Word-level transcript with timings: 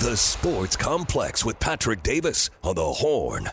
The 0.00 0.16
Sports 0.16 0.76
Complex 0.76 1.44
with 1.44 1.60
Patrick 1.60 2.02
Davis 2.02 2.48
on 2.64 2.74
the 2.74 2.82
Horn. 2.82 3.50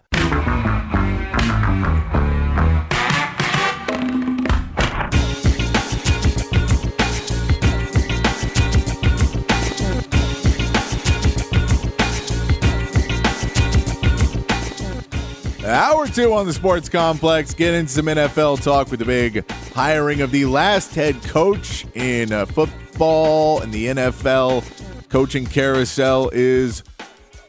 Hour 15.66 16.08
two 16.08 16.32
on 16.32 16.46
the 16.46 16.54
Sports 16.54 16.88
Complex. 16.88 17.54
Get 17.54 17.74
into 17.74 17.92
some 17.92 18.06
NFL 18.06 18.64
talk 18.64 18.90
with 18.90 19.02
the 19.02 19.06
big 19.06 19.52
hiring 19.74 20.22
of 20.22 20.32
the 20.32 20.46
last 20.46 20.96
head 20.96 21.22
coach 21.24 21.86
in 21.94 22.32
uh, 22.32 22.46
football 22.46 23.60
and 23.60 23.74
the 23.74 23.88
NFL. 23.88 24.64
Coaching 25.10 25.46
carousel 25.46 26.30
is, 26.34 26.84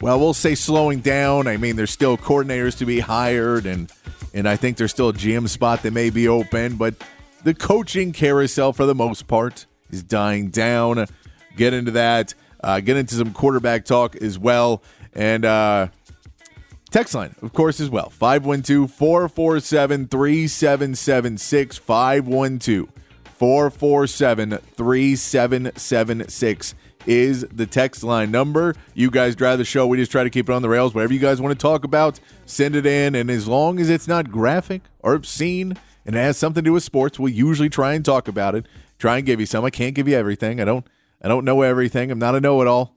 well, 0.01 0.21
we'll 0.21 0.35
say 0.35 0.55
slowing 0.55 1.01
down. 1.01 1.49
I 1.49 1.57
mean, 1.57 1.77
there's 1.77 1.91
still 1.91 2.17
coordinators 2.17 2.79
to 2.79 2.87
be 2.87 3.01
hired, 3.01 3.67
and 3.67 3.91
and 4.33 4.49
I 4.49 4.57
think 4.57 4.77
there's 4.77 4.93
still 4.93 5.09
a 5.09 5.13
GM 5.13 5.49
spot 5.49 5.83
that 5.83 5.93
may 5.93 6.11
be 6.11 6.29
open, 6.29 6.77
but 6.77 6.95
the 7.43 7.55
coaching 7.55 8.13
carousel, 8.13 8.73
for 8.73 8.87
the 8.87 8.95
most 8.95 9.27
part, 9.27 9.67
is 9.91 10.03
dying 10.03 10.51
down. 10.51 11.07
Get 11.57 11.73
into 11.73 11.93
that. 11.93 12.35
Uh, 12.63 12.81
get 12.81 12.97
into 12.97 13.15
some 13.15 13.33
quarterback 13.33 13.85
talk 13.85 14.17
as 14.17 14.39
well, 14.39 14.83
and. 15.15 15.45
uh 15.45 15.89
Text 16.91 17.15
line, 17.15 17.35
of 17.43 17.53
course, 17.53 17.81
as 17.81 17.91
well. 17.91 18.09
512 18.09 18.91
447 18.91 20.09
3776. 20.09 21.77
512 21.77 22.89
447 23.27 24.57
3776 24.57 26.75
is 27.07 27.43
the 27.53 27.67
text 27.67 28.03
line 28.03 28.31
number. 28.31 28.75
You 28.95 29.11
guys 29.11 29.37
drive 29.37 29.59
the 29.59 29.65
show. 29.65 29.87
We 29.87 29.97
just 29.97 30.11
try 30.11 30.25
to 30.25 30.31
keep 30.31 30.49
it 30.49 30.53
on 30.53 30.63
the 30.63 30.69
rails. 30.69 30.95
Whatever 30.95 31.13
you 31.13 31.19
guys 31.21 31.41
want 31.41 31.59
to 31.59 31.63
talk 31.63 31.85
about, 31.85 32.21
send 32.47 32.77
it 32.77 32.87
in. 32.87 33.15
And 33.15 33.31
as 33.31 33.47
long 33.49 33.79
as 33.81 33.89
it's 33.89 34.09
not 34.09 34.31
graphic 34.31 34.83
or 35.01 35.15
obscene 35.15 35.77
and 36.05 36.17
it 36.17 36.19
has 36.19 36.37
something 36.37 36.63
to 36.63 36.69
do 36.69 36.73
with 36.73 36.83
sports, 36.83 37.19
we'll 37.19 37.33
usually 37.33 37.69
try 37.69 37.95
and 37.95 38.05
talk 38.05 38.29
about 38.29 38.55
it. 38.55 38.67
Try 38.99 39.19
and 39.19 39.27
give 39.27 39.41
you 39.41 39.47
some. 39.47 39.65
I 39.65 39.71
can't 39.71 39.95
give 39.95 40.09
you 40.09 40.17
everything. 40.17 40.61
I 40.61 40.65
don't 40.65 40.87
I 41.23 41.29
don't 41.29 41.45
know 41.45 41.63
everything. 41.63 42.11
I'm 42.11 42.19
not 42.19 42.35
a 42.35 42.41
know-it-all. 42.41 42.97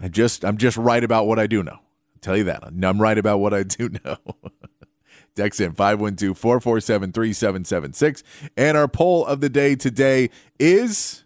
I 0.00 0.08
just 0.08 0.44
I'm 0.44 0.56
just 0.56 0.76
right 0.76 1.04
about 1.04 1.26
what 1.26 1.38
I 1.38 1.46
do 1.46 1.62
know 1.62 1.72
I'll 1.72 2.20
tell 2.20 2.36
you 2.36 2.44
that. 2.44 2.64
I'm 2.64 3.00
right 3.00 3.18
about 3.18 3.38
what 3.38 3.52
I 3.54 3.62
do 3.62 3.90
know. 4.04 4.16
Text 5.36 5.60
in 5.60 5.72
512 5.72 6.36
447 6.36 7.12
3776. 7.12 8.22
And 8.56 8.76
our 8.76 8.88
poll 8.88 9.24
of 9.24 9.40
the 9.40 9.48
day 9.48 9.76
today 9.76 10.30
is 10.58 11.24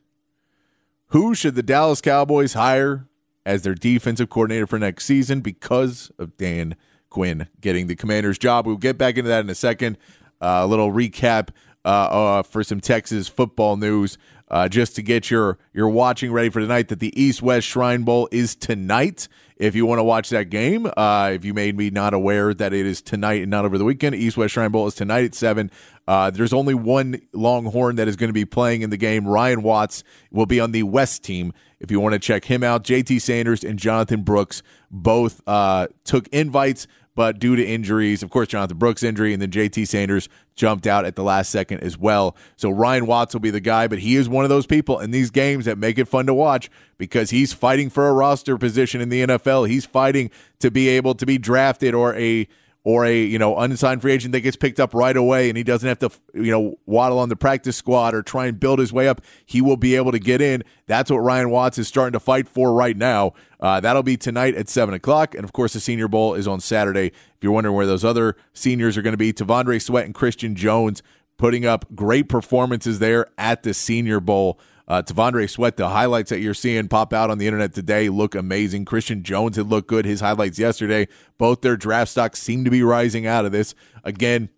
who 1.14 1.32
should 1.32 1.54
the 1.54 1.62
Dallas 1.62 2.00
Cowboys 2.00 2.54
hire 2.54 3.06
as 3.46 3.62
their 3.62 3.76
defensive 3.76 4.28
coordinator 4.28 4.66
for 4.66 4.80
next 4.80 5.04
season 5.04 5.42
because 5.42 6.10
of 6.18 6.36
Dan 6.36 6.74
Quinn 7.08 7.46
getting 7.60 7.86
the 7.86 7.94
commander's 7.94 8.36
job? 8.36 8.66
We'll 8.66 8.78
get 8.78 8.98
back 8.98 9.16
into 9.16 9.28
that 9.28 9.44
in 9.44 9.48
a 9.48 9.54
second. 9.54 9.96
Uh, 10.40 10.62
a 10.62 10.66
little 10.66 10.90
recap 10.90 11.50
uh, 11.84 11.88
uh, 11.88 12.42
for 12.42 12.64
some 12.64 12.80
Texas 12.80 13.28
football 13.28 13.76
news. 13.76 14.18
Uh, 14.48 14.68
just 14.68 14.94
to 14.96 15.02
get 15.02 15.30
your 15.30 15.58
your 15.72 15.88
watching 15.88 16.32
ready 16.32 16.50
for 16.50 16.60
tonight, 16.60 16.88
that 16.88 17.00
the 17.00 17.18
East 17.20 17.42
West 17.42 17.66
Shrine 17.66 18.02
Bowl 18.02 18.28
is 18.30 18.54
tonight 18.54 19.26
if 19.56 19.74
you 19.74 19.86
want 19.86 19.98
to 19.98 20.04
watch 20.04 20.30
that 20.30 20.50
game. 20.50 20.90
Uh, 20.96 21.30
if 21.32 21.44
you 21.44 21.54
made 21.54 21.76
me 21.76 21.90
not 21.90 22.14
aware 22.14 22.52
that 22.52 22.72
it 22.72 22.86
is 22.86 23.00
tonight 23.00 23.42
and 23.42 23.50
not 23.50 23.64
over 23.64 23.78
the 23.78 23.84
weekend, 23.84 24.14
East 24.14 24.36
West 24.36 24.54
Shrine 24.54 24.70
Bowl 24.70 24.86
is 24.86 24.94
tonight 24.94 25.24
at 25.24 25.34
7. 25.34 25.70
Uh, 26.06 26.30
there's 26.30 26.52
only 26.52 26.74
one 26.74 27.20
Longhorn 27.32 27.96
that 27.96 28.08
is 28.08 28.16
going 28.16 28.28
to 28.28 28.34
be 28.34 28.44
playing 28.44 28.82
in 28.82 28.90
the 28.90 28.96
game. 28.96 29.26
Ryan 29.26 29.62
Watts 29.62 30.04
will 30.30 30.46
be 30.46 30.60
on 30.60 30.72
the 30.72 30.82
West 30.82 31.22
team. 31.22 31.52
If 31.80 31.90
you 31.90 32.00
want 32.00 32.14
to 32.14 32.18
check 32.18 32.44
him 32.46 32.62
out, 32.62 32.84
JT 32.84 33.20
Sanders 33.20 33.62
and 33.62 33.78
Jonathan 33.78 34.22
Brooks 34.22 34.62
both 34.90 35.40
uh, 35.46 35.88
took 36.04 36.28
invites 36.28 36.86
but 37.14 37.38
due 37.38 37.56
to 37.56 37.64
injuries, 37.64 38.22
of 38.22 38.30
course, 38.30 38.48
Jonathan 38.48 38.76
Brooks' 38.76 39.02
injury, 39.02 39.32
and 39.32 39.40
then 39.40 39.50
JT 39.50 39.86
Sanders 39.86 40.28
jumped 40.56 40.86
out 40.86 41.04
at 41.04 41.16
the 41.16 41.22
last 41.22 41.50
second 41.50 41.80
as 41.80 41.98
well. 41.98 42.36
So 42.56 42.70
Ryan 42.70 43.06
Watts 43.06 43.34
will 43.34 43.40
be 43.40 43.50
the 43.50 43.60
guy, 43.60 43.86
but 43.88 44.00
he 44.00 44.16
is 44.16 44.28
one 44.28 44.44
of 44.44 44.48
those 44.48 44.66
people 44.66 44.98
in 45.00 45.10
these 45.10 45.30
games 45.30 45.64
that 45.64 45.78
make 45.78 45.98
it 45.98 46.06
fun 46.06 46.26
to 46.26 46.34
watch 46.34 46.70
because 46.98 47.30
he's 47.30 47.52
fighting 47.52 47.90
for 47.90 48.08
a 48.08 48.12
roster 48.12 48.58
position 48.58 49.00
in 49.00 49.08
the 49.08 49.26
NFL. 49.26 49.68
He's 49.68 49.86
fighting 49.86 50.30
to 50.60 50.70
be 50.70 50.88
able 50.88 51.14
to 51.14 51.26
be 51.26 51.38
drafted 51.38 51.94
or 51.94 52.14
a 52.16 52.48
or 52.84 53.04
a 53.04 53.18
you 53.18 53.38
know 53.38 53.58
unsigned 53.58 54.02
free 54.02 54.12
agent 54.12 54.32
that 54.32 54.42
gets 54.42 54.56
picked 54.56 54.78
up 54.78 54.94
right 54.94 55.16
away 55.16 55.48
and 55.48 55.56
he 55.56 55.64
doesn't 55.64 55.88
have 55.88 55.98
to 55.98 56.10
you 56.34 56.50
know 56.50 56.78
waddle 56.86 57.18
on 57.18 57.28
the 57.30 57.36
practice 57.36 57.76
squad 57.76 58.14
or 58.14 58.22
try 58.22 58.46
and 58.46 58.60
build 58.60 58.78
his 58.78 58.92
way 58.92 59.08
up 59.08 59.20
he 59.44 59.60
will 59.60 59.76
be 59.76 59.96
able 59.96 60.12
to 60.12 60.18
get 60.18 60.40
in. 60.40 60.62
That's 60.86 61.10
what 61.10 61.18
ryan 61.18 61.50
watts 61.50 61.78
is 61.78 61.88
starting 61.88 62.12
to 62.12 62.20
fight 62.20 62.48
for 62.48 62.72
right 62.72 62.96
now. 62.96 63.32
Uh, 63.58 63.80
that'll 63.80 64.02
be 64.02 64.18
tonight 64.18 64.54
at 64.54 64.68
7 64.68 64.94
o'clock. 64.94 65.34
And 65.34 65.44
of 65.44 65.52
course 65.52 65.72
the 65.72 65.80
senior 65.80 66.08
bowl 66.08 66.34
is 66.34 66.46
on 66.46 66.60
saturday. 66.60 67.06
If 67.08 67.42
you're 67.42 67.52
wondering 67.52 67.74
where 67.74 67.86
those 67.86 68.04
other 68.04 68.36
seniors 68.52 68.96
are 68.96 69.02
going 69.02 69.12
to 69.12 69.18
be 69.18 69.32
T'Vondre 69.32 69.82
Sweat 69.82 70.04
and 70.04 70.14
christian 70.14 70.54
jones 70.54 71.02
putting 71.36 71.66
up 71.66 71.86
great 71.94 72.28
performances 72.28 73.00
there 73.00 73.26
at 73.36 73.64
the 73.64 73.74
senior 73.74 74.20
bowl 74.20 74.58
uh, 74.86 75.02
T'Vondre 75.02 75.48
Sweat, 75.48 75.76
the 75.76 75.88
highlights 75.88 76.30
that 76.30 76.40
you're 76.40 76.54
seeing 76.54 76.88
pop 76.88 77.12
out 77.12 77.30
on 77.30 77.38
the 77.38 77.46
internet 77.46 77.72
today 77.72 78.08
look 78.08 78.34
amazing. 78.34 78.84
Christian 78.84 79.22
Jones 79.22 79.56
had 79.56 79.68
looked 79.68 79.88
good. 79.88 80.04
His 80.04 80.20
highlights 80.20 80.58
yesterday, 80.58 81.08
both 81.38 81.62
their 81.62 81.76
draft 81.76 82.10
stocks 82.10 82.40
seem 82.40 82.64
to 82.64 82.70
be 82.70 82.82
rising 82.82 83.26
out 83.26 83.44
of 83.44 83.52
this. 83.52 83.74
Again, 84.02 84.50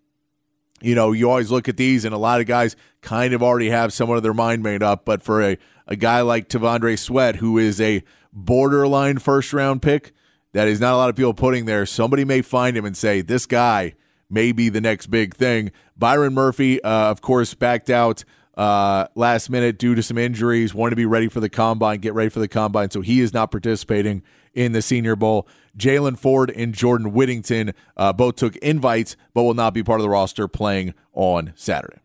you 0.81 0.95
know, 0.95 1.11
you 1.11 1.29
always 1.29 1.49
look 1.49 1.67
at 1.67 1.77
these, 1.77 2.05
and 2.05 2.13
a 2.13 2.19
lot 2.19 2.41
of 2.41 2.47
guys 2.47 2.75
kind 3.01 3.33
of 3.33 3.41
already 3.41 3.69
have 3.69 3.93
somewhat 3.93 4.17
of 4.17 4.23
their 4.23 4.33
mind 4.33 4.61
made 4.61 4.83
up. 4.83 5.05
But 5.05 5.23
for 5.23 5.41
a, 5.41 5.57
a 5.87 5.95
guy 5.95 6.21
like 6.21 6.49
T'Vondre 6.49 6.99
Sweat, 6.99 7.37
who 7.37 7.57
is 7.57 7.81
a 7.81 8.03
borderline 8.33 9.17
first 9.17 9.53
round 9.53 9.81
pick, 9.81 10.13
that 10.53 10.67
is 10.67 10.79
not 10.79 10.93
a 10.93 10.97
lot 10.97 11.09
of 11.09 11.15
people 11.15 11.33
putting 11.33 11.65
there, 11.65 11.85
somebody 11.85 12.25
may 12.25 12.41
find 12.41 12.77
him 12.77 12.85
and 12.85 12.95
say, 12.95 13.21
this 13.21 13.45
guy 13.45 13.93
may 14.29 14.51
be 14.51 14.69
the 14.69 14.81
next 14.81 15.07
big 15.07 15.35
thing. 15.35 15.71
Byron 15.95 16.33
Murphy, 16.33 16.81
uh, 16.83 17.09
of 17.09 17.21
course, 17.21 17.53
backed 17.53 17.89
out 17.89 18.23
uh, 18.57 19.07
last 19.13 19.49
minute 19.49 19.77
due 19.77 19.93
to 19.93 20.01
some 20.01 20.17
injuries, 20.17 20.73
wanted 20.73 20.89
to 20.89 20.95
be 20.95 21.05
ready 21.05 21.27
for 21.29 21.39
the 21.39 21.49
combine, 21.49 21.99
get 21.99 22.15
ready 22.15 22.29
for 22.29 22.39
the 22.39 22.47
combine. 22.47 22.89
So 22.89 23.01
he 23.01 23.21
is 23.21 23.31
not 23.31 23.51
participating 23.51 24.23
in 24.53 24.71
the 24.71 24.81
Senior 24.81 25.15
Bowl. 25.15 25.47
Jaylan 25.77 26.17
Ford 26.17 26.49
and 26.49 26.73
Jordan 26.73 27.13
Whittington 27.13 27.73
uh, 27.95 28.11
both 28.13 28.35
took 28.35 28.55
invites, 28.57 29.15
but 29.35 29.43
will 29.43 29.53
not 29.53 29.75
be 29.75 29.83
part 29.83 29.99
of 29.99 30.03
the 30.03 30.09
roster 30.09 30.47
playing 30.47 30.95
on 31.13 31.53
Saturday. 31.55 31.99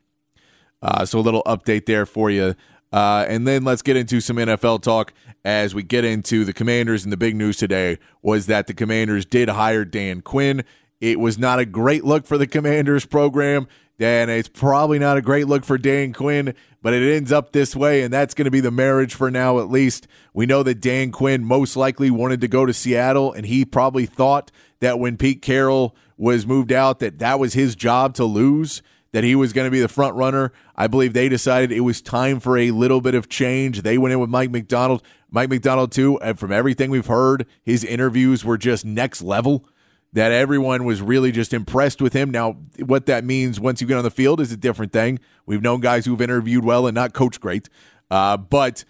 Uh, 0.82 1.06
so 1.06 1.18
a 1.18 1.22
little 1.22 1.42
update 1.44 1.86
there 1.86 2.04
for 2.04 2.30
you. 2.30 2.54
Uh, 2.92 3.24
and 3.26 3.48
then 3.48 3.64
let's 3.64 3.80
get 3.80 3.96
into 3.96 4.20
some 4.20 4.36
NFL 4.36 4.82
talk 4.82 5.14
as 5.46 5.74
we 5.74 5.82
get 5.82 6.04
into 6.04 6.44
the 6.44 6.52
Commanders. 6.52 7.04
And 7.04 7.12
the 7.12 7.16
big 7.16 7.34
news 7.34 7.56
today 7.56 7.98
was 8.20 8.44
that 8.46 8.66
the 8.66 8.74
Commanders 8.74 9.24
did 9.24 9.48
hire 9.48 9.86
Dan 9.86 10.20
Quinn. 10.20 10.64
It 11.00 11.18
was 11.18 11.38
not 11.38 11.58
a 11.58 11.64
great 11.64 12.04
look 12.04 12.26
for 12.26 12.36
the 12.36 12.46
Commanders 12.46 13.06
program 13.06 13.66
then 14.02 14.28
it's 14.28 14.48
probably 14.48 14.98
not 14.98 15.16
a 15.16 15.22
great 15.22 15.46
look 15.46 15.64
for 15.64 15.78
Dan 15.78 16.12
Quinn, 16.12 16.54
but 16.82 16.92
it 16.92 17.14
ends 17.14 17.30
up 17.30 17.52
this 17.52 17.76
way, 17.76 18.02
and 18.02 18.12
that's 18.12 18.34
going 18.34 18.46
to 18.46 18.50
be 18.50 18.60
the 18.60 18.70
marriage 18.70 19.14
for 19.14 19.30
now, 19.30 19.60
at 19.60 19.70
least. 19.70 20.08
We 20.34 20.46
know 20.46 20.62
that 20.64 20.80
Dan 20.80 21.12
Quinn 21.12 21.44
most 21.44 21.76
likely 21.76 22.10
wanted 22.10 22.40
to 22.40 22.48
go 22.48 22.66
to 22.66 22.74
Seattle, 22.74 23.32
and 23.32 23.46
he 23.46 23.64
probably 23.64 24.06
thought 24.06 24.50
that 24.80 24.98
when 24.98 25.16
Pete 25.16 25.42
Carroll 25.42 25.94
was 26.16 26.46
moved 26.46 26.72
out, 26.72 26.98
that 26.98 27.20
that 27.20 27.38
was 27.38 27.54
his 27.54 27.76
job 27.76 28.14
to 28.14 28.24
lose, 28.24 28.82
that 29.12 29.24
he 29.24 29.34
was 29.34 29.52
going 29.52 29.66
to 29.66 29.70
be 29.70 29.80
the 29.80 29.88
front 29.88 30.16
runner. 30.16 30.52
I 30.74 30.88
believe 30.88 31.12
they 31.12 31.28
decided 31.28 31.70
it 31.70 31.80
was 31.80 32.02
time 32.02 32.40
for 32.40 32.58
a 32.58 32.72
little 32.72 33.00
bit 33.00 33.14
of 33.14 33.28
change. 33.28 33.82
They 33.82 33.98
went 33.98 34.12
in 34.12 34.18
with 34.18 34.30
Mike 34.30 34.50
Macdonald. 34.50 35.02
Mike 35.30 35.50
Macdonald, 35.50 35.92
too, 35.92 36.18
and 36.20 36.38
from 36.38 36.50
everything 36.50 36.90
we've 36.90 37.06
heard, 37.06 37.46
his 37.62 37.84
interviews 37.84 38.44
were 38.44 38.58
just 38.58 38.84
next 38.84 39.22
level 39.22 39.66
that 40.12 40.30
everyone 40.30 40.84
was 40.84 41.00
really 41.00 41.32
just 41.32 41.54
impressed 41.54 42.02
with 42.02 42.12
him. 42.12 42.30
Now, 42.30 42.56
what 42.78 43.06
that 43.06 43.24
means 43.24 43.58
once 43.58 43.80
you 43.80 43.86
get 43.86 43.96
on 43.96 44.04
the 44.04 44.10
field 44.10 44.40
is 44.40 44.52
a 44.52 44.56
different 44.56 44.92
thing. 44.92 45.18
We've 45.46 45.62
known 45.62 45.80
guys 45.80 46.04
who've 46.04 46.20
interviewed 46.20 46.64
well 46.64 46.86
and 46.86 46.94
not 46.94 47.14
coached 47.14 47.40
great, 47.40 47.68
uh, 48.10 48.36
but 48.36 48.84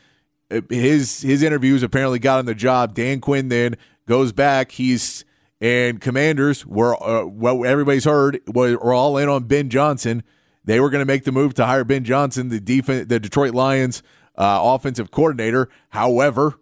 his 0.69 1.23
his 1.23 1.43
interviews 1.43 1.83
apparently 1.83 2.19
got 2.19 2.41
him 2.41 2.47
the 2.47 2.55
job. 2.55 2.95
Dan 2.95 3.21
Quinn 3.21 3.49
then 3.49 3.77
goes 4.07 4.33
back. 4.33 4.73
He's 4.73 5.25
and 5.61 6.01
Commanders 6.01 6.67
were 6.67 7.01
uh, 7.03 7.25
well, 7.27 7.65
everybody's 7.65 8.05
heard 8.05 8.41
were 8.47 8.93
all 8.93 9.17
in 9.17 9.29
on 9.29 9.45
Ben 9.45 9.71
Johnson. 9.71 10.23
They 10.65 10.81
were 10.81 10.91
going 10.91 11.01
to 11.01 11.07
make 11.07 11.25
the 11.25 11.33
move 11.33 11.55
to 11.55 11.67
hire 11.67 11.85
Ben 11.85 12.05
Johnson, 12.05 12.49
the 12.49 12.61
defense, 12.61 13.09
the 13.09 13.19
Detroit 13.19 13.55
Lions 13.55 14.03
uh, 14.37 14.61
offensive 14.63 15.11
coordinator. 15.11 15.69
However, 15.91 16.55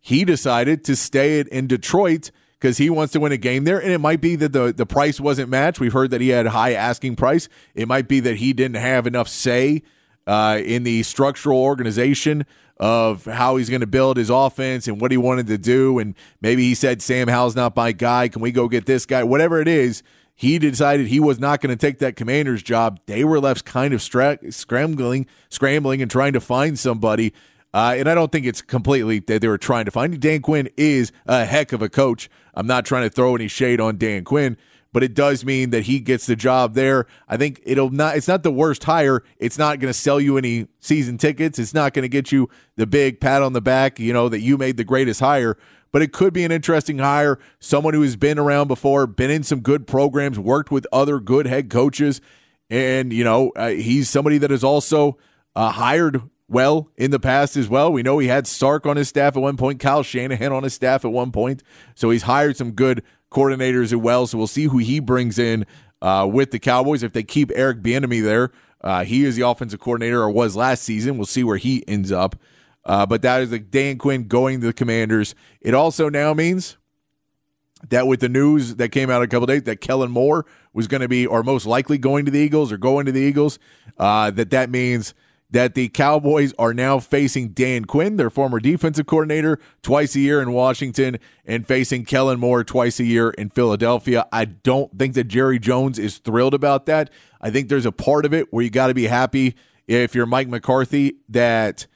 he 0.00 0.24
decided 0.24 0.84
to 0.84 0.96
stay 0.96 1.40
in 1.40 1.66
Detroit 1.66 2.30
because 2.58 2.78
he 2.78 2.88
wants 2.90 3.12
to 3.12 3.20
win 3.20 3.32
a 3.32 3.36
game 3.36 3.64
there. 3.64 3.78
And 3.78 3.92
it 3.92 4.00
might 4.00 4.20
be 4.20 4.36
that 4.36 4.52
the, 4.52 4.72
the 4.72 4.86
price 4.86 5.20
wasn't 5.20 5.48
matched. 5.48 5.80
We've 5.80 5.92
heard 5.92 6.10
that 6.10 6.20
he 6.20 6.30
had 6.30 6.46
high 6.46 6.72
asking 6.72 7.16
price. 7.16 7.48
It 7.74 7.88
might 7.88 8.08
be 8.08 8.20
that 8.20 8.36
he 8.36 8.52
didn't 8.52 8.76
have 8.76 9.06
enough 9.06 9.28
say 9.28 9.82
uh, 10.26 10.60
in 10.64 10.82
the 10.82 11.02
structural 11.02 11.58
organization 11.58 12.46
of 12.78 13.24
how 13.24 13.56
he's 13.56 13.70
going 13.70 13.80
to 13.80 13.86
build 13.86 14.16
his 14.16 14.30
offense 14.30 14.86
and 14.86 15.00
what 15.00 15.10
he 15.10 15.16
wanted 15.16 15.46
to 15.46 15.58
do. 15.58 15.98
And 15.98 16.14
maybe 16.40 16.62
he 16.62 16.74
said, 16.74 17.00
Sam 17.00 17.28
Howell's 17.28 17.56
not 17.56 17.74
my 17.76 17.92
guy. 17.92 18.28
Can 18.28 18.42
we 18.42 18.52
go 18.52 18.68
get 18.68 18.86
this 18.86 19.06
guy? 19.06 19.22
Whatever 19.24 19.60
it 19.60 19.68
is, 19.68 20.02
he 20.34 20.58
decided 20.58 21.06
he 21.06 21.20
was 21.20 21.38
not 21.38 21.62
going 21.62 21.76
to 21.76 21.80
take 21.80 21.98
that 22.00 22.16
commander's 22.16 22.62
job. 22.62 23.00
They 23.06 23.24
were 23.24 23.40
left 23.40 23.64
kind 23.64 23.94
of 23.94 24.02
stra- 24.02 24.38
scrambling, 24.52 25.26
scrambling 25.48 26.02
and 26.02 26.10
trying 26.10 26.34
to 26.34 26.40
find 26.40 26.78
somebody. 26.78 27.32
Uh, 27.72 27.94
and 27.96 28.08
I 28.08 28.14
don't 28.14 28.30
think 28.30 28.44
it's 28.44 28.62
completely 28.62 29.20
that 29.20 29.40
they 29.40 29.48
were 29.48 29.58
trying 29.58 29.86
to 29.86 29.90
find. 29.90 30.18
Dan 30.20 30.42
Quinn 30.42 30.68
is 30.76 31.12
a 31.26 31.46
heck 31.46 31.72
of 31.72 31.80
a 31.80 31.88
coach. 31.88 32.28
I'm 32.56 32.66
not 32.66 32.86
trying 32.86 33.04
to 33.04 33.10
throw 33.10 33.36
any 33.36 33.48
shade 33.48 33.80
on 33.80 33.98
Dan 33.98 34.24
Quinn, 34.24 34.56
but 34.92 35.02
it 35.02 35.14
does 35.14 35.44
mean 35.44 35.70
that 35.70 35.84
he 35.84 36.00
gets 36.00 36.26
the 36.26 36.34
job 36.34 36.74
there. 36.74 37.06
I 37.28 37.36
think 37.36 37.60
it'll 37.64 37.90
not. 37.90 38.16
It's 38.16 38.28
not 38.28 38.42
the 38.42 38.50
worst 38.50 38.84
hire. 38.84 39.22
It's 39.38 39.58
not 39.58 39.78
going 39.78 39.92
to 39.92 39.98
sell 39.98 40.18
you 40.18 40.38
any 40.38 40.68
season 40.80 41.18
tickets. 41.18 41.58
It's 41.58 41.74
not 41.74 41.92
going 41.92 42.04
to 42.04 42.08
get 42.08 42.32
you 42.32 42.48
the 42.76 42.86
big 42.86 43.20
pat 43.20 43.42
on 43.42 43.52
the 43.52 43.60
back. 43.60 44.00
You 44.00 44.12
know 44.14 44.28
that 44.30 44.40
you 44.40 44.56
made 44.56 44.78
the 44.78 44.84
greatest 44.84 45.20
hire. 45.20 45.58
But 45.92 46.02
it 46.02 46.12
could 46.12 46.32
be 46.32 46.44
an 46.44 46.52
interesting 46.52 46.98
hire. 46.98 47.38
Someone 47.58 47.94
who 47.94 48.02
has 48.02 48.16
been 48.16 48.38
around 48.38 48.68
before, 48.68 49.06
been 49.06 49.30
in 49.30 49.42
some 49.42 49.60
good 49.60 49.86
programs, 49.86 50.38
worked 50.38 50.70
with 50.70 50.86
other 50.92 51.20
good 51.20 51.46
head 51.46 51.70
coaches, 51.70 52.20
and 52.70 53.12
you 53.12 53.22
know 53.22 53.50
uh, 53.54 53.68
he's 53.68 54.08
somebody 54.08 54.38
that 54.38 54.50
has 54.50 54.64
also 54.64 55.18
uh, 55.54 55.70
hired 55.70 56.22
well 56.48 56.90
in 56.96 57.10
the 57.10 57.18
past 57.18 57.56
as 57.56 57.68
well. 57.68 57.92
We 57.92 58.02
know 58.02 58.18
he 58.18 58.28
had 58.28 58.46
Sark 58.46 58.86
on 58.86 58.96
his 58.96 59.08
staff 59.08 59.36
at 59.36 59.42
one 59.42 59.56
point, 59.56 59.80
Kyle 59.80 60.02
Shanahan 60.02 60.52
on 60.52 60.62
his 60.62 60.74
staff 60.74 61.04
at 61.04 61.12
one 61.12 61.32
point. 61.32 61.62
So 61.94 62.10
he's 62.10 62.22
hired 62.22 62.56
some 62.56 62.72
good 62.72 63.02
coordinators 63.30 63.84
as 63.84 63.96
well. 63.96 64.26
So 64.26 64.38
we'll 64.38 64.46
see 64.46 64.64
who 64.64 64.78
he 64.78 65.00
brings 65.00 65.38
in 65.38 65.66
uh, 66.00 66.28
with 66.30 66.52
the 66.52 66.58
Cowboys. 66.58 67.02
If 67.02 67.12
they 67.12 67.22
keep 67.22 67.50
Eric 67.54 67.82
Bieniemy 67.82 68.22
there, 68.22 68.50
uh, 68.80 69.04
he 69.04 69.24
is 69.24 69.36
the 69.36 69.46
offensive 69.46 69.80
coordinator 69.80 70.20
or 70.22 70.30
was 70.30 70.54
last 70.54 70.82
season. 70.82 71.16
We'll 71.16 71.26
see 71.26 71.42
where 71.42 71.56
he 71.56 71.86
ends 71.88 72.12
up. 72.12 72.36
Uh, 72.84 73.04
but 73.04 73.22
that 73.22 73.42
is 73.42 73.50
the 73.50 73.58
Dan 73.58 73.98
Quinn 73.98 74.28
going 74.28 74.60
to 74.60 74.66
the 74.68 74.72
Commanders. 74.72 75.34
It 75.60 75.74
also 75.74 76.08
now 76.08 76.32
means 76.34 76.76
that 77.88 78.06
with 78.06 78.20
the 78.20 78.28
news 78.28 78.76
that 78.76 78.90
came 78.90 79.10
out 79.10 79.22
a 79.22 79.26
couple 79.26 79.46
days 79.46 79.64
that 79.64 79.80
Kellen 79.80 80.12
Moore 80.12 80.46
was 80.72 80.86
going 80.86 81.00
to 81.00 81.08
be, 81.08 81.26
or 81.26 81.42
most 81.42 81.66
likely 81.66 81.98
going 81.98 82.24
to 82.26 82.30
the 82.30 82.38
Eagles 82.38 82.70
or 82.70 82.78
going 82.78 83.06
to 83.06 83.12
the 83.12 83.20
Eagles, 83.20 83.58
uh, 83.98 84.30
that 84.30 84.50
that 84.50 84.70
means– 84.70 85.12
that 85.50 85.74
the 85.74 85.88
Cowboys 85.88 86.52
are 86.58 86.74
now 86.74 86.98
facing 86.98 87.48
Dan 87.50 87.84
Quinn, 87.84 88.16
their 88.16 88.30
former 88.30 88.58
defensive 88.58 89.06
coordinator, 89.06 89.58
twice 89.82 90.16
a 90.16 90.20
year 90.20 90.42
in 90.42 90.52
Washington, 90.52 91.18
and 91.44 91.66
facing 91.66 92.04
Kellen 92.04 92.40
Moore 92.40 92.64
twice 92.64 92.98
a 92.98 93.04
year 93.04 93.30
in 93.30 93.50
Philadelphia. 93.50 94.26
I 94.32 94.46
don't 94.46 94.98
think 94.98 95.14
that 95.14 95.24
Jerry 95.28 95.58
Jones 95.58 95.98
is 95.98 96.18
thrilled 96.18 96.54
about 96.54 96.86
that. 96.86 97.10
I 97.40 97.50
think 97.50 97.68
there's 97.68 97.86
a 97.86 97.92
part 97.92 98.24
of 98.24 98.34
it 98.34 98.52
where 98.52 98.64
you 98.64 98.70
got 98.70 98.88
to 98.88 98.94
be 98.94 99.06
happy 99.06 99.54
if 99.86 100.14
you're 100.14 100.26
Mike 100.26 100.48
McCarthy 100.48 101.16
that 101.28 101.86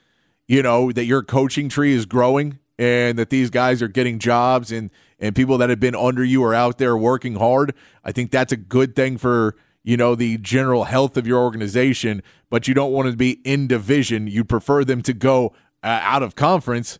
you 0.47 0.61
know 0.61 0.91
that 0.91 1.05
your 1.05 1.23
coaching 1.23 1.69
tree 1.69 1.93
is 1.93 2.05
growing 2.05 2.59
and 2.79 3.19
that 3.19 3.29
these 3.29 3.49
guys 3.49 3.81
are 3.81 3.87
getting 3.87 4.17
jobs 4.19 4.71
and 4.71 4.89
and 5.19 5.35
people 5.35 5.57
that 5.59 5.69
have 5.69 5.79
been 5.79 5.95
under 5.95 6.23
you 6.23 6.43
are 6.43 6.53
out 6.53 6.77
there 6.77 6.97
working 6.97 7.35
hard. 7.35 7.75
I 8.03 8.11
think 8.11 8.31
that's 8.31 8.51
a 8.51 8.57
good 8.57 8.95
thing 8.95 9.17
for 9.17 9.55
you 9.83 9.97
know, 9.97 10.15
the 10.15 10.37
general 10.37 10.85
health 10.85 11.17
of 11.17 11.25
your 11.25 11.39
organization, 11.41 12.21
but 12.49 12.67
you 12.67 12.73
don't 12.73 12.91
want 12.91 13.09
to 13.09 13.15
be 13.15 13.41
in 13.43 13.67
division. 13.67 14.27
You 14.27 14.43
prefer 14.43 14.83
them 14.83 15.01
to 15.03 15.13
go 15.13 15.53
uh, 15.83 15.99
out 16.03 16.23
of 16.23 16.35
conference, 16.35 16.99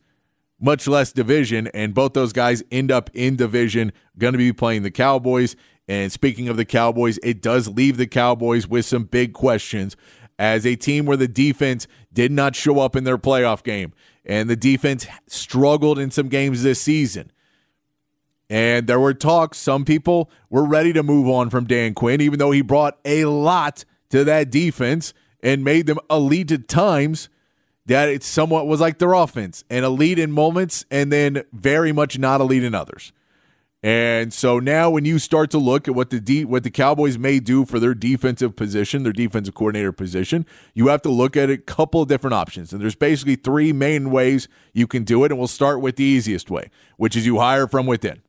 much 0.59 0.87
less 0.87 1.11
division. 1.11 1.67
And 1.67 1.93
both 1.93 2.13
those 2.13 2.33
guys 2.33 2.63
end 2.71 2.91
up 2.91 3.09
in 3.13 3.35
division, 3.35 3.91
going 4.17 4.33
to 4.33 4.37
be 4.37 4.53
playing 4.53 4.83
the 4.83 4.91
Cowboys. 4.91 5.55
And 5.87 6.11
speaking 6.11 6.47
of 6.47 6.57
the 6.57 6.65
Cowboys, 6.65 7.19
it 7.23 7.41
does 7.41 7.67
leave 7.67 7.97
the 7.97 8.07
Cowboys 8.07 8.67
with 8.67 8.85
some 8.85 9.03
big 9.03 9.33
questions 9.33 9.95
as 10.39 10.65
a 10.65 10.75
team 10.75 11.05
where 11.05 11.17
the 11.17 11.27
defense 11.27 11.87
did 12.11 12.31
not 12.31 12.55
show 12.55 12.79
up 12.79 12.95
in 12.95 13.03
their 13.03 13.17
playoff 13.17 13.63
game. 13.63 13.93
And 14.25 14.49
the 14.49 14.55
defense 14.55 15.05
struggled 15.27 15.99
in 15.99 16.11
some 16.11 16.29
games 16.29 16.63
this 16.63 16.81
season. 16.81 17.31
And 18.51 18.85
there 18.85 18.99
were 18.99 19.13
talks. 19.13 19.57
Some 19.57 19.85
people 19.85 20.29
were 20.49 20.65
ready 20.65 20.91
to 20.91 21.03
move 21.03 21.29
on 21.29 21.49
from 21.49 21.63
Dan 21.63 21.93
Quinn, 21.93 22.19
even 22.19 22.37
though 22.37 22.51
he 22.51 22.61
brought 22.61 22.99
a 23.05 23.23
lot 23.23 23.85
to 24.09 24.25
that 24.25 24.51
defense 24.51 25.13
and 25.41 25.63
made 25.63 25.85
them 25.87 25.99
elite 26.09 26.51
at 26.51 26.67
times. 26.67 27.29
That 27.85 28.09
it 28.09 28.23
somewhat 28.23 28.67
was 28.67 28.81
like 28.81 28.99
their 28.99 29.13
offense, 29.13 29.63
and 29.69 29.83
elite 29.83 30.19
in 30.19 30.31
moments, 30.31 30.85
and 30.91 31.11
then 31.11 31.43
very 31.51 31.91
much 31.91 32.19
not 32.19 32.39
elite 32.39 32.63
in 32.63 32.75
others. 32.75 33.11
And 33.81 34.33
so 34.33 34.59
now, 34.59 34.89
when 34.89 35.05
you 35.05 35.17
start 35.17 35.49
to 35.51 35.57
look 35.57 35.87
at 35.87 35.95
what 35.95 36.09
the 36.09 36.19
de- 36.19 36.45
what 36.45 36.63
the 36.63 36.69
Cowboys 36.69 37.17
may 37.17 37.39
do 37.39 37.65
for 37.65 37.79
their 37.79 37.93
defensive 37.93 38.55
position, 38.57 39.03
their 39.03 39.13
defensive 39.13 39.55
coordinator 39.55 39.93
position, 39.93 40.45
you 40.75 40.89
have 40.89 41.01
to 41.03 41.09
look 41.09 41.37
at 41.37 41.49
a 41.49 41.57
couple 41.57 42.01
of 42.01 42.09
different 42.09 42.33
options. 42.33 42.73
And 42.73 42.81
there's 42.81 42.95
basically 42.95 43.35
three 43.35 43.71
main 43.71 44.11
ways 44.11 44.49
you 44.73 44.87
can 44.87 45.03
do 45.05 45.23
it. 45.23 45.31
And 45.31 45.39
we'll 45.39 45.47
start 45.47 45.81
with 45.81 45.95
the 45.95 46.03
easiest 46.03 46.51
way, 46.51 46.69
which 46.97 47.15
is 47.15 47.25
you 47.25 47.39
hire 47.39 47.65
from 47.65 47.87
within. 47.87 48.21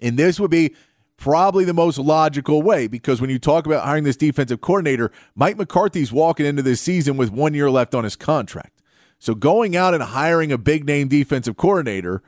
And 0.00 0.18
this 0.18 0.40
would 0.40 0.50
be 0.50 0.74
probably 1.16 1.64
the 1.64 1.74
most 1.74 1.98
logical 1.98 2.62
way 2.62 2.86
because 2.86 3.20
when 3.20 3.30
you 3.30 3.38
talk 3.38 3.66
about 3.66 3.84
hiring 3.84 4.04
this 4.04 4.16
defensive 4.16 4.60
coordinator, 4.60 5.12
Mike 5.34 5.56
McCarthy's 5.56 6.10
walking 6.10 6.46
into 6.46 6.62
this 6.62 6.80
season 6.80 7.16
with 7.16 7.30
one 7.30 7.54
year 7.54 7.70
left 7.70 7.94
on 7.94 8.04
his 8.04 8.16
contract. 8.16 8.80
So 9.18 9.34
going 9.34 9.76
out 9.76 9.92
and 9.92 10.02
hiring 10.02 10.50
a 10.50 10.58
big 10.58 10.86
name 10.86 11.08
defensive 11.08 11.58
coordinator 11.58 12.22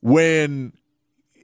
when 0.00 0.72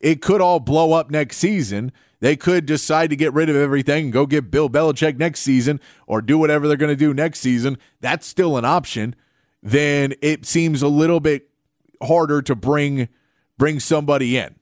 it 0.01 0.23
could 0.23 0.41
all 0.41 0.61
blow 0.61 0.95
up 0.95 1.11
next 1.11 1.37
season, 1.37 1.93
they 2.21 2.37
could 2.37 2.65
decide 2.65 3.11
to 3.11 3.17
get 3.17 3.35
rid 3.35 3.51
of 3.51 3.57
everything 3.57 4.05
and 4.05 4.13
go 4.13 4.25
get 4.25 4.51
Bill 4.51 4.71
Belichick 4.71 5.19
next 5.19 5.41
season 5.41 5.79
or 6.07 6.23
do 6.23 6.39
whatever 6.39 6.67
they're 6.67 6.79
going 6.79 6.89
to 6.89 6.97
do 6.97 7.13
next 7.13 7.41
season. 7.41 7.77
That's 8.01 8.27
still 8.27 8.57
an 8.57 8.65
option. 8.65 9.15
Then 9.63 10.15
it 10.23 10.47
seems 10.47 10.81
a 10.81 10.89
little 10.89 11.21
bit 11.21 11.51
harder 12.03 12.41
to 12.43 12.55
bring 12.55 13.09
bring 13.59 13.79
somebody 13.79 14.37
in 14.37 14.57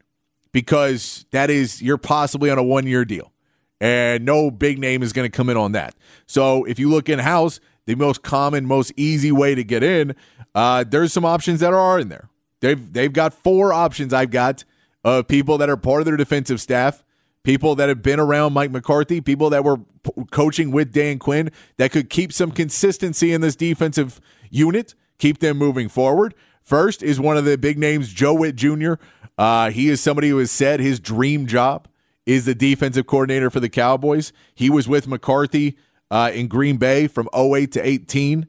because 0.53 1.25
that 1.31 1.51
is 1.51 1.83
you're 1.83 1.99
possibly 1.99 2.51
on 2.51 2.59
a 2.59 2.63
one 2.63 2.87
year 2.87 3.05
deal, 3.05 3.33
and 3.81 4.25
no 4.25 4.51
big 4.51 4.79
name 4.79 5.03
is 5.03 5.13
going 5.13 5.31
to 5.31 5.35
come 5.37 5.49
in 5.49 5.57
on 5.57 5.73
that. 5.73 5.95
So 6.27 6.65
if 6.65 6.79
you 6.79 6.89
look 6.91 7.09
in 7.09 7.19
house, 7.19 7.61
the 7.87 7.95
most 7.95 8.23
common, 8.23 8.67
most 8.67 8.93
easy 8.97 9.33
way 9.33 9.55
to 9.55 9.65
get 9.65 9.83
in, 9.83 10.15
uh, 10.55 10.85
there's 10.87 11.13
some 11.13 11.25
options 11.25 11.61
that 11.61 11.73
are 11.73 11.99
in 11.99 12.09
there. 12.09 12.29
They've 12.61 12.93
they've 12.93 13.13
got 13.13 13.35
four 13.35 13.73
options. 13.73 14.13
I've 14.13 14.31
got 14.31 14.65
of 15.05 15.29
people 15.29 15.59
that 15.59 15.69
are 15.69 15.77
part 15.77 16.01
of 16.01 16.07
their 16.07 16.17
defensive 16.17 16.61
staff, 16.61 17.03
people 17.43 17.75
that 17.77 17.89
have 17.89 18.03
been 18.03 18.21
around 18.21 18.53
Mike 18.53 18.71
McCarthy, 18.71 19.21
people 19.21 19.51
that 19.51 19.65
were 19.65 19.79
p- 19.79 20.13
coaching 20.31 20.71
with 20.71 20.93
Dan 20.93 21.19
Quinn 21.19 21.51
that 21.77 21.91
could 21.91 22.09
keep 22.09 22.33
some 22.33 22.53
consistency 22.53 23.33
in 23.33 23.41
this 23.41 23.57
defensive 23.57 24.21
unit, 24.51 24.95
keep 25.19 25.39
them 25.39 25.59
moving 25.59 25.89
forward. 25.89 26.35
First 26.63 27.03
is 27.03 27.19
one 27.19 27.37
of 27.37 27.45
the 27.45 27.59
big 27.59 27.79
names, 27.79 28.13
Joe 28.13 28.35
Whitt 28.35 28.55
Jr. 28.55 28.95
Uh, 29.39 29.71
he 29.71 29.89
is 29.89 30.01
somebody 30.01 30.29
who 30.29 30.39
has 30.39 30.51
said 30.51 30.81
his 30.81 31.01
dream 31.01 31.47
job 31.47 31.89
is 32.27 32.45
the 32.45 32.55
defensive 32.55 33.07
coordinator 33.07 33.51
for 33.51 33.61
the 33.61 33.69
Cowboys. 33.69 34.33
He 34.55 34.71
was 34.71 34.89
with 34.89 35.09
McCarthy 35.09 35.77
uh, 36.11 36.31
in 36.33 36.49
Green 36.49 36.77
Bay 36.77 37.07
from 37.07 37.29
08 37.35 37.73
to 37.73 37.87
18. 37.87 38.47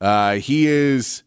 Uh, 0.00 0.34
he 0.34 0.66
is 0.66 1.22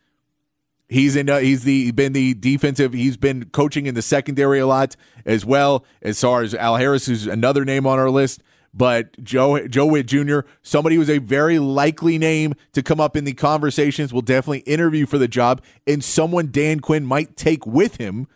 he's 0.90 1.16
in 1.16 1.30
uh, 1.30 1.40
he's 1.40 1.64
the 1.64 1.92
been 1.92 2.14
the 2.14 2.34
defensive 2.36 2.94
he's 2.94 3.18
been 3.18 3.46
coaching 3.46 3.86
in 3.86 3.96
the 3.96 4.02
secondary 4.02 4.60
a 4.60 4.68
lot 4.68 4.96
as 5.26 5.46
well 5.46 5.86
as 6.02 6.20
far 6.20 6.42
as 6.42 6.54
Al 6.56 6.78
Harris 6.78 7.06
who's 7.06 7.28
another 7.28 7.66
name 7.66 7.86
on 7.86 8.00
our 8.00 8.10
list 8.10 8.42
but 8.74 9.22
Joe 9.24 9.68
Joe 9.68 9.86
Whitt 9.86 10.08
Jr. 10.08 10.40
somebody 10.62 10.96
who's 10.96 11.10
a 11.10 11.20
very 11.20 11.60
likely 11.60 12.18
name 12.18 12.54
to 12.74 12.82
come 12.82 13.00
up 13.00 13.16
in 13.16 13.26
the 13.26 13.34
conversations 13.34 14.12
will 14.12 14.22
definitely 14.22 14.60
interview 14.60 15.06
for 15.06 15.18
the 15.18 15.28
job 15.28 15.62
and 15.86 16.04
someone 16.04 16.50
Dan 16.52 16.80
Quinn 16.80 17.06
might 17.06 17.36
take 17.36 17.66
with 17.68 17.98
him 17.98 18.28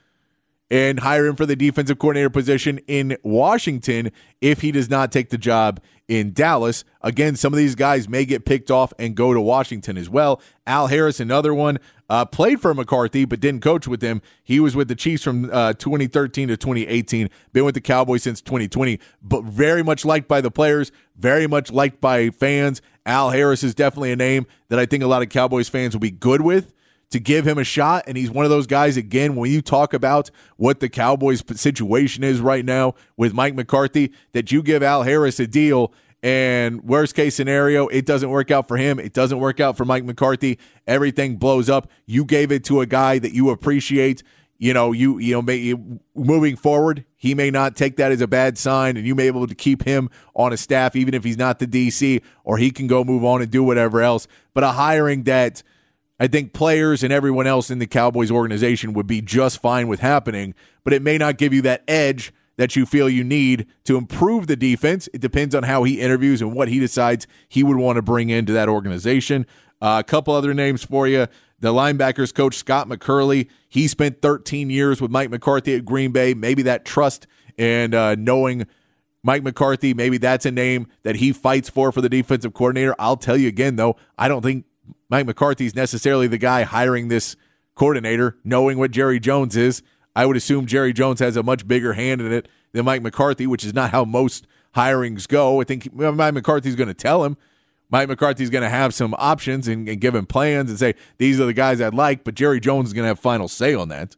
and 0.70 1.00
hire 1.00 1.26
him 1.26 1.36
for 1.36 1.46
the 1.46 1.56
defensive 1.56 2.00
coordinator 2.00 2.30
position 2.30 2.80
in 2.88 3.18
Washington 3.24 4.12
if 4.42 4.62
he 4.62 4.72
does 4.72 4.90
not 4.90 5.12
take 5.12 5.30
the 5.30 5.38
job 5.38 5.80
in 6.08 6.32
Dallas. 6.34 6.84
Again, 7.02 7.36
some 7.36 7.54
of 7.54 7.58
these 7.58 7.76
guys 7.76 8.08
may 8.08 8.26
get 8.26 8.46
picked 8.46 8.72
off 8.72 8.94
and 8.98 9.16
go 9.16 9.34
to 9.34 9.42
Washington 9.42 9.98
as 9.98 10.10
well. 10.10 10.42
Al 10.66 10.88
Harris, 10.88 11.20
another 11.20 11.54
one, 11.54 11.80
uh, 12.10 12.26
played 12.26 12.62
for 12.62 12.74
McCarthy 12.74 13.26
but 13.26 13.40
didn't 13.40 13.62
coach 13.62 13.88
with 13.88 14.02
him. 14.02 14.22
He 14.44 14.60
was 14.60 14.76
with 14.76 14.88
the 14.88 14.96
Chiefs 14.96 15.24
from 15.24 15.50
uh, 15.52 15.74
2013 15.74 16.48
to 16.50 16.58
2018, 16.58 17.30
been 17.54 17.66
with 17.66 17.76
the 17.76 17.82
Cowboys 17.82 18.24
since 18.24 18.42
2020, 18.42 19.00
but 19.22 19.44
very 19.44 19.84
much 19.84 20.06
liked 20.06 20.28
by 20.28 20.42
the 20.42 20.52
players, 20.52 20.92
very 21.18 21.48
much 21.48 21.72
liked 21.72 22.00
by 22.00 22.30
fans. 22.30 22.82
Al 23.06 23.32
Harris 23.32 23.64
is 23.64 23.74
definitely 23.74 24.12
a 24.12 24.18
name 24.18 24.46
that 24.70 24.80
I 24.80 24.86
think 24.86 25.04
a 25.04 25.08
lot 25.08 25.22
of 25.22 25.30
Cowboys 25.30 25.70
fans 25.70 25.94
will 25.94 26.02
be 26.02 26.12
good 26.12 26.42
with 26.42 26.74
to 27.10 27.20
give 27.20 27.48
him 27.48 27.58
a 27.58 27.64
shot. 27.64 28.04
And 28.08 28.18
he's 28.18 28.30
one 28.30 28.46
of 28.46 28.52
those 28.52 28.68
guys, 28.68 28.98
again, 28.98 29.36
when 29.36 29.50
you 29.52 29.62
talk 29.62 29.94
about 29.94 30.30
what 30.58 30.80
the 30.80 30.90
Cowboys 30.90 31.44
situation 31.56 32.24
is 32.24 32.42
right 32.42 32.66
now 32.66 32.96
with 33.16 33.34
Mike 33.34 33.56
McCarthy, 33.56 34.12
that 34.34 34.52
you 34.52 34.62
give 34.62 34.84
Al 34.84 35.04
Harris 35.04 35.40
a 35.40 35.48
deal 35.48 35.94
And 36.24 36.84
worst 36.84 37.16
case 37.16 37.36
scenario, 37.36 37.88
it 37.88 38.06
doesn't 38.06 38.30
work 38.30 38.50
out 38.50 38.68
for 38.68 38.78
him. 38.78 39.00
It 39.00 39.14
doesn't 39.14 39.40
work 39.40 39.60
out 39.60 39.78
for 39.78 39.86
Mike 39.86 40.04
McCarthy. 40.04 40.58
Everything 40.88 41.38
blows 41.38 41.70
up. 41.70 41.90
You 42.06 42.26
gave 42.26 42.52
it 42.52 42.64
to 42.66 42.82
a 42.82 42.86
guy 42.86 43.20
that 43.20 43.34
you 43.34 43.50
appreciate. 43.52 44.24
You 44.58 44.74
know, 44.74 44.92
you 44.92 45.20
you 45.20 45.34
know, 45.34 45.44
may, 45.44 45.76
moving 46.16 46.56
forward, 46.56 47.06
he 47.16 47.36
may 47.36 47.52
not 47.52 47.76
take 47.76 47.98
that 47.98 48.12
as 48.12 48.22
a 48.22 48.28
bad 48.28 48.58
sign, 48.58 48.98
and 48.98 49.06
you 49.06 49.14
may 49.14 49.26
be 49.26 49.28
able 49.28 49.46
to 49.46 49.54
keep 49.54 49.84
him 49.84 50.10
on 50.36 50.52
a 50.52 50.58
staff, 50.58 50.96
even 50.96 51.14
if 51.14 51.24
he's 51.24 51.38
not 51.38 51.60
the 51.60 51.68
DC, 51.68 52.24
or 52.44 52.58
he 52.58 52.72
can 52.72 52.88
go 52.88 53.04
move 53.04 53.24
on 53.24 53.44
and 53.44 53.52
do 53.52 53.64
whatever 53.64 54.02
else. 54.02 54.28
But 54.56 54.64
a 54.64 54.72
hiring 54.72 55.24
that 55.24 55.62
I 56.20 56.28
think 56.28 56.54
players 56.54 57.04
and 57.04 57.14
everyone 57.14 57.46
else 57.46 57.70
in 57.70 57.80
the 57.80 57.88
Cowboys 57.88 58.32
organization 58.32 58.94
would 58.94 59.08
be 59.08 59.22
just 59.22 59.62
fine 59.62 59.88
with 59.88 60.00
happening, 60.00 60.56
but 60.84 60.94
it 60.94 61.02
may 61.02 61.18
not 61.18 61.38
give 61.38 61.54
you 61.54 61.62
that 61.64 61.84
edge 61.88 62.34
that 62.58 62.76
you 62.76 62.86
feel 62.88 63.08
you 63.08 63.24
need 63.24 63.68
to 63.84 63.98
improve 63.98 64.48
the 64.48 64.56
defense. 64.56 65.08
It 65.14 65.22
depends 65.22 65.54
on 65.54 65.64
how 65.64 65.84
he 65.84 66.02
interviews 66.02 66.42
and 66.42 66.54
what 66.54 66.70
he 66.70 66.80
decides 66.80 67.28
he 67.48 67.64
would 67.64 67.78
want 67.78 67.98
to 67.98 68.02
bring 68.02 68.30
into 68.30 68.52
that 68.54 68.68
organization. 68.68 69.46
Uh, 69.80 70.02
a 70.04 70.04
couple 70.04 70.34
other 70.34 70.56
names 70.56 70.84
for 70.84 71.08
you. 71.08 71.28
The 71.60 71.72
linebackers 71.72 72.34
coach, 72.34 72.56
Scott 72.56 72.88
McCurley, 72.88 73.48
he 73.70 73.88
spent 73.88 74.22
13 74.22 74.70
years 74.70 75.02
with 75.02 75.12
Mike 75.12 75.30
McCarthy 75.30 75.76
at 75.76 75.86
Green 75.86 76.12
Bay. 76.12 76.34
Maybe 76.34 76.64
that 76.64 76.84
trust 76.84 77.28
and 77.58 77.94
uh, 77.94 78.16
knowing 78.16 78.68
Mike 79.24 79.44
McCarthy, 79.44 79.94
maybe 79.94 80.18
that's 80.18 80.46
a 80.46 80.52
name 80.52 80.88
that 81.04 81.18
he 81.18 81.34
fights 81.34 81.70
for 81.70 81.92
for 81.92 82.02
the 82.02 82.10
defensive 82.10 82.54
coordinator. 82.54 82.96
I'll 83.00 83.18
tell 83.18 83.38
you 83.38 83.48
again, 83.48 83.76
though, 83.76 83.98
I 84.18 84.28
don't 84.28 84.42
think 84.42 84.66
Mike 85.10 85.26
McCarthy's 85.26 85.76
necessarily 85.76 86.28
the 86.28 86.38
guy 86.38 86.64
hiring 86.64 87.08
this 87.08 87.36
coordinator, 87.76 88.38
knowing 88.44 88.78
what 88.78 88.92
Jerry 88.92 89.20
Jones 89.20 89.56
is. 89.56 89.82
I 90.16 90.26
would 90.26 90.36
assume 90.36 90.66
Jerry 90.66 90.94
Jones 90.94 91.20
has 91.20 91.38
a 91.38 91.44
much 91.44 91.68
bigger 91.68 91.94
hand 91.94 92.22
in 92.22 92.32
it 92.34 92.48
than 92.74 92.86
Mike 92.86 93.04
McCarthy, 93.04 93.48
which 93.48 93.64
is 93.64 93.74
not 93.74 93.92
how 93.92 94.04
most 94.04 94.48
hirings 94.76 95.28
go. 95.28 95.62
I 95.62 95.64
think 95.64 95.94
Mike 95.94 96.34
McCarthy's 96.34 96.76
going 96.76 96.88
to 96.88 96.94
tell 96.94 97.24
him. 97.24 97.38
Mike 97.90 98.10
McCarthy's 98.10 98.50
going 98.50 98.64
to 98.64 98.70
have 98.70 98.94
some 98.94 99.16
options 99.18 99.68
and, 99.68 99.88
and, 99.88 100.02
give 100.02 100.14
him 100.14 100.26
plans 100.26 100.70
and 100.70 100.78
say, 100.78 100.94
these 101.18 101.40
are 101.40 101.46
the 101.46 101.54
guys 101.54 101.80
I'd 101.80 101.94
like, 101.94 102.24
but 102.26 102.36
Jerry 102.36 102.60
Jones 102.60 102.90
is 102.90 102.94
going 102.94 103.04
to 103.04 103.10
have 103.10 103.20
final 103.20 103.48
say 103.48 103.74
on 103.74 103.88
that. 103.90 104.18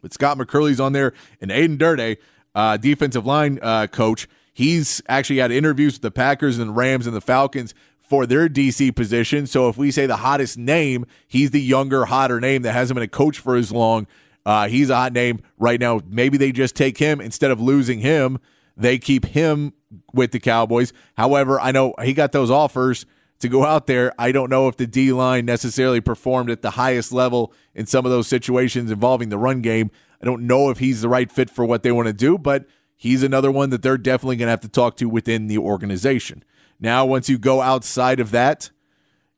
But 0.00 0.14
Scott 0.14 0.38
McCurley's 0.38 0.78
on 0.78 0.92
there, 0.92 1.12
and 1.40 1.50
Aden 1.50 1.78
Durde, 1.78 2.16
uh, 2.54 2.76
defensive 2.76 3.26
line 3.26 3.58
uh, 3.60 3.88
coach, 3.88 4.28
he's 4.52 5.02
actually 5.08 5.38
had 5.40 5.50
interviews 5.50 5.94
with 5.94 6.02
the 6.02 6.10
Packers 6.10 6.58
and 6.58 6.70
the 6.70 6.74
Rams 6.74 7.06
and 7.06 7.16
the 7.16 7.20
Falcons 7.20 7.74
for 8.10 8.26
their 8.26 8.46
DC 8.46 8.94
position. 8.94 9.46
So 9.46 9.70
if 9.70 9.78
we 9.78 9.90
say 9.90 10.04
the 10.04 10.16
hottest 10.16 10.58
name, 10.58 11.06
he's 11.26 11.52
the 11.52 11.62
younger, 11.62 12.04
hotter 12.04 12.40
name 12.40 12.60
that 12.62 12.72
hasn't 12.72 12.96
been 12.96 13.04
a 13.04 13.08
coach 13.08 13.38
for 13.38 13.56
as 13.56 13.72
long 13.72 14.06
uh, 14.44 14.68
he's 14.68 14.90
a 14.90 14.96
hot 14.96 15.12
name 15.12 15.40
right 15.58 15.78
now. 15.78 16.00
Maybe 16.08 16.38
they 16.38 16.52
just 16.52 16.74
take 16.74 16.98
him 16.98 17.20
instead 17.20 17.50
of 17.50 17.60
losing 17.60 18.00
him. 18.00 18.38
They 18.76 18.98
keep 18.98 19.26
him 19.26 19.74
with 20.12 20.32
the 20.32 20.40
Cowboys. 20.40 20.92
However, 21.16 21.60
I 21.60 21.72
know 21.72 21.94
he 22.02 22.14
got 22.14 22.32
those 22.32 22.50
offers 22.50 23.04
to 23.40 23.48
go 23.48 23.64
out 23.64 23.86
there. 23.86 24.12
I 24.18 24.32
don't 24.32 24.50
know 24.50 24.68
if 24.68 24.76
the 24.76 24.86
D 24.86 25.12
line 25.12 25.44
necessarily 25.44 26.00
performed 26.00 26.50
at 26.50 26.62
the 26.62 26.70
highest 26.70 27.12
level 27.12 27.52
in 27.74 27.86
some 27.86 28.04
of 28.04 28.10
those 28.10 28.26
situations 28.26 28.90
involving 28.90 29.28
the 29.28 29.38
run 29.38 29.60
game. 29.60 29.90
I 30.22 30.26
don't 30.26 30.46
know 30.46 30.70
if 30.70 30.78
he's 30.78 31.02
the 31.02 31.08
right 31.08 31.30
fit 31.30 31.50
for 31.50 31.64
what 31.64 31.82
they 31.82 31.92
want 31.92 32.06
to 32.08 32.12
do, 32.12 32.38
but 32.38 32.66
he's 32.96 33.22
another 33.22 33.50
one 33.50 33.70
that 33.70 33.82
they're 33.82 33.98
definitely 33.98 34.36
going 34.36 34.46
to 34.46 34.50
have 34.50 34.60
to 34.60 34.68
talk 34.68 34.96
to 34.96 35.08
within 35.08 35.46
the 35.46 35.58
organization. 35.58 36.44
Now, 36.80 37.04
once 37.04 37.28
you 37.28 37.38
go 37.38 37.60
outside 37.60 38.20
of 38.20 38.30
that, 38.30 38.70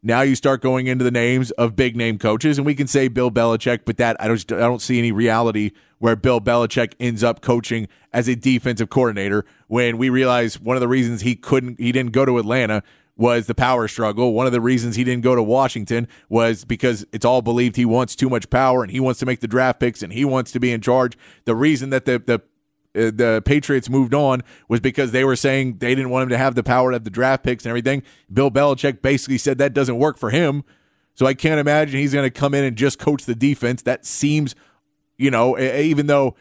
now 0.03 0.23
you 0.23 0.35
start 0.35 0.63
going 0.63 0.89
into 0.89 1.05
the 1.05 1.11
names 1.11 1.51
of 1.53 1.77
big 1.77 1.97
name 1.97 2.19
coaches, 2.19 2.59
and 2.59 2.67
we 2.67 2.75
can 2.75 2.87
say 2.87 3.09
Bill 3.09 3.31
Belichick, 3.31 3.81
but 3.85 3.99
that 3.99 4.17
I 4.21 4.27
don't 4.27 4.53
I 4.53 4.59
don't 4.59 4.83
see 4.83 4.99
any 4.99 5.13
reality 5.13 5.71
where 5.99 6.17
Bill 6.17 6.41
Belichick 6.41 6.95
ends 6.99 7.23
up 7.23 7.41
coaching 7.41 7.87
as 8.13 8.27
a 8.27 8.35
defensive 8.35 8.91
coordinator. 8.91 9.45
When 9.69 9.99
we 9.99 10.09
realize 10.11 10.59
one 10.61 10.77
of 10.77 10.81
the 10.81 10.89
reasons 10.89 11.23
he 11.23 11.37
couldn't 11.37 11.79
he 11.79 11.93
didn't 11.93 12.13
go 12.13 12.25
to 12.25 12.39
Atlanta 12.39 12.83
was 13.17 13.47
the 13.47 13.55
power 13.55 13.87
struggle. 13.87 14.33
One 14.33 14.47
of 14.47 14.53
the 14.53 14.61
reasons 14.61 14.97
he 14.97 15.05
didn't 15.05 15.23
go 15.23 15.37
to 15.37 15.43
Washington 15.43 16.09
was 16.29 16.65
because 16.65 17.07
it's 17.13 17.25
all 17.25 17.43
believed 17.43 17.77
he 17.77 17.85
wants 17.85 18.17
too 18.17 18.29
much 18.29 18.51
power 18.51 18.83
and 18.83 18.91
he 18.91 18.99
wants 18.99 19.21
to 19.21 19.27
make 19.27 19.41
the 19.41 19.47
draft 19.47 19.79
picks 19.79 20.03
and 20.03 20.13
he 20.13 20.25
wants 20.25 20.51
to 20.53 20.59
be 20.59 20.73
in 20.73 20.81
charge. 20.81 21.17
The 21.45 21.55
reason 21.55 21.91
that 21.91 22.07
the 22.07 22.19
the 22.19 22.43
the 22.95 23.43
Patriots 23.45 23.89
moved 23.89 24.15
on 24.15 24.43
was 24.69 24.81
because 24.81 25.13
they 25.13 25.25
were 25.25 25.37
saying 25.37 25.79
they 25.79 25.95
didn't 25.95 26.11
want 26.11 26.25
him 26.25 26.29
to 26.31 26.39
have 26.39 26.55
the 26.55 26.63
power 26.63 26.91
to 26.91 26.97
have 26.97 27.05
the 27.05 27.11
draft 27.11 27.43
picks 27.43 27.65
and 27.65 27.71
everything. 27.71 28.03
Bill 28.33 28.51
Belichick 28.51 29.03
basically 29.03 29.39
said 29.39 29.59
that 29.59 29.73
doesn't 29.73 29.99
work 29.99 30.19
for 30.19 30.31
him. 30.31 30.65
So 31.15 31.27
I 31.27 31.35
can't 31.35 31.61
imagine 31.61 32.01
he's 32.01 32.15
going 32.15 32.31
to 32.31 32.31
come 32.31 32.55
in 32.55 32.65
and 32.65 32.77
just 32.77 32.99
coach 32.99 33.25
the 33.25 33.35
defense. 33.35 33.83
That 33.83 34.07
seems, 34.07 34.55
you 35.19 35.31
know, 35.31 35.59
even 35.59 36.07
though 36.07 36.37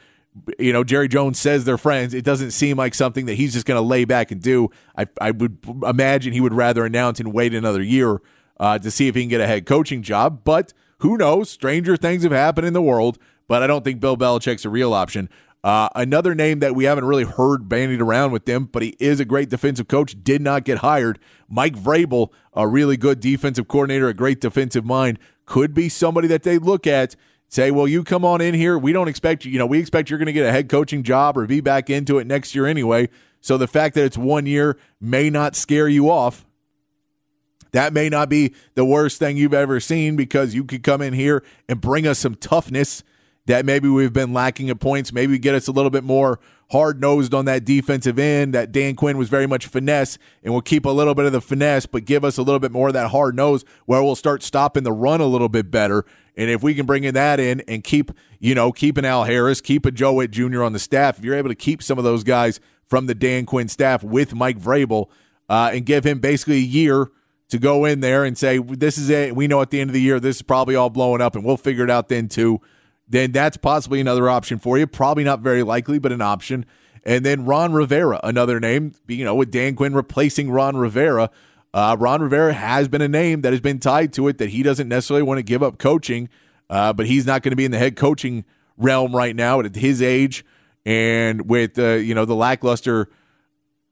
you 0.57 0.71
know 0.71 0.83
Jerry 0.83 1.09
Jones 1.09 1.39
says 1.39 1.65
they're 1.65 1.77
friends, 1.77 2.13
it 2.13 2.23
doesn't 2.23 2.51
seem 2.51 2.77
like 2.77 2.95
something 2.95 3.25
that 3.25 3.33
he's 3.33 3.53
just 3.53 3.65
going 3.65 3.77
to 3.77 3.85
lay 3.85 4.05
back 4.05 4.31
and 4.31 4.41
do. 4.41 4.69
I 4.97 5.07
I 5.19 5.31
would 5.31 5.57
imagine 5.85 6.33
he 6.33 6.41
would 6.41 6.53
rather 6.53 6.85
announce 6.85 7.19
and 7.19 7.33
wait 7.33 7.53
another 7.53 7.81
year 7.81 8.21
uh, 8.59 8.79
to 8.79 8.89
see 8.89 9.07
if 9.07 9.15
he 9.15 9.21
can 9.23 9.29
get 9.29 9.41
a 9.41 9.47
head 9.47 9.65
coaching 9.65 10.03
job. 10.03 10.41
But 10.45 10.73
who 10.99 11.17
knows? 11.17 11.49
Stranger 11.49 11.97
things 11.97 12.23
have 12.23 12.31
happened 12.31 12.67
in 12.67 12.73
the 12.73 12.81
world. 12.81 13.17
But 13.47 13.61
I 13.61 13.67
don't 13.67 13.83
think 13.83 13.99
Bill 13.99 14.15
Belichick's 14.15 14.63
a 14.63 14.69
real 14.69 14.93
option. 14.93 15.27
Uh, 15.63 15.89
another 15.93 16.33
name 16.33 16.59
that 16.59 16.73
we 16.73 16.85
haven't 16.85 17.05
really 17.05 17.23
heard 17.23 17.69
bandied 17.69 18.01
around 18.01 18.31
with 18.31 18.45
them, 18.45 18.65
but 18.65 18.81
he 18.81 18.95
is 18.99 19.19
a 19.19 19.25
great 19.25 19.49
defensive 19.49 19.87
coach, 19.87 20.15
did 20.23 20.41
not 20.41 20.63
get 20.63 20.79
hired. 20.79 21.19
Mike 21.47 21.75
Vrabel, 21.75 22.29
a 22.53 22.67
really 22.67 22.97
good 22.97 23.19
defensive 23.19 23.67
coordinator, 23.67 24.07
a 24.07 24.13
great 24.13 24.41
defensive 24.41 24.83
mind, 24.83 25.19
could 25.45 25.73
be 25.73 25.87
somebody 25.87 26.27
that 26.27 26.41
they 26.41 26.57
look 26.57 26.87
at, 26.87 27.15
say, 27.47 27.69
well, 27.69 27.87
you 27.87 28.03
come 28.03 28.25
on 28.25 28.41
in 28.41 28.55
here. 28.55 28.75
We 28.75 28.91
don't 28.91 29.07
expect 29.07 29.45
you, 29.45 29.51
you 29.51 29.59
know, 29.59 29.67
we 29.67 29.77
expect 29.77 30.09
you're 30.09 30.17
going 30.17 30.25
to 30.25 30.33
get 30.33 30.47
a 30.47 30.51
head 30.51 30.67
coaching 30.67 31.03
job 31.03 31.37
or 31.37 31.45
be 31.45 31.61
back 31.61 31.91
into 31.91 32.17
it 32.17 32.25
next 32.25 32.55
year 32.55 32.65
anyway. 32.65 33.09
So 33.39 33.57
the 33.57 33.67
fact 33.67 33.93
that 33.95 34.05
it's 34.05 34.17
one 34.17 34.47
year 34.47 34.77
may 34.99 35.29
not 35.29 35.55
scare 35.55 35.87
you 35.87 36.09
off. 36.09 36.45
That 37.71 37.93
may 37.93 38.09
not 38.09 38.29
be 38.29 38.53
the 38.73 38.83
worst 38.83 39.19
thing 39.19 39.37
you've 39.37 39.53
ever 39.53 39.79
seen 39.79 40.15
because 40.15 40.55
you 40.55 40.65
could 40.65 40.83
come 40.83 41.01
in 41.01 41.13
here 41.13 41.43
and 41.69 41.79
bring 41.79 42.05
us 42.05 42.19
some 42.19 42.35
toughness 42.35 43.03
that 43.45 43.65
maybe 43.65 43.87
we've 43.89 44.13
been 44.13 44.33
lacking 44.33 44.69
at 44.69 44.79
points. 44.79 45.11
Maybe 45.11 45.37
get 45.39 45.55
us 45.55 45.67
a 45.67 45.71
little 45.71 45.89
bit 45.89 46.03
more 46.03 46.39
hard 46.71 47.01
nosed 47.01 47.33
on 47.33 47.45
that 47.45 47.65
defensive 47.65 48.17
end. 48.19 48.53
That 48.53 48.71
Dan 48.71 48.95
Quinn 48.95 49.17
was 49.17 49.29
very 49.29 49.47
much 49.47 49.65
finesse, 49.65 50.17
and 50.43 50.53
we'll 50.53 50.61
keep 50.61 50.85
a 50.85 50.89
little 50.89 51.15
bit 51.15 51.25
of 51.25 51.31
the 51.31 51.41
finesse, 51.41 51.85
but 51.85 52.05
give 52.05 52.23
us 52.23 52.37
a 52.37 52.43
little 52.43 52.59
bit 52.59 52.71
more 52.71 52.87
of 52.87 52.93
that 52.93 53.11
hard 53.11 53.35
nose 53.35 53.65
where 53.85 54.01
we'll 54.03 54.15
start 54.15 54.43
stopping 54.43 54.83
the 54.83 54.91
run 54.91 55.21
a 55.21 55.25
little 55.25 55.49
bit 55.49 55.71
better. 55.71 56.05
And 56.37 56.49
if 56.49 56.63
we 56.63 56.73
can 56.73 56.85
bring 56.85 57.03
in 57.03 57.13
that 57.15 57.39
in 57.39 57.61
and 57.61 57.83
keep, 57.83 58.11
you 58.39 58.55
know, 58.55 58.71
keep 58.71 58.97
an 58.97 59.05
Al 59.05 59.25
Harris, 59.25 59.59
keep 59.59 59.85
a 59.85 59.91
Joe 59.91 60.13
Whitt 60.13 60.31
Jr. 60.31 60.63
on 60.63 60.73
the 60.73 60.79
staff, 60.79 61.19
if 61.19 61.25
you're 61.25 61.35
able 61.35 61.49
to 61.49 61.55
keep 61.55 61.83
some 61.83 61.97
of 61.97 62.03
those 62.03 62.23
guys 62.23 62.59
from 62.87 63.07
the 63.07 63.15
Dan 63.15 63.45
Quinn 63.45 63.67
staff 63.67 64.03
with 64.03 64.33
Mike 64.33 64.59
Vrabel 64.59 65.09
uh, 65.49 65.71
and 65.73 65.85
give 65.85 66.05
him 66.05 66.19
basically 66.19 66.57
a 66.57 66.59
year 66.59 67.09
to 67.49 67.59
go 67.59 67.83
in 67.83 67.99
there 67.99 68.23
and 68.23 68.37
say, 68.37 68.59
this 68.59 68.97
is 68.97 69.09
it. 69.09 69.35
We 69.35 69.47
know 69.47 69.61
at 69.61 69.71
the 69.71 69.81
end 69.81 69.89
of 69.89 69.93
the 69.93 70.01
year, 70.01 70.21
this 70.21 70.37
is 70.37 70.41
probably 70.41 70.75
all 70.75 70.89
blowing 70.89 71.21
up, 71.21 71.35
and 71.35 71.43
we'll 71.43 71.57
figure 71.57 71.83
it 71.83 71.89
out 71.89 72.07
then 72.07 72.29
too 72.29 72.61
then 73.11 73.31
that's 73.31 73.57
possibly 73.57 73.99
another 73.99 74.29
option 74.29 74.57
for 74.57 74.77
you. 74.77 74.87
Probably 74.87 75.23
not 75.23 75.41
very 75.41 75.63
likely, 75.63 75.99
but 75.99 76.11
an 76.11 76.21
option. 76.21 76.65
And 77.03 77.25
then 77.25 77.45
Ron 77.45 77.73
Rivera, 77.73 78.19
another 78.23 78.59
name, 78.59 78.93
you 79.07 79.25
know, 79.25 79.35
with 79.35 79.51
Dan 79.51 79.75
Quinn 79.75 79.93
replacing 79.93 80.49
Ron 80.49 80.77
Rivera. 80.77 81.29
Uh, 81.73 81.95
Ron 81.99 82.21
Rivera 82.21 82.53
has 82.53 82.87
been 82.87 83.01
a 83.01 83.07
name 83.07 83.41
that 83.41 83.53
has 83.53 83.61
been 83.61 83.79
tied 83.79 84.13
to 84.13 84.27
it 84.27 84.37
that 84.37 84.49
he 84.49 84.63
doesn't 84.63 84.87
necessarily 84.87 85.23
want 85.23 85.39
to 85.39 85.43
give 85.43 85.61
up 85.61 85.77
coaching, 85.77 86.29
uh, 86.69 86.93
but 86.93 87.05
he's 87.05 87.25
not 87.25 87.43
going 87.43 87.51
to 87.51 87.55
be 87.55 87.65
in 87.65 87.71
the 87.71 87.77
head 87.77 87.95
coaching 87.95 88.45
realm 88.77 89.15
right 89.15 89.35
now 89.35 89.59
at 89.59 89.75
his 89.75 90.01
age 90.01 90.45
and 90.85 91.49
with 91.49 91.77
uh, 91.77 91.93
you 91.93 92.15
know 92.15 92.25
the 92.25 92.35
lackluster 92.35 93.09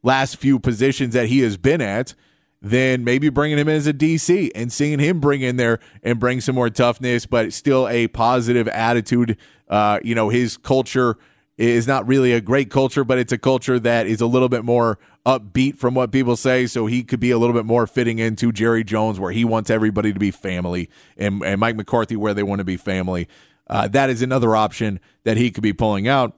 last 0.01 0.37
few 0.37 0.59
positions 0.59 1.13
that 1.13 1.27
he 1.27 1.39
has 1.39 1.57
been 1.57 1.81
at 1.81 2.15
then 2.61 3.03
maybe 3.03 3.29
bringing 3.29 3.57
him 3.57 3.69
in 3.69 3.75
as 3.75 3.87
a 3.87 3.93
DC 3.93 4.51
and 4.53 4.71
seeing 4.71 4.99
him 4.99 5.19
bring 5.19 5.41
in 5.41 5.55
there 5.55 5.79
and 6.03 6.19
bring 6.19 6.41
some 6.41 6.55
more 6.55 6.69
toughness, 6.69 7.25
but 7.25 7.53
still 7.53 7.87
a 7.87 8.07
positive 8.07 8.67
attitude. 8.69 9.37
Uh, 9.69 9.99
you 10.03 10.13
know, 10.13 10.29
his 10.29 10.57
culture 10.57 11.17
is 11.57 11.87
not 11.87 12.07
really 12.07 12.31
a 12.31 12.41
great 12.41 12.69
culture, 12.69 13.03
but 13.03 13.17
it's 13.17 13.31
a 13.31 13.37
culture 13.37 13.79
that 13.79 14.07
is 14.07 14.21
a 14.21 14.25
little 14.25 14.49
bit 14.49 14.63
more 14.63 14.97
upbeat 15.25 15.77
from 15.77 15.93
what 15.93 16.11
people 16.11 16.35
say. 16.35 16.65
So 16.65 16.85
he 16.85 17.03
could 17.03 17.19
be 17.19 17.31
a 17.31 17.37
little 17.37 17.53
bit 17.53 17.65
more 17.65 17.85
fitting 17.85 18.19
into 18.19 18.51
Jerry 18.51 18.83
Jones, 18.83 19.19
where 19.19 19.31
he 19.31 19.45
wants 19.45 19.69
everybody 19.69 20.13
to 20.13 20.19
be 20.19 20.31
family, 20.31 20.89
and, 21.17 21.43
and 21.43 21.59
Mike 21.59 21.75
McCarthy, 21.75 22.15
where 22.15 22.33
they 22.33 22.43
want 22.43 22.59
to 22.59 22.65
be 22.65 22.77
family. 22.77 23.27
Uh, 23.67 23.87
that 23.89 24.09
is 24.09 24.21
another 24.21 24.55
option 24.55 24.99
that 25.23 25.37
he 25.37 25.51
could 25.51 25.63
be 25.63 25.73
pulling 25.73 26.07
out. 26.07 26.35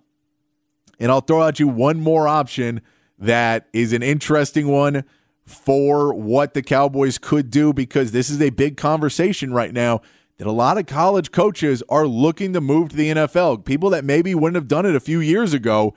And 0.99 1.11
I'll 1.11 1.21
throw 1.21 1.41
out 1.41 1.59
you 1.59 1.67
one 1.67 1.99
more 1.99 2.27
option 2.27 2.81
that 3.17 3.67
is 3.73 3.93
an 3.93 4.03
interesting 4.03 4.67
one 4.67 5.03
for 5.51 6.13
what 6.13 6.53
the 6.53 6.61
Cowboys 6.61 7.17
could 7.17 7.49
do 7.49 7.73
because 7.73 8.11
this 8.11 8.29
is 8.29 8.41
a 8.41 8.49
big 8.49 8.77
conversation 8.77 9.53
right 9.53 9.73
now 9.73 10.01
that 10.37 10.47
a 10.47 10.51
lot 10.51 10.77
of 10.77 10.87
college 10.87 11.31
coaches 11.31 11.83
are 11.87 12.07
looking 12.07 12.53
to 12.53 12.61
move 12.61 12.89
to 12.89 12.95
the 12.95 13.11
NFL. 13.11 13.63
People 13.63 13.91
that 13.91 14.03
maybe 14.03 14.33
wouldn't 14.33 14.55
have 14.55 14.67
done 14.67 14.85
it 14.85 14.95
a 14.95 14.99
few 14.99 15.19
years 15.19 15.53
ago 15.53 15.93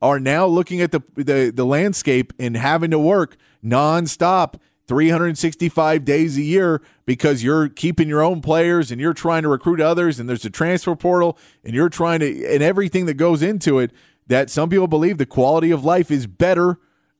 are 0.00 0.20
now 0.20 0.46
looking 0.46 0.80
at 0.80 0.92
the 0.92 1.02
the, 1.16 1.52
the 1.54 1.64
landscape 1.64 2.32
and 2.38 2.56
having 2.56 2.90
to 2.92 2.98
work 2.98 3.36
nonstop 3.64 4.54
365 4.86 6.04
days 6.04 6.38
a 6.38 6.42
year 6.42 6.80
because 7.04 7.42
you're 7.42 7.68
keeping 7.68 8.08
your 8.08 8.22
own 8.22 8.40
players 8.40 8.90
and 8.90 9.00
you're 9.00 9.12
trying 9.12 9.42
to 9.42 9.48
recruit 9.48 9.80
others 9.80 10.18
and 10.18 10.28
there's 10.28 10.44
a 10.44 10.50
transfer 10.50 10.96
portal 10.96 11.36
and 11.62 11.74
you're 11.74 11.90
trying 11.90 12.20
to 12.20 12.46
and 12.46 12.62
everything 12.62 13.06
that 13.06 13.14
goes 13.14 13.42
into 13.42 13.78
it 13.78 13.92
that 14.28 14.48
some 14.48 14.70
people 14.70 14.86
believe 14.86 15.18
the 15.18 15.26
quality 15.26 15.70
of 15.70 15.84
life 15.84 16.10
is 16.10 16.26
better 16.26 16.78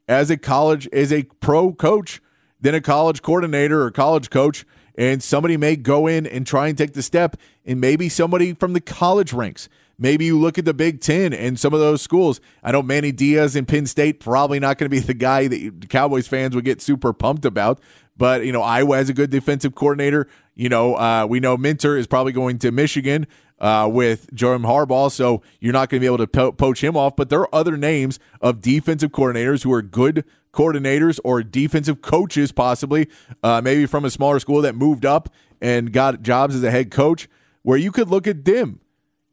as 0.09 0.31
a 0.31 0.37
college, 0.37 0.88
as 0.93 1.12
a 1.12 1.25
pro 1.41 1.73
coach 1.73 2.21
than 2.61 2.75
a 2.75 2.81
college 2.81 3.23
coordinator 3.23 3.83
or 3.83 3.91
college 3.91 4.31
coach. 4.31 4.65
And 4.97 5.23
somebody 5.23 5.57
may 5.57 5.77
go 5.77 6.09
in 6.09 6.27
and 6.27 6.45
try 6.45 6.67
and 6.67 6.77
take 6.77 6.95
the 6.95 7.03
step, 7.03 7.37
and 7.65 7.81
maybe 7.81 8.09
somebody 8.09 8.53
from 8.55 8.73
the 8.73 8.81
college 8.81 9.33
ranks. 9.33 9.69
Maybe 9.97 10.25
you 10.25 10.38
look 10.38 10.59
at 10.59 10.65
the 10.65 10.75
Big 10.75 11.00
Ten 11.00 11.33
and 11.33 11.59
some 11.59 11.73
of 11.73 11.81
those 11.81 12.03
schools. 12.03 12.41
I 12.65 12.73
know 12.73 12.83
Manny 12.83 13.12
Diaz 13.12 13.55
in 13.55 13.67
Penn 13.67 13.87
State 13.87 14.19
probably 14.19 14.59
not 14.59 14.79
going 14.79 14.91
to 14.91 14.97
be 14.97 15.00
the 15.00 15.15
guy 15.15 15.49
that 15.49 15.88
Cowboys 15.88 16.27
fans 16.27 16.55
would 16.55 16.65
get 16.65 16.81
super 16.81 17.12
pumped 17.12 17.45
about. 17.45 17.81
But 18.17 18.45
you 18.45 18.53
know, 18.53 18.62
Iowa 18.62 18.97
has 18.97 19.09
a 19.09 19.15
good 19.15 19.31
defensive 19.31 19.75
coordinator. 19.75 20.29
You 20.55 20.69
know, 20.69 20.97
uh, 20.97 21.27
we 21.29 21.38
know 21.38 21.57
Minter 21.57 21.97
is 21.97 22.09
probably 22.09 22.33
going 22.33 22.59
to 22.59 22.73
Michigan 22.73 23.27
uh, 23.61 23.88
with 23.93 24.33
Jerome 24.35 24.62
Harbaugh, 24.62 25.11
so 25.11 25.43
you're 25.61 25.73
not 25.73 25.88
going 25.88 26.00
to 26.00 26.05
be 26.05 26.07
able 26.07 26.19
to 26.19 26.27
po- 26.27 26.53
poach 26.53 26.83
him 26.83 26.97
off. 26.97 27.17
But 27.17 27.29
there 27.29 27.41
are 27.41 27.55
other 27.55 27.77
names 27.77 28.19
of 28.41 28.61
defensive 28.61 29.11
coordinators 29.11 29.62
who 29.62 29.73
are 29.73 29.83
good 29.83 30.25
coordinators 30.53 31.21
or 31.25 31.43
defensive 31.43 32.03
coaches, 32.03 32.53
possibly, 32.53 33.09
uh, 33.43 33.61
maybe 33.62 33.87
from 33.87 34.05
a 34.05 34.11
smaller 34.11 34.41
school 34.41 34.62
that 34.62 34.75
moved 34.75 35.05
up 35.05 35.29
and 35.61 35.93
got 35.93 36.23
jobs 36.23 36.55
as 36.55 36.62
a 36.62 36.71
head 36.71 36.91
coach, 36.91 37.29
where 37.62 37.79
you 37.79 37.93
could 37.93 38.09
look 38.09 38.27
at 38.27 38.45
them 38.45 38.81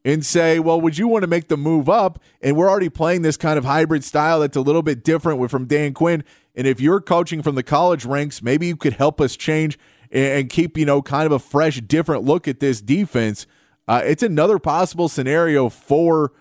and 0.04 0.24
say, 0.24 0.60
well, 0.60 0.80
would 0.80 0.98
you 0.98 1.08
want 1.08 1.24
to 1.24 1.28
make 1.28 1.48
the 1.48 1.58
move 1.58 1.90
up? 1.90 2.20
And 2.42 2.56
we're 2.56 2.70
already 2.70 2.90
playing 2.90 3.24
this 3.24 3.38
kind 3.38 3.58
of 3.58 3.66
hybrid 3.66 4.04
style 4.04 4.40
that's 4.40 4.56
a 4.56 4.62
little 4.62 4.84
bit 4.84 5.04
different 5.04 5.50
from 5.50 5.66
Dan 5.66 5.94
Quinn. 5.94 6.24
And 6.54 6.68
if 6.68 6.80
you're 6.80 7.02
coaching 7.02 7.42
from 7.42 7.56
the 7.56 7.64
college 7.64 8.06
ranks, 8.06 8.42
maybe 8.42 8.68
you 8.68 8.76
could 8.76 8.94
help 8.94 9.20
us 9.20 9.36
change 9.36 9.80
and 10.12 10.50
keep, 10.50 10.78
you 10.78 10.86
know, 10.86 11.02
kind 11.02 11.26
of 11.26 11.32
a 11.32 11.40
fresh, 11.40 11.82
different 11.82 12.24
look 12.24 12.48
at 12.48 12.60
this 12.60 12.82
defense. 12.82 13.48
Uh, 13.88 14.02
it's 14.04 14.24
another 14.24 14.60
possible 14.60 15.08
scenario 15.08 15.70
for 15.70 16.32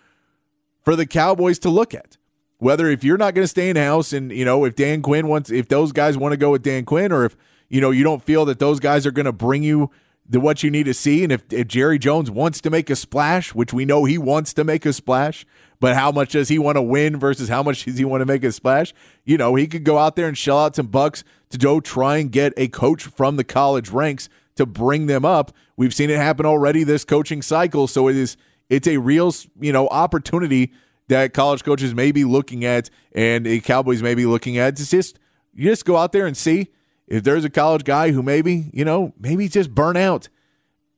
for 0.82 0.96
the 0.96 1.06
Cowboys 1.06 1.58
to 1.60 1.70
look 1.70 1.94
at. 1.94 2.16
Whether 2.58 2.88
if 2.88 3.02
you're 3.02 3.18
not 3.18 3.34
going 3.34 3.44
to 3.44 3.48
stay 3.48 3.68
in 3.68 3.76
house 3.76 4.12
and, 4.12 4.30
you 4.30 4.44
know, 4.44 4.64
if 4.64 4.76
Dan 4.76 5.02
Quinn 5.02 5.26
wants, 5.26 5.50
if 5.50 5.68
those 5.68 5.92
guys 5.92 6.16
want 6.16 6.32
to 6.32 6.36
go 6.36 6.52
with 6.52 6.62
Dan 6.62 6.84
Quinn 6.84 7.12
or 7.12 7.24
if, 7.24 7.36
you 7.68 7.80
know, 7.80 7.90
you 7.90 8.04
don't 8.04 8.22
feel 8.22 8.44
that 8.44 8.58
those 8.58 8.80
guys 8.80 9.06
are 9.06 9.10
going 9.10 9.26
to 9.26 9.32
bring 9.32 9.62
you 9.62 9.90
the 10.26 10.40
what 10.40 10.62
you 10.62 10.70
need 10.70 10.84
to 10.84 10.94
see. 10.94 11.22
And 11.24 11.32
if, 11.32 11.52
if 11.52 11.66
Jerry 11.66 11.98
Jones 11.98 12.30
wants 12.30 12.60
to 12.62 12.70
make 12.70 12.88
a 12.88 12.96
splash, 12.96 13.54
which 13.54 13.72
we 13.72 13.84
know 13.84 14.04
he 14.04 14.16
wants 14.16 14.54
to 14.54 14.64
make 14.64 14.86
a 14.86 14.92
splash, 14.92 15.44
but 15.80 15.96
how 15.96 16.12
much 16.12 16.32
does 16.32 16.48
he 16.48 16.58
want 16.58 16.76
to 16.76 16.82
win 16.82 17.18
versus 17.18 17.48
how 17.48 17.62
much 17.62 17.84
does 17.84 17.98
he 17.98 18.04
want 18.04 18.22
to 18.22 18.26
make 18.26 18.44
a 18.44 18.52
splash? 18.52 18.94
You 19.24 19.36
know, 19.36 19.54
he 19.56 19.66
could 19.66 19.84
go 19.84 19.98
out 19.98 20.16
there 20.16 20.28
and 20.28 20.38
shell 20.38 20.58
out 20.58 20.76
some 20.76 20.86
bucks 20.86 21.24
to 21.50 21.58
go 21.58 21.80
try 21.80 22.18
and 22.18 22.32
get 22.32 22.54
a 22.56 22.68
coach 22.68 23.04
from 23.04 23.36
the 23.36 23.44
college 23.44 23.90
ranks 23.90 24.28
to 24.56 24.66
bring 24.66 25.06
them 25.06 25.24
up. 25.24 25.52
We've 25.76 25.94
seen 25.94 26.10
it 26.10 26.16
happen 26.16 26.46
already 26.46 26.84
this 26.84 27.04
coaching 27.04 27.42
cycle, 27.42 27.86
so 27.86 28.08
it 28.08 28.16
is 28.16 28.36
it's 28.68 28.88
a 28.88 28.98
real 28.98 29.32
you 29.60 29.72
know 29.72 29.88
opportunity 29.88 30.72
that 31.08 31.34
college 31.34 31.64
coaches 31.64 31.94
may 31.94 32.12
be 32.12 32.24
looking 32.24 32.64
at 32.64 32.88
and 33.12 33.44
the 33.44 33.60
Cowboys 33.60 34.02
may 34.02 34.14
be 34.14 34.26
looking 34.26 34.56
at. 34.58 34.78
It's 34.80 34.90
just 34.90 35.18
you 35.52 35.68
just 35.68 35.84
go 35.84 35.96
out 35.96 36.12
there 36.12 36.26
and 36.26 36.36
see 36.36 36.68
if 37.06 37.22
there's 37.22 37.44
a 37.44 37.50
college 37.50 37.84
guy 37.84 38.12
who 38.12 38.22
maybe, 38.22 38.70
you 38.72 38.84
know, 38.84 39.12
maybe 39.18 39.48
just 39.48 39.74
burn 39.74 39.96
out. 39.96 40.28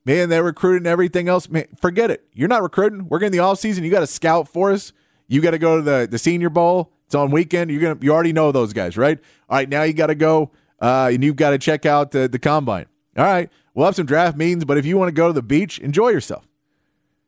Man, 0.05 0.29
they're 0.29 0.45
recruiting 0.45 0.87
everything 0.87 1.29
else. 1.29 1.49
Man, 1.49 1.67
forget 1.81 2.11
it. 2.11 2.25
You're 2.33 2.49
not 2.49 2.63
recruiting. 2.63 3.09
We're 3.09 3.19
getting 3.19 3.33
the 3.33 3.41
off 3.41 3.59
season. 3.59 3.83
You 3.83 3.91
got 3.91 4.01
to 4.01 4.07
scout 4.07 4.47
for 4.47 4.71
us. 4.71 4.93
You 5.27 5.41
got 5.41 5.51
to 5.51 5.59
go 5.59 5.77
to 5.77 5.83
the, 5.83 6.07
the 6.09 6.19
senior 6.19 6.49
bowl. 6.49 6.93
It's 7.07 7.15
on 7.15 7.33
weekend. 7.33 7.71
You're 7.71 7.81
gonna 7.81 7.99
you 8.01 8.13
already 8.13 8.33
know 8.33 8.53
those 8.53 8.73
guys, 8.73 8.97
right? 8.97 9.19
All 9.49 9.57
right, 9.57 9.69
now 9.69 9.83
you 9.83 9.93
got 9.93 10.07
to 10.09 10.15
go 10.15 10.53
uh, 10.81 11.11
and 11.13 11.23
you've 11.25 11.37
got 11.37 11.51
to 11.51 11.59
check 11.59 11.87
out 11.87 12.13
the, 12.13 12.29
the 12.29 12.39
combine. 12.39 12.87
All 13.17 13.25
right, 13.25 13.51
we'll 13.75 13.87
have 13.87 13.97
some 13.97 14.07
draft 14.07 14.37
meetings, 14.37 14.65
but 14.65 14.77
if 14.77 14.85
you 14.85 14.99
want 14.99 15.09
to 15.09 15.13
go 15.13 15.27
to 15.27 15.33
the 15.33 15.43
beach, 15.43 15.79
enjoy 15.79 16.11
yourself. 16.11 16.47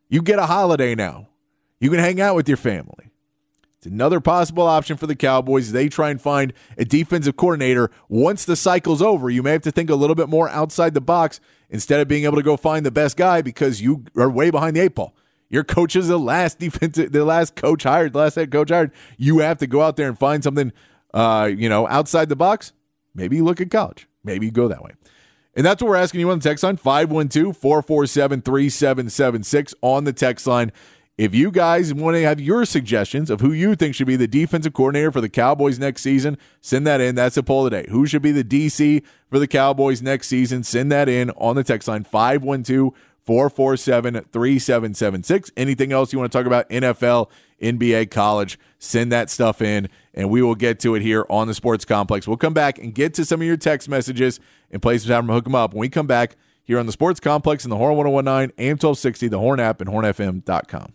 You 0.08 0.22
get 0.22 0.38
a 0.38 0.46
holiday 0.46 0.94
now. 0.94 1.28
You 1.80 1.90
can 1.90 1.98
hang 1.98 2.20
out 2.20 2.34
with 2.34 2.48
your 2.48 2.56
family. 2.56 3.10
It's 3.78 3.86
another 3.86 4.20
possible 4.20 4.64
option 4.64 4.96
for 4.96 5.06
the 5.06 5.14
Cowboys. 5.14 5.70
They 5.70 5.88
try 5.88 6.10
and 6.10 6.20
find 6.20 6.52
a 6.76 6.84
defensive 6.84 7.36
coordinator 7.36 7.90
once 8.08 8.44
the 8.44 8.56
cycle's 8.56 9.00
over. 9.00 9.30
You 9.30 9.42
may 9.42 9.52
have 9.52 9.62
to 9.62 9.70
think 9.70 9.88
a 9.88 9.94
little 9.94 10.16
bit 10.16 10.28
more 10.28 10.48
outside 10.48 10.94
the 10.94 11.00
box 11.00 11.38
instead 11.70 12.00
of 12.00 12.08
being 12.08 12.24
able 12.24 12.36
to 12.36 12.42
go 12.42 12.56
find 12.56 12.84
the 12.84 12.90
best 12.90 13.16
guy 13.16 13.40
because 13.40 13.80
you 13.80 14.04
are 14.16 14.28
way 14.28 14.50
behind 14.50 14.74
the 14.74 14.80
eight 14.80 14.96
ball. 14.96 15.14
Your 15.48 15.62
coach 15.62 15.94
is 15.94 16.08
the 16.08 16.18
last 16.18 16.58
defensive, 16.58 17.12
the 17.12 17.24
last 17.24 17.54
coach 17.54 17.84
hired, 17.84 18.12
the 18.12 18.18
last 18.18 18.34
head 18.34 18.50
coach 18.50 18.70
hired. 18.70 18.90
You 19.16 19.38
have 19.38 19.58
to 19.58 19.66
go 19.68 19.82
out 19.82 19.96
there 19.96 20.08
and 20.08 20.18
find 20.18 20.42
something, 20.42 20.72
uh, 21.14 21.48
you 21.56 21.68
know, 21.68 21.86
outside 21.86 22.28
the 22.28 22.36
box. 22.36 22.72
Maybe 23.14 23.40
look 23.40 23.60
at 23.60 23.70
college. 23.70 24.08
Maybe 24.24 24.50
go 24.50 24.66
that 24.66 24.82
way. 24.82 24.92
And 25.58 25.66
that's 25.66 25.82
what 25.82 25.88
we're 25.88 25.96
asking 25.96 26.20
you 26.20 26.30
on 26.30 26.38
the 26.38 26.48
text 26.48 26.62
line 26.62 26.76
512 26.76 27.56
447 27.56 28.42
3776 28.42 29.74
on 29.82 30.04
the 30.04 30.12
text 30.12 30.46
line. 30.46 30.70
If 31.16 31.34
you 31.34 31.50
guys 31.50 31.92
want 31.92 32.14
to 32.14 32.22
have 32.22 32.40
your 32.40 32.64
suggestions 32.64 33.28
of 33.28 33.40
who 33.40 33.50
you 33.50 33.74
think 33.74 33.96
should 33.96 34.06
be 34.06 34.14
the 34.14 34.28
defensive 34.28 34.72
coordinator 34.72 35.10
for 35.10 35.20
the 35.20 35.28
Cowboys 35.28 35.76
next 35.80 36.02
season, 36.02 36.38
send 36.60 36.86
that 36.86 37.00
in. 37.00 37.16
That's 37.16 37.36
a 37.36 37.42
poll 37.42 37.68
today. 37.68 37.86
Who 37.90 38.06
should 38.06 38.22
be 38.22 38.30
the 38.30 38.44
DC 38.44 39.02
for 39.28 39.40
the 39.40 39.48
Cowboys 39.48 40.00
next 40.00 40.28
season? 40.28 40.62
Send 40.62 40.92
that 40.92 41.08
in 41.08 41.30
on 41.30 41.56
the 41.56 41.64
text 41.64 41.88
line 41.88 42.04
512 42.04 42.94
447 43.28 44.14
3776. 44.32 45.50
Anything 45.54 45.92
else 45.92 46.14
you 46.14 46.18
want 46.18 46.32
to 46.32 46.38
talk 46.38 46.46
about? 46.46 46.66
NFL, 46.70 47.28
NBA, 47.60 48.10
college, 48.10 48.58
send 48.78 49.12
that 49.12 49.28
stuff 49.28 49.60
in 49.60 49.90
and 50.14 50.30
we 50.30 50.40
will 50.40 50.54
get 50.54 50.80
to 50.80 50.94
it 50.94 51.02
here 51.02 51.26
on 51.28 51.46
the 51.46 51.52
Sports 51.52 51.84
Complex. 51.84 52.26
We'll 52.26 52.38
come 52.38 52.54
back 52.54 52.78
and 52.78 52.94
get 52.94 53.12
to 53.14 53.26
some 53.26 53.42
of 53.42 53.46
your 53.46 53.58
text 53.58 53.86
messages 53.86 54.40
and 54.70 54.80
places 54.80 55.08
to 55.08 55.12
have 55.12 55.26
them 55.26 55.34
hook 55.34 55.44
them 55.44 55.54
up. 55.54 55.74
When 55.74 55.80
we 55.80 55.90
come 55.90 56.06
back 56.06 56.36
here 56.64 56.78
on 56.78 56.86
the 56.86 56.92
Sports 56.92 57.20
Complex 57.20 57.64
in 57.64 57.70
the 57.70 57.76
Horn 57.76 57.98
1019, 57.98 58.54
AM 58.56 58.78
1260, 58.78 59.28
the 59.28 59.38
Horn 59.38 59.60
app, 59.60 59.82
and 59.82 59.90
hornfm.com. 59.90 60.94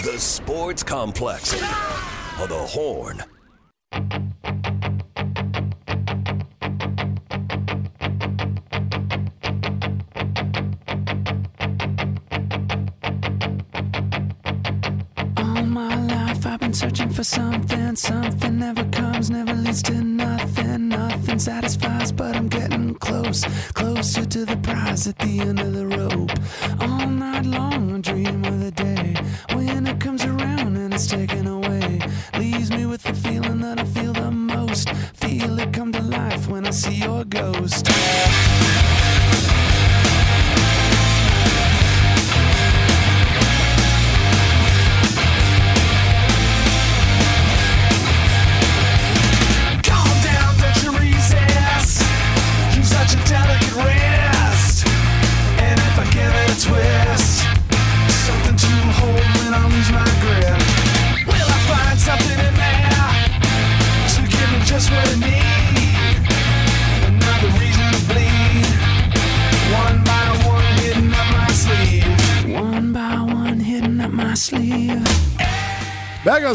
The 0.00 0.16
Sports 0.16 0.84
Complex 0.84 1.54
of 1.54 2.48
the 2.48 2.66
Horn. 2.68 3.20
All 15.36 15.62
my 15.64 16.06
life 16.06 16.46
I've 16.46 16.60
been 16.60 16.72
searching 16.72 17.10
for 17.10 17.24
something. 17.24 17.96
Something 17.96 18.60
never 18.60 18.84
comes, 18.90 19.30
never 19.30 19.52
leads 19.52 19.82
to 19.82 19.94
nothing. 19.94 20.90
Nothing 20.90 21.40
satisfies, 21.40 22.12
but 22.12 22.36
I'm 22.36 22.46
getting 22.48 22.94
close. 22.94 23.42
Closer 23.72 24.24
to 24.24 24.44
the 24.44 24.56
prize 24.58 25.08
at 25.08 25.18
the 25.18 25.40
end 25.40 25.58
of 25.58 25.72
the 25.74 25.86
rope. 25.88 26.30
All 26.80 27.08
night 27.08 27.46
long, 27.46 27.96
I 27.96 28.00
dream 28.00 28.37
it's 30.98 31.06
taken 31.06 31.46
away. 31.46 32.00
Leaves 32.38 32.70
me 32.72 32.84
with 32.84 33.04
the 33.04 33.14
feeling 33.14 33.60
that 33.60 33.78
I 33.78 33.84
feel 33.84 34.12
the 34.12 34.32
most. 34.32 34.90
Feel 35.14 35.60
it 35.60 35.72
come 35.72 35.92
to 35.92 36.02
life 36.02 36.48
when 36.48 36.66
I 36.66 36.70
see 36.70 36.96
your 36.96 37.24
ghost. 37.24 37.86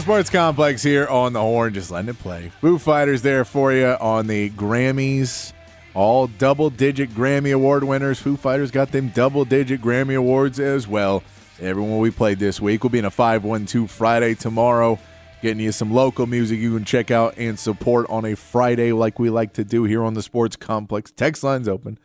Sports 0.03 0.29
Complex 0.29 0.83
here 0.83 1.07
on 1.07 1.31
the 1.31 1.39
Horn, 1.39 1.73
just 1.73 1.89
letting 1.89 2.09
it 2.09 2.19
play. 2.19 2.51
Foo 2.59 2.77
Fighters 2.77 3.21
there 3.21 3.45
for 3.45 3.71
you 3.71 3.95
on 4.01 4.27
the 4.27 4.49
Grammys. 4.49 5.53
All 5.93 6.27
double 6.27 6.69
digit 6.69 7.11
Grammy 7.11 7.53
Award 7.53 7.85
winners. 7.85 8.19
Foo 8.19 8.35
Fighters 8.35 8.69
got 8.69 8.91
them 8.91 9.13
double 9.15 9.45
digit 9.45 9.81
Grammy 9.81 10.17
Awards 10.17 10.59
as 10.59 10.89
well. 10.89 11.23
Everyone 11.61 11.99
we 11.99 12.11
played 12.11 12.37
this 12.37 12.59
week 12.59 12.83
will 12.83 12.89
be 12.89 12.99
in 12.99 13.05
a 13.05 13.09
512 13.09 13.89
Friday 13.89 14.35
tomorrow, 14.35 14.99
getting 15.41 15.61
you 15.61 15.71
some 15.71 15.93
local 15.93 16.25
music 16.25 16.59
you 16.59 16.75
can 16.75 16.83
check 16.83 17.09
out 17.09 17.35
and 17.37 17.57
support 17.57 18.05
on 18.09 18.25
a 18.25 18.35
Friday 18.35 18.91
like 18.91 19.19
we 19.19 19.29
like 19.29 19.53
to 19.53 19.63
do 19.63 19.85
here 19.85 20.03
on 20.03 20.15
the 20.15 20.21
Sports 20.21 20.57
Complex. 20.57 21.11
Text 21.11 21.45
lines 21.45 21.69
open 21.69 21.97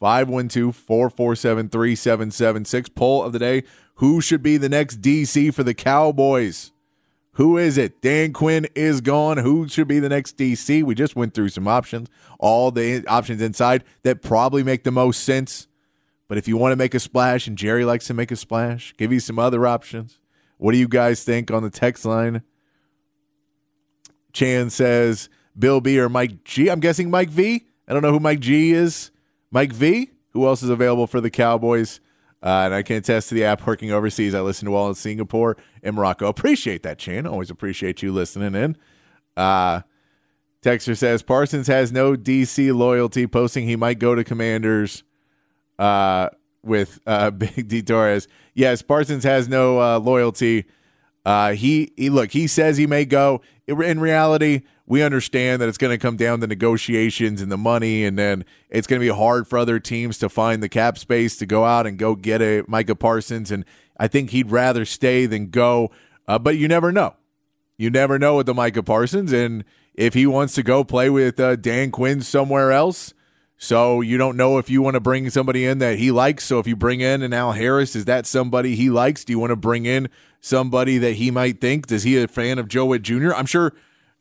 512 0.00 0.74
447 0.74 1.68
3776. 1.68 2.88
Poll 2.88 3.22
of 3.22 3.34
the 3.34 3.38
day 3.38 3.64
Who 3.96 4.22
should 4.22 4.42
be 4.42 4.56
the 4.56 4.70
next 4.70 5.02
DC 5.02 5.52
for 5.52 5.62
the 5.62 5.74
Cowboys? 5.74 6.70
Who 7.34 7.58
is 7.58 7.76
it? 7.76 8.00
Dan 8.00 8.32
Quinn 8.32 8.66
is 8.74 9.00
gone. 9.00 9.38
Who 9.38 9.68
should 9.68 9.88
be 9.88 9.98
the 9.98 10.08
next 10.08 10.36
DC? 10.36 10.84
We 10.84 10.94
just 10.94 11.16
went 11.16 11.34
through 11.34 11.48
some 11.48 11.66
options, 11.66 12.08
all 12.38 12.70
the 12.70 13.04
options 13.08 13.42
inside 13.42 13.82
that 14.04 14.22
probably 14.22 14.62
make 14.62 14.84
the 14.84 14.92
most 14.92 15.24
sense. 15.24 15.66
But 16.28 16.38
if 16.38 16.46
you 16.46 16.56
want 16.56 16.72
to 16.72 16.76
make 16.76 16.94
a 16.94 17.00
splash, 17.00 17.46
and 17.46 17.58
Jerry 17.58 17.84
likes 17.84 18.06
to 18.06 18.14
make 18.14 18.30
a 18.30 18.36
splash, 18.36 18.94
give 18.96 19.12
you 19.12 19.20
some 19.20 19.38
other 19.38 19.66
options. 19.66 20.20
What 20.58 20.72
do 20.72 20.78
you 20.78 20.88
guys 20.88 21.24
think 21.24 21.50
on 21.50 21.62
the 21.62 21.70
text 21.70 22.04
line? 22.04 22.42
Chan 24.32 24.70
says 24.70 25.28
Bill 25.58 25.80
B 25.80 25.98
or 25.98 26.08
Mike 26.08 26.44
G. 26.44 26.68
I'm 26.68 26.80
guessing 26.80 27.10
Mike 27.10 27.30
V. 27.30 27.64
I 27.88 27.92
don't 27.92 28.02
know 28.02 28.12
who 28.12 28.20
Mike 28.20 28.40
G 28.40 28.72
is. 28.72 29.10
Mike 29.50 29.72
V. 29.72 30.10
Who 30.30 30.46
else 30.46 30.62
is 30.62 30.70
available 30.70 31.06
for 31.06 31.20
the 31.20 31.30
Cowboys? 31.30 32.00
Uh, 32.44 32.64
and 32.66 32.74
I 32.74 32.82
can 32.82 32.96
attest 32.96 33.30
to 33.30 33.34
the 33.34 33.44
app 33.44 33.66
working 33.66 33.90
overseas. 33.90 34.34
I 34.34 34.42
listen 34.42 34.66
to 34.66 34.74
all 34.74 34.90
in 34.90 34.94
Singapore 34.94 35.56
and 35.82 35.96
Morocco. 35.96 36.28
Appreciate 36.28 36.82
that, 36.82 36.98
Chan. 36.98 37.26
Always 37.26 37.48
appreciate 37.48 38.02
you 38.02 38.12
listening 38.12 38.54
in. 38.54 38.76
Uh, 39.34 39.80
Texter 40.62 40.96
says 40.96 41.22
Parsons 41.22 41.66
has 41.68 41.90
no 41.90 42.14
DC 42.14 42.76
loyalty, 42.76 43.26
posting 43.26 43.66
he 43.66 43.76
might 43.76 43.98
go 43.98 44.14
to 44.14 44.22
Commanders 44.22 45.04
uh, 45.78 46.28
with 46.62 47.00
uh, 47.06 47.30
Big 47.30 47.66
D 47.66 47.82
Torres. 47.82 48.28
Yes, 48.52 48.82
Parsons 48.82 49.24
has 49.24 49.48
no 49.48 49.80
uh, 49.80 49.98
loyalty. 49.98 50.66
Uh, 51.24 51.52
he, 51.52 51.92
he 51.96 52.10
look. 52.10 52.32
He 52.32 52.46
says 52.46 52.76
he 52.76 52.86
may 52.86 53.06
go. 53.06 53.40
In 53.66 53.98
reality, 53.98 54.62
we 54.86 55.02
understand 55.02 55.62
that 55.62 55.68
it's 55.68 55.78
going 55.78 55.92
to 55.92 55.98
come 55.98 56.16
down 56.16 56.40
to 56.40 56.46
negotiations 56.46 57.40
and 57.40 57.50
the 57.50 57.56
money, 57.56 58.04
and 58.04 58.18
then 58.18 58.44
it's 58.68 58.86
going 58.86 59.00
to 59.00 59.06
be 59.06 59.14
hard 59.14 59.48
for 59.48 59.58
other 59.58 59.80
teams 59.80 60.18
to 60.18 60.28
find 60.28 60.62
the 60.62 60.68
cap 60.68 60.98
space 60.98 61.36
to 61.38 61.46
go 61.46 61.64
out 61.64 61.86
and 61.86 61.98
go 61.98 62.14
get 62.14 62.42
a 62.42 62.64
Micah 62.68 62.94
Parsons. 62.94 63.50
And 63.50 63.64
I 63.98 64.08
think 64.08 64.30
he'd 64.30 64.50
rather 64.50 64.84
stay 64.84 65.26
than 65.26 65.48
go. 65.48 65.90
Uh, 66.28 66.38
but 66.38 66.56
you 66.56 66.68
never 66.68 66.92
know. 66.92 67.14
You 67.76 67.90
never 67.90 68.18
know 68.18 68.36
with 68.36 68.46
the 68.46 68.54
Micah 68.54 68.82
Parsons, 68.82 69.32
and 69.32 69.64
if 69.94 70.14
he 70.14 70.26
wants 70.26 70.54
to 70.54 70.62
go 70.62 70.84
play 70.84 71.10
with 71.10 71.40
uh, 71.40 71.56
Dan 71.56 71.90
Quinn 71.90 72.20
somewhere 72.20 72.70
else, 72.70 73.14
so 73.56 74.00
you 74.00 74.18
don't 74.18 74.36
know 74.36 74.58
if 74.58 74.68
you 74.68 74.82
want 74.82 74.94
to 74.94 75.00
bring 75.00 75.30
somebody 75.30 75.64
in 75.64 75.78
that 75.78 75.98
he 75.98 76.10
likes. 76.10 76.44
So 76.44 76.58
if 76.58 76.66
you 76.66 76.76
bring 76.76 77.00
in 77.00 77.22
an 77.22 77.32
Al 77.32 77.52
Harris, 77.52 77.96
is 77.96 78.04
that 78.04 78.26
somebody 78.26 78.76
he 78.76 78.90
likes? 78.90 79.24
Do 79.24 79.32
you 79.32 79.38
want 79.38 79.50
to 79.50 79.56
bring 79.56 79.86
in 79.86 80.08
somebody 80.40 80.98
that 80.98 81.14
he 81.14 81.30
might 81.30 81.60
think? 81.60 81.86
Does 81.86 82.02
he 82.02 82.20
a 82.22 82.28
fan 82.28 82.58
of 82.58 82.68
Joe 82.68 82.86
Whitt 82.86 83.02
Jr.? 83.02 83.32
I'm 83.32 83.46
sure. 83.46 83.72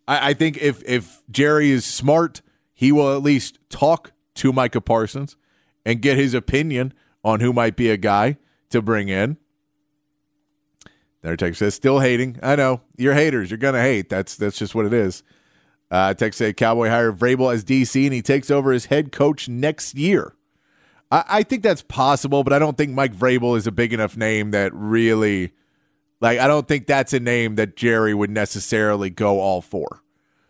I, 0.08 0.30
I 0.30 0.34
think 0.34 0.58
if 0.58 0.84
if 0.86 1.24
Jerry 1.30 1.72
is 1.72 1.86
smart, 1.86 2.42
he 2.74 2.92
will 2.92 3.16
at 3.16 3.24
least 3.24 3.60
talk 3.70 4.12
to 4.36 4.54
Micah 4.54 4.82
Parsons 4.82 5.36
and 5.86 6.02
get 6.02 6.18
his 6.18 6.34
opinion 6.34 6.94
on 7.24 7.40
who 7.40 7.54
might 7.54 7.76
be 7.76 7.90
a 7.90 7.98
guy 7.98 8.38
to 8.70 8.82
bring 8.82 9.10
in. 9.10 9.38
Their 11.22 11.38
text 11.38 11.60
says, 11.60 11.76
"Still 11.76 12.00
hating. 12.00 12.40
I 12.44 12.56
know 12.56 12.82
you're 12.98 13.14
haters. 13.14 13.50
You're 13.50 13.58
gonna 13.58 13.82
hate. 13.82 14.10
That's 14.10 14.36
that's 14.36 14.58
just 14.58 14.76
what 14.76 14.86
it 14.86 14.94
is." 14.94 15.24
Uh, 15.90 16.14
text 16.14 16.42
Cowboy 16.58 16.90
hire 16.90 17.14
Vrabel 17.14 17.54
as 17.54 17.64
DC 17.64 18.04
and 18.04 18.14
he 18.14 18.24
takes 18.24 18.50
over 18.50 18.72
as 18.72 18.86
head 18.86 19.12
coach 19.12 19.48
next 19.48 19.96
year. 19.96 20.34
I, 21.12 21.24
I 21.30 21.44
think 21.44 21.62
that's 21.62 21.84
possible, 21.84 22.44
but 22.44 22.52
I 22.52 22.58
don't 22.58 22.76
think 22.76 22.94
Mike 22.94 23.16
Vrabel 23.16 23.56
is 23.56 23.68
a 23.68 23.72
big 23.72 23.94
enough 23.94 24.18
name 24.18 24.50
that 24.52 24.74
really, 24.74 25.54
like, 26.22 26.40
I 26.40 26.48
don't 26.48 26.68
think 26.68 26.88
that's 26.88 27.14
a 27.14 27.20
name 27.20 27.56
that 27.56 27.76
Jerry 27.76 28.14
would 28.14 28.30
necessarily 28.30 29.10
go 29.10 29.40
all 29.40 29.62
for. 29.62 30.02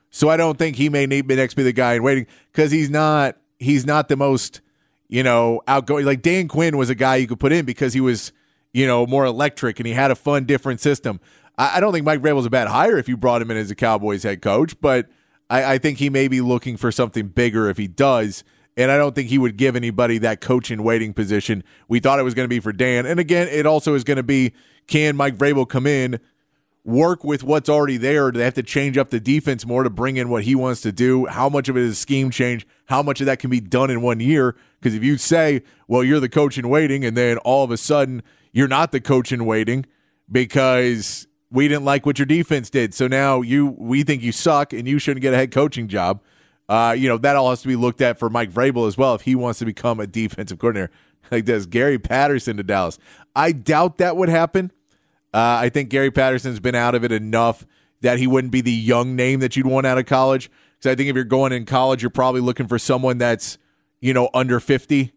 So 0.10 0.30
I 0.30 0.38
don't 0.38 0.60
think 0.60 0.76
he 0.76 0.89
may 0.89 1.08
need 1.08 1.28
next 1.28 1.56
be 1.56 1.63
the 1.63 1.73
guy 1.73 1.95
in 1.95 2.04
waiting 2.04 2.28
because 2.52 2.71
he's 2.71 2.89
not 2.89 3.36
he's 3.58 3.84
not 3.84 4.10
the 4.10 4.15
most 4.15 4.62
you 5.10 5.23
know 5.23 5.62
outgoing. 5.67 6.06
Like 6.06 6.21
Dan 6.21 6.47
Quinn 6.47 6.78
was 6.78 6.91
a 6.91 6.95
guy 6.95 7.15
you 7.15 7.26
could 7.26 7.39
put 7.39 7.52
in 7.52 7.65
because 7.65 7.93
he 7.93 8.02
was 8.02 8.32
you 8.73 8.86
know 8.86 9.08
more 9.08 9.26
electric 9.26 9.80
and 9.80 9.88
he 9.88 9.93
had 9.93 10.12
a 10.12 10.15
fun 10.15 10.45
different 10.45 10.82
system. 10.82 11.19
I, 11.58 11.78
I 11.78 11.80
don't 11.80 11.93
think 11.93 12.06
Mike 12.06 12.21
Vrabel's 12.21 12.45
a 12.45 12.52
bad 12.52 12.67
hire 12.67 12.97
if 12.97 13.10
you 13.10 13.17
brought 13.17 13.41
him 13.41 13.49
in 13.49 13.58
as 13.58 13.71
a 13.71 13.76
Cowboys 13.76 14.21
head 14.21 14.43
coach, 14.43 14.80
but 14.80 15.10
I, 15.49 15.73
I 15.73 15.78
think 15.80 15.97
he 15.97 16.12
may 16.12 16.28
be 16.28 16.41
looking 16.41 16.78
for 16.78 16.91
something 16.91 17.30
bigger 17.30 17.67
if 17.67 17.78
he 17.78 17.88
does. 17.88 18.43
And 18.76 18.91
I 18.91 18.97
don't 18.97 19.13
think 19.13 19.30
he 19.30 19.38
would 19.38 19.58
give 19.58 19.76
anybody 19.76 20.17
that 20.19 20.41
coach 20.41 20.71
in 20.71 20.84
waiting 20.84 21.13
position. 21.13 21.63
We 21.88 21.99
thought 21.99 22.19
it 22.19 22.23
was 22.23 22.34
going 22.34 22.45
to 22.45 22.49
be 22.49 22.60
for 22.60 22.73
Dan. 22.73 23.06
And 23.06 23.19
again, 23.19 23.47
it 23.47 23.67
also 23.67 23.93
is 23.93 24.04
going 24.04 24.17
to 24.17 24.23
be 24.23 24.54
can 24.88 25.15
Mike 25.15 25.38
Vrabel 25.38 25.67
come 25.67 25.88
in, 25.88 26.19
work 26.84 27.24
with 27.24 27.43
what's 27.43 27.69
already 27.69 27.98
there? 27.98 28.32
Do 28.32 28.39
they 28.39 28.46
have 28.46 28.54
to 28.56 28.63
change 28.63 28.98
up 28.98 29.10
the 29.10 29.19
defense 29.19 29.65
more 29.65 29.84
to 29.84 29.89
bring 29.89 30.17
in 30.17 30.30
what 30.30 30.43
he 30.43 30.56
wants 30.56 30.82
to 30.82 30.91
do? 30.91 31.26
How 31.28 31.50
much 31.50 31.69
of 31.69 31.78
it 31.78 31.84
is 31.84 31.91
a 31.91 31.96
scheme 31.96 32.30
change? 32.30 32.67
How 32.86 33.02
much 33.02 33.22
of 33.22 33.26
that 33.26 33.39
can 33.39 33.50
be 33.50 33.60
done 33.60 33.89
in 33.89 34.02
one 34.02 34.19
year? 34.19 34.56
Because 34.80 34.93
if 34.93 35.04
you 35.04 35.17
say, 35.17 35.63
well, 35.88 36.04
you're 36.04 36.19
the 36.19 36.30
coach 36.30 36.58
in 36.58 36.69
waiting, 36.69 37.06
and 37.06 37.15
then 37.15 37.38
all 37.39 37.63
of 37.63 37.72
a 37.72 37.78
sudden 37.78 38.22
you're 38.52 38.67
not 38.67 38.91
the 38.91 39.02
coach 39.02 39.32
in 39.32 39.46
waiting 39.46 39.86
because 40.32 41.28
we 41.50 41.67
didn't 41.67 41.86
like 41.86 42.06
what 42.06 42.19
your 42.19 42.26
defense 42.26 42.69
did. 42.69 42.93
So 42.93 43.08
now 43.08 43.41
you 43.41 43.76
we 43.78 44.04
think 44.04 44.22
you 44.22 44.32
suck 44.32 44.74
and 44.74 44.88
you 44.88 45.00
shouldn't 45.00 45.22
get 45.22 45.34
a 45.34 45.38
head 45.38 45.52
coaching 45.52 45.88
job. 45.88 46.22
Uh, 46.69 46.96
you 46.98 47.10
know, 47.10 47.17
that 47.17 47.36
all 47.36 47.50
has 47.50 47.62
to 47.62 47.67
be 47.67 47.76
looked 47.76 48.02
at 48.02 48.17
for 48.17 48.30
Mike 48.30 48.52
Vrabel 48.52 48.88
as 48.88 48.98
well 48.98 49.13
if 49.15 49.22
he 49.22 49.36
wants 49.36 49.60
to 49.60 49.65
become 49.65 50.00
a 50.00 50.08
defensive 50.08 50.60
coordinator 50.60 50.91
like 51.31 51.45
this. 51.45 51.65
Gary 51.65 51.99
Patterson 51.99 52.57
to 52.57 52.63
Dallas. 52.63 52.97
I 53.36 53.51
doubt 53.51 53.97
that 53.97 54.17
would 54.17 54.29
happen. 54.29 54.71
Uh, 55.33 55.57
I 55.62 55.69
think 55.69 55.89
Gary 55.89 56.12
Patterson's 56.12 56.59
been 56.59 56.75
out 56.75 56.93
of 56.93 57.03
it 57.03 57.12
enough 57.12 57.65
that 58.01 58.19
he 58.19 58.27
wouldn't 58.27 58.51
be 58.51 58.62
the 58.62 58.71
young 58.71 59.15
name 59.15 59.39
that 59.39 59.55
you'd 59.55 59.65
want 59.65 59.88
out 59.88 59.97
of 59.97 60.05
college. 60.05 60.51
Because 60.77 60.91
I 60.91 60.95
think 60.95 61.09
if 61.09 61.15
you're 61.15 61.23
going 61.23 61.51
in 61.51 61.65
college, 61.65 62.03
you're 62.03 62.12
probably 62.12 62.41
looking 62.41 62.67
for 62.67 62.77
someone 62.77 63.17
that's, 63.17 63.57
you 64.01 64.13
know, 64.13 64.29
under 64.33 64.59
50 64.59 65.13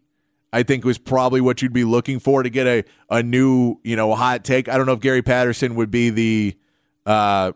I 0.51 0.63
think 0.63 0.85
was 0.85 0.97
probably 0.97 1.41
what 1.41 1.61
you'd 1.61 1.73
be 1.73 1.83
looking 1.83 2.19
for 2.19 2.41
to 2.41 2.49
get 2.49 2.67
a, 2.67 2.83
a 3.09 3.21
new, 3.21 3.79
you 3.83 3.95
know, 3.95 4.15
hot 4.15 4.43
take. 4.43 4.69
I 4.69 4.77
don't 4.77 4.85
know 4.85 4.93
if 4.93 5.01
Gary 5.01 5.21
Patterson 5.21 5.75
would 5.75 5.91
be 5.91 6.09
the, 6.09 6.57
uh, 7.05 7.51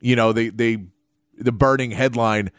you 0.00 0.16
know, 0.16 0.32
the, 0.32 0.50
the, 0.50 0.80
the 1.38 1.52
burning 1.52 1.92
headline, 1.92 2.50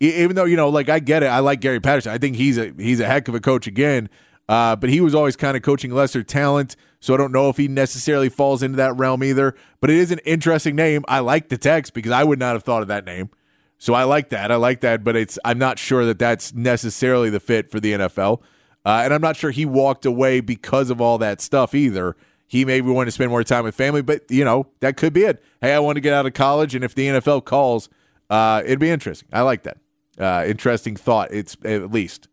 even 0.00 0.34
though, 0.34 0.44
you 0.44 0.56
know, 0.56 0.68
like 0.68 0.88
I 0.88 0.98
get 0.98 1.22
it. 1.22 1.26
I 1.26 1.38
like 1.38 1.60
Gary 1.60 1.80
Patterson. 1.80 2.12
I 2.12 2.18
think 2.18 2.36
he's 2.36 2.58
a, 2.58 2.72
he's 2.76 3.00
a 3.00 3.06
heck 3.06 3.28
of 3.28 3.34
a 3.34 3.40
coach 3.40 3.66
again. 3.66 4.08
Uh, 4.48 4.74
but 4.76 4.90
he 4.90 5.00
was 5.00 5.14
always 5.14 5.36
kind 5.36 5.56
of 5.56 5.62
coaching 5.62 5.92
lesser 5.92 6.22
talent. 6.22 6.74
So 7.00 7.14
I 7.14 7.16
don't 7.16 7.32
know 7.32 7.48
if 7.48 7.56
he 7.58 7.68
necessarily 7.68 8.28
falls 8.28 8.62
into 8.62 8.76
that 8.76 8.96
realm 8.96 9.22
either. 9.22 9.54
But 9.80 9.90
it 9.90 9.96
is 9.96 10.10
an 10.10 10.20
interesting 10.20 10.74
name. 10.74 11.04
I 11.06 11.18
like 11.20 11.48
the 11.48 11.58
text 11.58 11.92
because 11.92 12.12
I 12.12 12.24
would 12.24 12.38
not 12.38 12.54
have 12.54 12.62
thought 12.62 12.82
of 12.82 12.88
that 12.88 13.04
name. 13.04 13.30
So 13.76 13.94
I 13.94 14.04
like 14.04 14.30
that. 14.30 14.50
I 14.50 14.56
like 14.56 14.80
that. 14.80 15.04
But 15.04 15.16
it's, 15.16 15.38
I'm 15.44 15.58
not 15.58 15.78
sure 15.78 16.04
that 16.06 16.18
that's 16.18 16.54
necessarily 16.54 17.30
the 17.30 17.40
fit 17.40 17.70
for 17.70 17.78
the 17.78 17.92
NFL. 17.92 18.40
Uh, 18.84 19.02
and 19.04 19.12
I'm 19.12 19.20
not 19.20 19.36
sure 19.36 19.50
he 19.50 19.66
walked 19.66 20.06
away 20.06 20.40
because 20.40 20.88
of 20.88 21.00
all 21.00 21.18
that 21.18 21.40
stuff 21.40 21.74
either. 21.74 22.16
He 22.46 22.64
maybe 22.64 22.88
wanted 22.88 23.06
to 23.06 23.12
spend 23.12 23.30
more 23.30 23.44
time 23.44 23.64
with 23.64 23.74
family, 23.74 24.00
but 24.00 24.22
you 24.30 24.42
know 24.42 24.68
that 24.80 24.96
could 24.96 25.12
be 25.12 25.24
it. 25.24 25.42
Hey, 25.60 25.74
I 25.74 25.78
want 25.80 25.96
to 25.96 26.00
get 26.00 26.14
out 26.14 26.24
of 26.24 26.32
college, 26.32 26.74
and 26.74 26.82
if 26.82 26.94
the 26.94 27.06
NFL 27.06 27.44
calls, 27.44 27.90
uh, 28.30 28.62
it'd 28.64 28.78
be 28.78 28.88
interesting. 28.88 29.28
I 29.30 29.42
like 29.42 29.64
that. 29.64 29.76
Uh, 30.18 30.44
interesting 30.46 30.96
thought. 30.96 31.30
It's 31.30 31.56
at 31.64 31.92
least. 31.92 32.28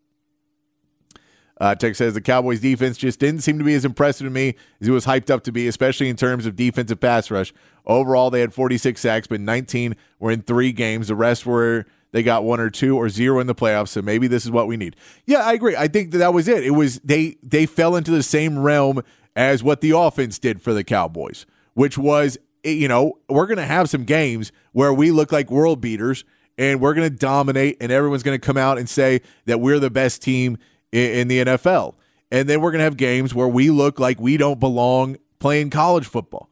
Uh, 1.60 1.74
Tech 1.74 1.96
says 1.96 2.13
the 2.13 2.22
Cowboys 2.22 2.60
defense 2.60 2.98
just 2.98 3.20
didn't 3.20 3.41
seem 3.41 3.58
to 3.60 3.63
be 3.63 3.74
as 3.74 3.86
impressive 3.86 4.26
to 4.26 4.32
me 4.32 4.56
as 4.82 4.88
it 4.88 4.91
was 4.91 5.06
hyped 5.06 5.30
up 5.30 5.44
to 5.44 5.52
be, 5.52 5.68
especially 5.68 6.10
in 6.10 6.18
terms 6.18 6.46
of 6.46 6.56
defensive 6.56 7.00
pass 7.00 7.32
rush. 7.32 7.54
Overall, 7.86 8.30
they 8.30 8.41
had 8.41 8.54
46 8.54 9.00
sacks, 9.00 9.28
but 9.28 9.39
19 9.39 9.96
were 10.20 10.32
in 10.32 10.41
three 10.41 10.72
games. 10.72 11.08
The 11.08 11.15
rest 11.15 11.46
were 11.46 11.86
they 12.12 12.24
got 12.24 12.44
one 12.44 12.60
or 12.60 12.70
two 12.70 12.98
or 12.98 13.10
zero 13.10 13.39
in 13.39 13.48
the 13.48 13.56
playoffs, 13.56 13.89
so 13.89 14.02
maybe 14.02 14.28
this 14.28 14.46
is 14.46 14.52
what 14.52 14.68
we 14.68 14.78
need. 14.78 14.96
Yeah, 15.26 15.39
I 15.39 15.54
agree. 15.54 15.76
I 15.76 15.88
think 15.88 16.12
that, 16.12 16.20
that 16.20 16.34
was 16.34 16.48
it. 16.48 16.63
It 16.63 16.72
was 16.72 17.00
they 17.00 17.38
they 17.44 17.65
fell 17.65 17.96
into 17.96 18.12
the 18.12 18.24
same 18.24 18.60
realm 18.60 19.02
as 19.36 19.63
what 19.63 19.82
the 19.82 19.91
offense 19.91 20.39
did 20.39 20.62
for 20.62 20.74
the 20.74 20.84
Cowboys, 20.84 21.46
which 21.74 21.98
was 21.98 22.38
eh, 22.63 22.72
you 22.72 22.88
know, 22.88 23.20
we're 23.30 23.48
to 23.58 23.65
have 23.65 23.89
some 23.89 24.04
games 24.04 24.52
where 24.72 24.94
we 24.94 25.12
look 25.12 25.32
like 25.32 25.52
world 25.52 25.82
beaters 25.82 26.26
and 26.58 26.80
we're 26.80 26.94
to 27.10 27.15
dominate 27.15 27.78
and 27.82 27.91
everyone's 27.91 28.24
to 28.24 28.46
come 28.46 28.58
out 28.58 28.78
and 28.78 28.89
say 28.89 29.22
that 29.46 29.60
we're 29.60 29.80
the 29.80 29.89
best 29.89 30.22
team 30.22 30.58
in, 30.96 31.12
in 31.12 31.28
the 31.28 31.46
NFL. 31.46 31.96
And 32.32 32.50
then 32.50 32.62
we're 32.62 32.72
going 32.72 32.80
to 32.80 32.86
have 32.86 32.98
games 32.98 33.36
where 33.36 33.48
we 33.48 33.70
look 33.70 34.00
like 34.00 34.20
we 34.20 34.38
don't 34.38 34.60
belong 34.60 35.18
playing 35.40 35.70
college 35.70 36.08
football. 36.08 36.50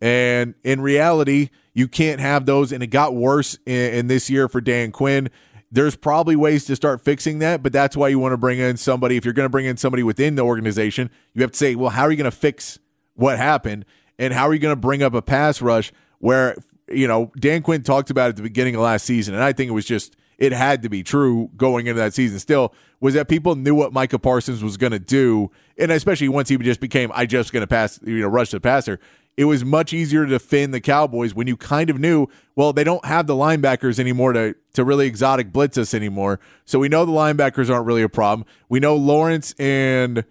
And 0.00 0.54
in 0.62 0.80
reality, 0.80 1.48
you 1.72 1.88
can't 1.88 2.20
have 2.20 2.44
those. 2.44 2.72
And 2.72 2.82
it 2.82 2.88
got 2.88 3.14
worse 3.14 3.56
in, 3.64 3.94
in 3.94 4.06
this 4.08 4.28
year 4.28 4.48
for 4.48 4.60
Dan 4.60 4.90
Quinn. 4.92 5.30
There's 5.72 5.96
probably 5.96 6.36
ways 6.36 6.66
to 6.66 6.76
start 6.76 7.00
fixing 7.00 7.40
that, 7.40 7.62
but 7.62 7.72
that's 7.72 7.96
why 7.96 8.08
you 8.08 8.18
want 8.20 8.32
to 8.32 8.36
bring 8.36 8.60
in 8.60 8.76
somebody. 8.76 9.16
If 9.16 9.24
you're 9.24 9.34
going 9.34 9.46
to 9.46 9.50
bring 9.50 9.66
in 9.66 9.76
somebody 9.76 10.04
within 10.04 10.36
the 10.36 10.42
organization, 10.42 11.10
you 11.32 11.42
have 11.42 11.50
to 11.52 11.56
say, 11.56 11.74
well, 11.74 11.90
how 11.90 12.02
are 12.02 12.10
you 12.12 12.16
going 12.16 12.30
to 12.30 12.36
fix 12.36 12.78
what 13.14 13.38
happened? 13.38 13.84
And 14.16 14.32
how 14.32 14.46
are 14.46 14.54
you 14.54 14.60
going 14.60 14.72
to 14.72 14.80
bring 14.80 15.02
up 15.02 15.14
a 15.14 15.22
pass 15.22 15.60
rush 15.60 15.92
where, 16.18 16.56
you 16.88 17.08
know, 17.08 17.32
Dan 17.40 17.62
Quinn 17.62 17.82
talked 17.82 18.10
about 18.10 18.28
at 18.28 18.36
the 18.36 18.42
beginning 18.42 18.76
of 18.76 18.82
last 18.82 19.04
season, 19.04 19.34
and 19.34 19.42
I 19.42 19.52
think 19.52 19.68
it 19.68 19.72
was 19.72 19.84
just 19.84 20.14
it 20.44 20.52
had 20.52 20.82
to 20.82 20.88
be 20.88 21.02
true 21.02 21.50
going 21.56 21.86
into 21.86 21.98
that 22.00 22.14
season 22.14 22.38
still 22.38 22.74
was 23.00 23.14
that 23.14 23.28
people 23.28 23.54
knew 23.56 23.74
what 23.74 23.92
Micah 23.92 24.18
Parsons 24.18 24.62
was 24.62 24.76
going 24.76 24.92
to 24.92 24.98
do, 24.98 25.50
and 25.76 25.90
especially 25.90 26.28
once 26.28 26.48
he 26.48 26.56
just 26.58 26.80
became 26.80 27.10
I 27.14 27.26
just 27.26 27.52
going 27.52 27.62
to 27.62 27.66
pass, 27.66 27.98
you 28.04 28.20
know, 28.20 28.28
rush 28.28 28.50
the 28.50 28.60
passer. 28.60 29.00
It 29.36 29.46
was 29.46 29.64
much 29.64 29.92
easier 29.92 30.24
to 30.24 30.30
defend 30.30 30.72
the 30.72 30.80
Cowboys 30.80 31.34
when 31.34 31.48
you 31.48 31.56
kind 31.56 31.90
of 31.90 31.98
knew, 31.98 32.28
well, 32.54 32.72
they 32.72 32.84
don't 32.84 33.04
have 33.04 33.26
the 33.26 33.34
linebackers 33.34 33.98
anymore 33.98 34.32
to 34.32 34.54
to 34.74 34.84
really 34.84 35.06
exotic 35.06 35.52
blitz 35.52 35.76
us 35.76 35.92
anymore. 35.92 36.38
So 36.64 36.78
we 36.78 36.88
know 36.88 37.04
the 37.04 37.12
linebackers 37.12 37.68
aren't 37.68 37.86
really 37.86 38.02
a 38.02 38.08
problem. 38.08 38.46
We 38.68 38.80
know 38.80 38.94
Lawrence 38.94 39.54
and 39.58 40.24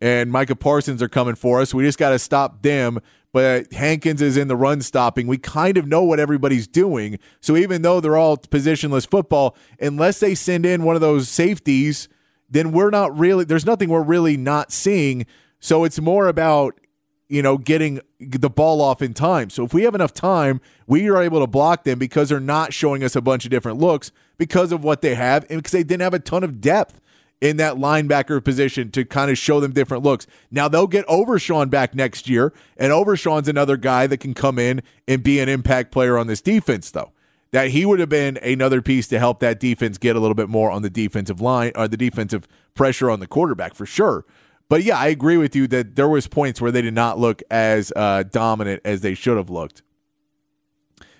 and 0.00 0.32
Micah 0.32 0.56
Parsons 0.56 1.02
are 1.02 1.08
coming 1.08 1.34
for 1.34 1.60
us. 1.60 1.74
We 1.74 1.84
just 1.84 1.98
got 1.98 2.10
to 2.10 2.18
stop 2.18 2.62
them. 2.62 3.00
But 3.32 3.72
Hankins 3.72 4.20
is 4.20 4.36
in 4.36 4.48
the 4.48 4.56
run 4.56 4.82
stopping. 4.82 5.26
We 5.26 5.38
kind 5.38 5.76
of 5.76 5.86
know 5.86 6.02
what 6.02 6.18
everybody's 6.18 6.66
doing. 6.66 7.18
So 7.40 7.56
even 7.56 7.82
though 7.82 8.00
they're 8.00 8.16
all 8.16 8.36
positionless 8.36 9.08
football, 9.08 9.56
unless 9.78 10.18
they 10.18 10.34
send 10.34 10.66
in 10.66 10.82
one 10.82 10.96
of 10.96 11.00
those 11.00 11.28
safeties, 11.28 12.08
then 12.48 12.72
we're 12.72 12.90
not 12.90 13.16
really, 13.16 13.44
there's 13.44 13.66
nothing 13.66 13.88
we're 13.88 14.02
really 14.02 14.36
not 14.36 14.72
seeing. 14.72 15.26
So 15.60 15.84
it's 15.84 16.00
more 16.00 16.26
about, 16.26 16.80
you 17.28 17.42
know, 17.42 17.56
getting 17.56 18.00
the 18.18 18.50
ball 18.50 18.82
off 18.82 19.00
in 19.00 19.14
time. 19.14 19.50
So 19.50 19.64
if 19.64 19.72
we 19.72 19.84
have 19.84 19.94
enough 19.94 20.12
time, 20.12 20.60
we 20.88 21.08
are 21.08 21.22
able 21.22 21.38
to 21.38 21.46
block 21.46 21.84
them 21.84 22.00
because 22.00 22.30
they're 22.30 22.40
not 22.40 22.74
showing 22.74 23.04
us 23.04 23.14
a 23.14 23.20
bunch 23.20 23.44
of 23.44 23.52
different 23.52 23.78
looks 23.78 24.10
because 24.36 24.72
of 24.72 24.82
what 24.82 25.02
they 25.02 25.14
have 25.14 25.46
and 25.48 25.60
because 25.60 25.72
they 25.72 25.84
didn't 25.84 26.02
have 26.02 26.14
a 26.14 26.18
ton 26.18 26.42
of 26.42 26.60
depth 26.60 27.00
in 27.40 27.56
that 27.56 27.76
linebacker 27.76 28.42
position 28.44 28.90
to 28.90 29.04
kind 29.04 29.30
of 29.30 29.38
show 29.38 29.60
them 29.60 29.72
different 29.72 30.02
looks. 30.02 30.26
Now 30.50 30.68
they'll 30.68 30.86
get 30.86 31.04
Overshown 31.08 31.68
back 31.68 31.94
next 31.94 32.28
year, 32.28 32.52
and 32.76 32.92
Overshown's 32.92 33.48
another 33.48 33.76
guy 33.76 34.06
that 34.06 34.18
can 34.18 34.34
come 34.34 34.58
in 34.58 34.82
and 35.08 35.22
be 35.22 35.40
an 35.40 35.48
impact 35.48 35.90
player 35.90 36.18
on 36.18 36.26
this 36.26 36.40
defense, 36.40 36.90
though. 36.90 37.12
That 37.52 37.70
he 37.70 37.84
would 37.84 37.98
have 37.98 38.08
been 38.08 38.36
another 38.36 38.80
piece 38.80 39.08
to 39.08 39.18
help 39.18 39.40
that 39.40 39.58
defense 39.58 39.98
get 39.98 40.14
a 40.14 40.20
little 40.20 40.36
bit 40.36 40.48
more 40.48 40.70
on 40.70 40.82
the 40.82 40.90
defensive 40.90 41.40
line 41.40 41.72
or 41.74 41.88
the 41.88 41.96
defensive 41.96 42.46
pressure 42.74 43.10
on 43.10 43.18
the 43.18 43.26
quarterback 43.26 43.74
for 43.74 43.86
sure. 43.86 44.24
But 44.68 44.84
yeah, 44.84 44.96
I 44.96 45.08
agree 45.08 45.36
with 45.36 45.56
you 45.56 45.66
that 45.66 45.96
there 45.96 46.08
was 46.08 46.28
points 46.28 46.60
where 46.60 46.70
they 46.70 46.82
did 46.82 46.94
not 46.94 47.18
look 47.18 47.42
as 47.50 47.92
uh, 47.96 48.22
dominant 48.22 48.82
as 48.84 49.00
they 49.00 49.14
should 49.14 49.36
have 49.36 49.50
looked. 49.50 49.82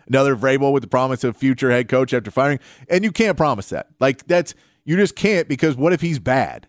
Another 0.06 0.36
Vrabel 0.36 0.72
with 0.72 0.82
the 0.82 0.88
promise 0.88 1.24
of 1.24 1.36
future 1.36 1.70
head 1.70 1.88
coach 1.88 2.14
after 2.14 2.30
firing, 2.30 2.60
and 2.88 3.02
you 3.02 3.10
can't 3.10 3.36
promise 3.36 3.68
that. 3.70 3.88
Like 3.98 4.24
that's 4.28 4.54
you 4.84 4.96
just 4.96 5.16
can't 5.16 5.48
because 5.48 5.76
what 5.76 5.92
if 5.92 6.00
he's 6.00 6.18
bad? 6.18 6.66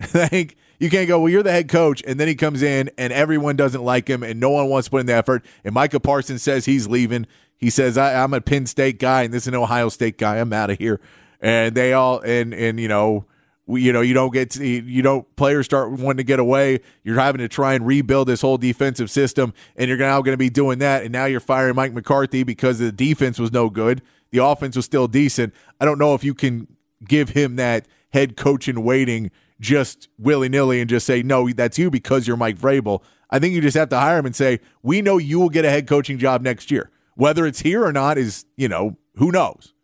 like 0.14 0.56
you 0.78 0.88
can't 0.88 1.08
go, 1.08 1.20
well, 1.20 1.28
you're 1.28 1.42
the 1.42 1.52
head 1.52 1.68
coach, 1.68 2.02
and 2.06 2.18
then 2.18 2.26
he 2.26 2.34
comes 2.34 2.62
in 2.62 2.90
and 2.96 3.12
everyone 3.12 3.56
doesn't 3.56 3.82
like 3.82 4.08
him 4.08 4.22
and 4.22 4.40
no 4.40 4.50
one 4.50 4.68
wants 4.68 4.86
to 4.86 4.90
put 4.90 5.00
in 5.00 5.06
the 5.06 5.14
effort. 5.14 5.44
And 5.62 5.74
Micah 5.74 6.00
Parsons 6.00 6.42
says 6.42 6.64
he's 6.64 6.88
leaving. 6.88 7.26
He 7.56 7.68
says, 7.68 7.98
I, 7.98 8.12
am 8.12 8.32
a 8.32 8.40
Penn 8.40 8.66
State 8.66 8.98
guy 8.98 9.22
and 9.22 9.34
this 9.34 9.44
is 9.44 9.48
an 9.48 9.54
Ohio 9.54 9.90
State 9.90 10.16
guy. 10.16 10.38
I'm 10.38 10.52
out 10.52 10.70
of 10.70 10.78
here. 10.78 11.00
And 11.40 11.74
they 11.74 11.92
all 11.92 12.20
and 12.20 12.52
and 12.54 12.80
you 12.80 12.88
know, 12.88 13.26
we, 13.66 13.82
you 13.82 13.92
know, 13.92 14.00
you 14.00 14.14
don't 14.14 14.32
get 14.32 14.50
to, 14.52 14.66
you 14.66 15.02
don't 15.02 15.36
players 15.36 15.66
start 15.66 15.92
wanting 15.92 16.18
to 16.18 16.24
get 16.24 16.40
away. 16.40 16.80
You're 17.04 17.20
having 17.20 17.38
to 17.38 17.48
try 17.48 17.74
and 17.74 17.86
rebuild 17.86 18.28
this 18.28 18.40
whole 18.40 18.58
defensive 18.58 19.10
system, 19.10 19.54
and 19.76 19.88
you're 19.88 19.96
now 19.96 20.20
going 20.22 20.34
to 20.34 20.38
be 20.38 20.50
doing 20.50 20.80
that. 20.80 21.02
And 21.02 21.12
now 21.12 21.26
you're 21.26 21.40
firing 21.40 21.76
Mike 21.76 21.92
McCarthy 21.92 22.42
because 22.42 22.78
the 22.78 22.90
defense 22.90 23.38
was 23.38 23.52
no 23.52 23.70
good. 23.70 24.02
The 24.32 24.44
offense 24.44 24.76
was 24.76 24.84
still 24.84 25.06
decent. 25.06 25.54
I 25.80 25.84
don't 25.84 25.98
know 25.98 26.14
if 26.14 26.24
you 26.24 26.34
can 26.34 26.66
give 27.06 27.30
him 27.30 27.56
that 27.56 27.86
head 28.12 28.36
coach 28.36 28.68
in 28.68 28.82
waiting 28.82 29.30
just 29.60 30.08
willy 30.18 30.48
nilly 30.48 30.80
and 30.80 30.88
just 30.88 31.06
say, 31.06 31.22
no, 31.22 31.48
that's 31.50 31.78
you 31.78 31.90
because 31.90 32.26
you're 32.26 32.36
Mike 32.36 32.58
Vrabel. 32.58 33.02
I 33.30 33.38
think 33.38 33.54
you 33.54 33.60
just 33.60 33.76
have 33.76 33.90
to 33.90 33.98
hire 33.98 34.18
him 34.18 34.26
and 34.26 34.34
say, 34.34 34.60
we 34.82 35.02
know 35.02 35.18
you 35.18 35.38
will 35.38 35.50
get 35.50 35.64
a 35.64 35.70
head 35.70 35.86
coaching 35.86 36.18
job 36.18 36.42
next 36.42 36.70
year. 36.70 36.90
Whether 37.14 37.46
it's 37.46 37.60
here 37.60 37.84
or 37.84 37.92
not 37.92 38.18
is, 38.18 38.46
you 38.56 38.68
know, 38.68 38.96
who 39.16 39.30
knows? 39.30 39.74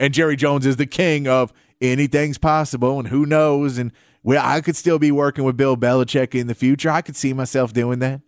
And 0.00 0.14
Jerry 0.14 0.36
Jones 0.36 0.66
is 0.66 0.76
the 0.76 0.86
king 0.86 1.28
of 1.28 1.52
anything's 1.80 2.38
possible 2.38 2.98
and 2.98 3.08
who 3.08 3.26
knows. 3.26 3.78
And 3.78 3.92
well, 4.22 4.42
I 4.44 4.60
could 4.60 4.74
still 4.74 4.98
be 4.98 5.12
working 5.12 5.44
with 5.44 5.56
Bill 5.56 5.76
Belichick 5.76 6.38
in 6.38 6.46
the 6.46 6.54
future. 6.54 6.90
I 6.90 7.02
could 7.02 7.16
see 7.16 7.32
myself 7.32 7.72
doing 7.72 7.98
that. 8.00 8.22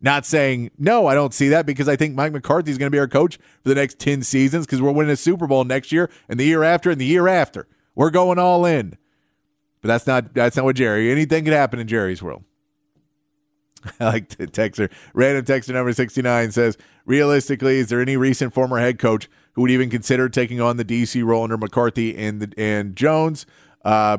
Not 0.00 0.24
saying, 0.24 0.70
no, 0.78 1.06
I 1.06 1.14
don't 1.14 1.34
see 1.34 1.48
that 1.48 1.66
because 1.66 1.88
I 1.88 1.96
think 1.96 2.14
Mike 2.14 2.32
McCarthy 2.32 2.70
is 2.70 2.78
going 2.78 2.86
to 2.86 2.94
be 2.94 3.00
our 3.00 3.08
coach 3.08 3.36
for 3.36 3.68
the 3.68 3.74
next 3.74 3.98
10 3.98 4.22
seasons 4.22 4.64
because 4.64 4.80
we're 4.80 4.92
winning 4.92 5.12
a 5.12 5.16
Super 5.16 5.46
Bowl 5.46 5.64
next 5.64 5.90
year 5.90 6.08
and 6.28 6.38
the 6.38 6.44
year 6.44 6.62
after 6.62 6.90
and 6.90 7.00
the 7.00 7.04
year 7.04 7.26
after. 7.26 7.66
We're 7.96 8.10
going 8.10 8.38
all 8.38 8.64
in. 8.64 8.96
But 9.80 9.88
that's 9.88 10.06
not 10.06 10.34
that's 10.34 10.56
not 10.56 10.64
what 10.64 10.76
Jerry. 10.76 11.10
Anything 11.10 11.44
could 11.44 11.52
happen 11.52 11.78
in 11.78 11.86
Jerry's 11.86 12.22
world. 12.22 12.44
I 14.00 14.04
like 14.06 14.28
the 14.30 14.46
texter. 14.46 14.90
Random 15.14 15.44
texter 15.44 15.72
number 15.72 15.92
69 15.92 16.52
says, 16.52 16.76
realistically, 17.04 17.78
is 17.78 17.88
there 17.88 18.00
any 18.00 18.16
recent 18.16 18.52
former 18.52 18.78
head 18.78 18.98
coach 18.98 19.28
who 19.52 19.62
would 19.62 19.70
even 19.70 19.90
consider 19.90 20.28
taking 20.28 20.60
on 20.60 20.76
the 20.76 20.84
DC 20.84 21.24
role 21.24 21.44
under 21.44 21.56
McCarthy 21.56 22.16
and 22.16 22.40
the, 22.40 22.52
and 22.60 22.96
Jones? 22.96 23.46
Uh, 23.84 24.18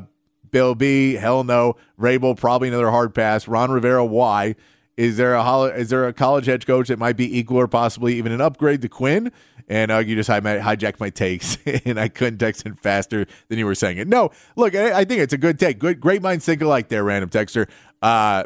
Bill 0.51 0.75
B, 0.75 1.13
hell 1.13 1.43
no. 1.43 1.75
Vrabel, 1.99 2.37
probably 2.37 2.69
another 2.69 2.89
hard 2.89 3.13
pass. 3.13 3.47
Ron 3.47 3.71
Rivera, 3.71 4.05
why? 4.05 4.55
Is 4.99 5.15
there 5.15 5.33
a 5.33 5.61
is 5.77 5.91
there 5.91 6.05
a 6.09 6.11
college 6.11 6.47
head 6.47 6.67
coach 6.67 6.89
that 6.89 6.99
might 6.99 7.15
be 7.15 7.39
equal 7.39 7.55
or 7.55 7.69
possibly 7.69 8.15
even 8.15 8.33
an 8.33 8.41
upgrade 8.41 8.81
to 8.81 8.89
Quinn? 8.89 9.31
And 9.69 9.91
uh, 9.91 9.99
you 9.99 10.13
just 10.13 10.29
hijacked 10.29 10.99
my 10.99 11.09
takes, 11.09 11.57
and 11.85 11.97
I 11.97 12.09
couldn't 12.09 12.39
text 12.39 12.65
it 12.65 12.77
faster 12.77 13.25
than 13.47 13.57
you 13.57 13.65
were 13.65 13.75
saying 13.75 13.97
it. 13.97 14.09
No, 14.09 14.31
look, 14.57 14.75
I, 14.75 14.99
I 14.99 15.05
think 15.05 15.21
it's 15.21 15.31
a 15.31 15.37
good 15.37 15.57
take. 15.57 15.79
Good, 15.79 16.01
great 16.01 16.21
minds 16.21 16.43
think 16.43 16.61
alike 16.61 16.89
there, 16.89 17.05
random 17.05 17.29
texter. 17.29 17.69
Uh, 18.01 18.43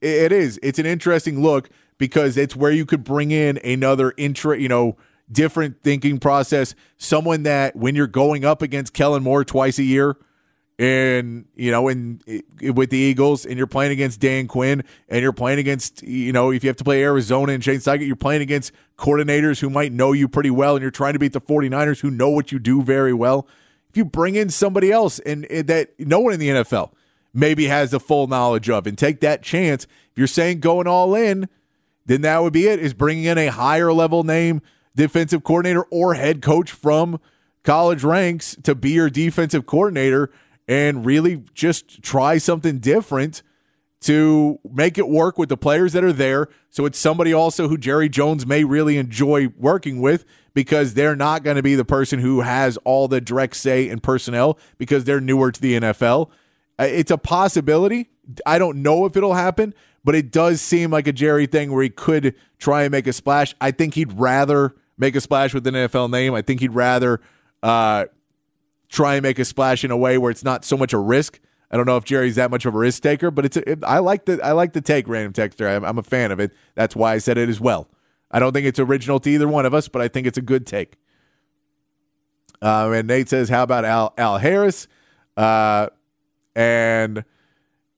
it, 0.00 0.30
it 0.30 0.32
is. 0.32 0.60
It's 0.62 0.78
an 0.78 0.86
interesting 0.86 1.42
look 1.42 1.70
because 1.98 2.36
it's 2.36 2.54
where 2.54 2.70
you 2.70 2.86
could 2.86 3.02
bring 3.02 3.32
in 3.32 3.58
another 3.64 4.14
intra, 4.16 4.56
you 4.60 4.68
know, 4.68 4.96
different 5.32 5.82
thinking 5.82 6.18
process. 6.18 6.76
Someone 6.98 7.42
that 7.42 7.74
when 7.74 7.96
you're 7.96 8.06
going 8.06 8.44
up 8.44 8.62
against 8.62 8.92
Kellen 8.92 9.24
Moore 9.24 9.44
twice 9.44 9.80
a 9.80 9.82
year, 9.82 10.16
and 10.78 11.46
you 11.54 11.70
know, 11.70 11.88
in 11.88 12.20
with 12.60 12.90
the 12.90 12.98
Eagles, 12.98 13.46
and 13.46 13.56
you're 13.56 13.66
playing 13.66 13.92
against 13.92 14.20
Dan 14.20 14.46
Quinn, 14.46 14.84
and 15.08 15.22
you're 15.22 15.32
playing 15.32 15.58
against 15.58 16.02
you 16.02 16.32
know, 16.32 16.50
if 16.50 16.62
you 16.62 16.68
have 16.68 16.76
to 16.76 16.84
play 16.84 17.02
Arizona 17.02 17.52
and 17.52 17.64
Shane 17.64 17.78
Steichen, 17.78 18.06
you're 18.06 18.16
playing 18.16 18.42
against 18.42 18.72
coordinators 18.98 19.60
who 19.60 19.70
might 19.70 19.92
know 19.92 20.12
you 20.12 20.28
pretty 20.28 20.50
well, 20.50 20.76
and 20.76 20.82
you're 20.82 20.90
trying 20.90 21.14
to 21.14 21.18
beat 21.18 21.32
the 21.32 21.40
49ers 21.40 22.00
who 22.00 22.10
know 22.10 22.28
what 22.28 22.52
you 22.52 22.58
do 22.58 22.82
very 22.82 23.14
well. 23.14 23.46
If 23.88 23.96
you 23.96 24.04
bring 24.04 24.36
in 24.36 24.50
somebody 24.50 24.92
else 24.92 25.18
and, 25.20 25.46
and 25.46 25.66
that 25.68 25.98
no 25.98 26.20
one 26.20 26.34
in 26.34 26.40
the 26.40 26.48
NFL 26.48 26.92
maybe 27.32 27.66
has 27.66 27.90
the 27.90 28.00
full 28.00 28.26
knowledge 28.26 28.68
of, 28.68 28.86
and 28.86 28.98
take 28.98 29.20
that 29.20 29.42
chance, 29.42 29.84
if 29.84 30.18
you're 30.18 30.26
saying 30.26 30.60
going 30.60 30.86
all 30.86 31.14
in, 31.14 31.48
then 32.04 32.20
that 32.22 32.42
would 32.42 32.52
be 32.52 32.66
it. 32.66 32.78
Is 32.78 32.92
bringing 32.92 33.24
in 33.24 33.38
a 33.38 33.46
higher 33.46 33.92
level 33.92 34.24
name 34.24 34.60
defensive 34.94 35.42
coordinator 35.42 35.84
or 35.84 36.14
head 36.14 36.42
coach 36.42 36.70
from 36.70 37.20
college 37.62 38.04
ranks 38.04 38.56
to 38.62 38.74
be 38.74 38.92
your 38.92 39.10
defensive 39.10 39.66
coordinator 39.66 40.30
and 40.68 41.06
really 41.06 41.44
just 41.54 42.02
try 42.02 42.38
something 42.38 42.78
different 42.78 43.42
to 44.00 44.58
make 44.70 44.98
it 44.98 45.08
work 45.08 45.38
with 45.38 45.48
the 45.48 45.56
players 45.56 45.92
that 45.92 46.04
are 46.04 46.12
there. 46.12 46.48
So 46.70 46.84
it's 46.84 46.98
somebody 46.98 47.32
also 47.32 47.68
who 47.68 47.78
Jerry 47.78 48.08
Jones 48.08 48.46
may 48.46 48.62
really 48.62 48.98
enjoy 48.98 49.48
working 49.56 50.00
with 50.00 50.24
because 50.54 50.94
they're 50.94 51.16
not 51.16 51.42
going 51.42 51.56
to 51.56 51.62
be 51.62 51.74
the 51.74 51.84
person 51.84 52.18
who 52.18 52.40
has 52.42 52.76
all 52.78 53.08
the 53.08 53.20
direct 53.20 53.56
say 53.56 53.88
in 53.88 54.00
personnel 54.00 54.58
because 54.78 55.04
they're 55.04 55.20
newer 55.20 55.50
to 55.50 55.60
the 55.60 55.80
NFL. 55.80 56.30
Uh, 56.78 56.84
it's 56.84 57.10
a 57.10 57.18
possibility. 57.18 58.10
I 58.44 58.58
don't 58.58 58.82
know 58.82 59.06
if 59.06 59.16
it'll 59.16 59.34
happen, 59.34 59.74
but 60.04 60.14
it 60.14 60.30
does 60.30 60.60
seem 60.60 60.90
like 60.90 61.06
a 61.06 61.12
Jerry 61.12 61.46
thing 61.46 61.72
where 61.72 61.82
he 61.82 61.90
could 61.90 62.34
try 62.58 62.82
and 62.82 62.92
make 62.92 63.06
a 63.06 63.12
splash. 63.12 63.54
I 63.60 63.70
think 63.70 63.94
he'd 63.94 64.12
rather 64.12 64.74
make 64.98 65.16
a 65.16 65.20
splash 65.20 65.54
with 65.54 65.66
an 65.66 65.74
NFL 65.74 66.10
name. 66.10 66.34
I 66.34 66.42
think 66.42 66.60
he'd 66.60 66.74
rather 66.74 67.20
uh, 67.62 68.06
try 68.88 69.14
and 69.14 69.22
make 69.22 69.38
a 69.38 69.44
splash 69.44 69.84
in 69.84 69.90
a 69.90 69.96
way 69.96 70.18
where 70.18 70.30
it's 70.30 70.44
not 70.44 70.64
so 70.64 70.76
much 70.76 70.92
a 70.92 70.98
risk. 70.98 71.40
I 71.70 71.76
don't 71.76 71.86
know 71.86 71.96
if 71.96 72.04
Jerry's 72.04 72.36
that 72.36 72.50
much 72.50 72.64
of 72.64 72.74
a 72.74 72.78
risk 72.78 73.02
taker, 73.02 73.30
but 73.30 73.44
it's 73.44 73.56
a, 73.56 73.70
it, 73.70 73.84
I 73.84 73.98
like 73.98 74.24
the 74.24 74.40
I 74.44 74.52
like 74.52 74.72
the 74.72 74.80
take 74.80 75.08
random 75.08 75.32
texter. 75.32 75.68
I'm, 75.68 75.84
I'm 75.84 75.98
a 75.98 76.02
fan 76.02 76.30
of 76.30 76.38
it. 76.38 76.52
That's 76.74 76.94
why 76.94 77.14
I 77.14 77.18
said 77.18 77.38
it 77.38 77.48
as 77.48 77.60
well. 77.60 77.88
I 78.30 78.38
don't 78.38 78.52
think 78.52 78.66
it's 78.66 78.78
original 78.78 79.20
to 79.20 79.30
either 79.30 79.48
one 79.48 79.66
of 79.66 79.74
us, 79.74 79.88
but 79.88 80.02
I 80.02 80.08
think 80.08 80.26
it's 80.26 80.38
a 80.38 80.42
good 80.42 80.66
take. 80.66 80.96
Uh, 82.62 82.90
and 82.94 83.08
Nate 83.08 83.28
says, 83.28 83.48
"How 83.48 83.62
about 83.62 83.84
Al 83.84 84.14
Al 84.16 84.38
Harris?" 84.38 84.86
Uh, 85.36 85.88
and 86.54 87.24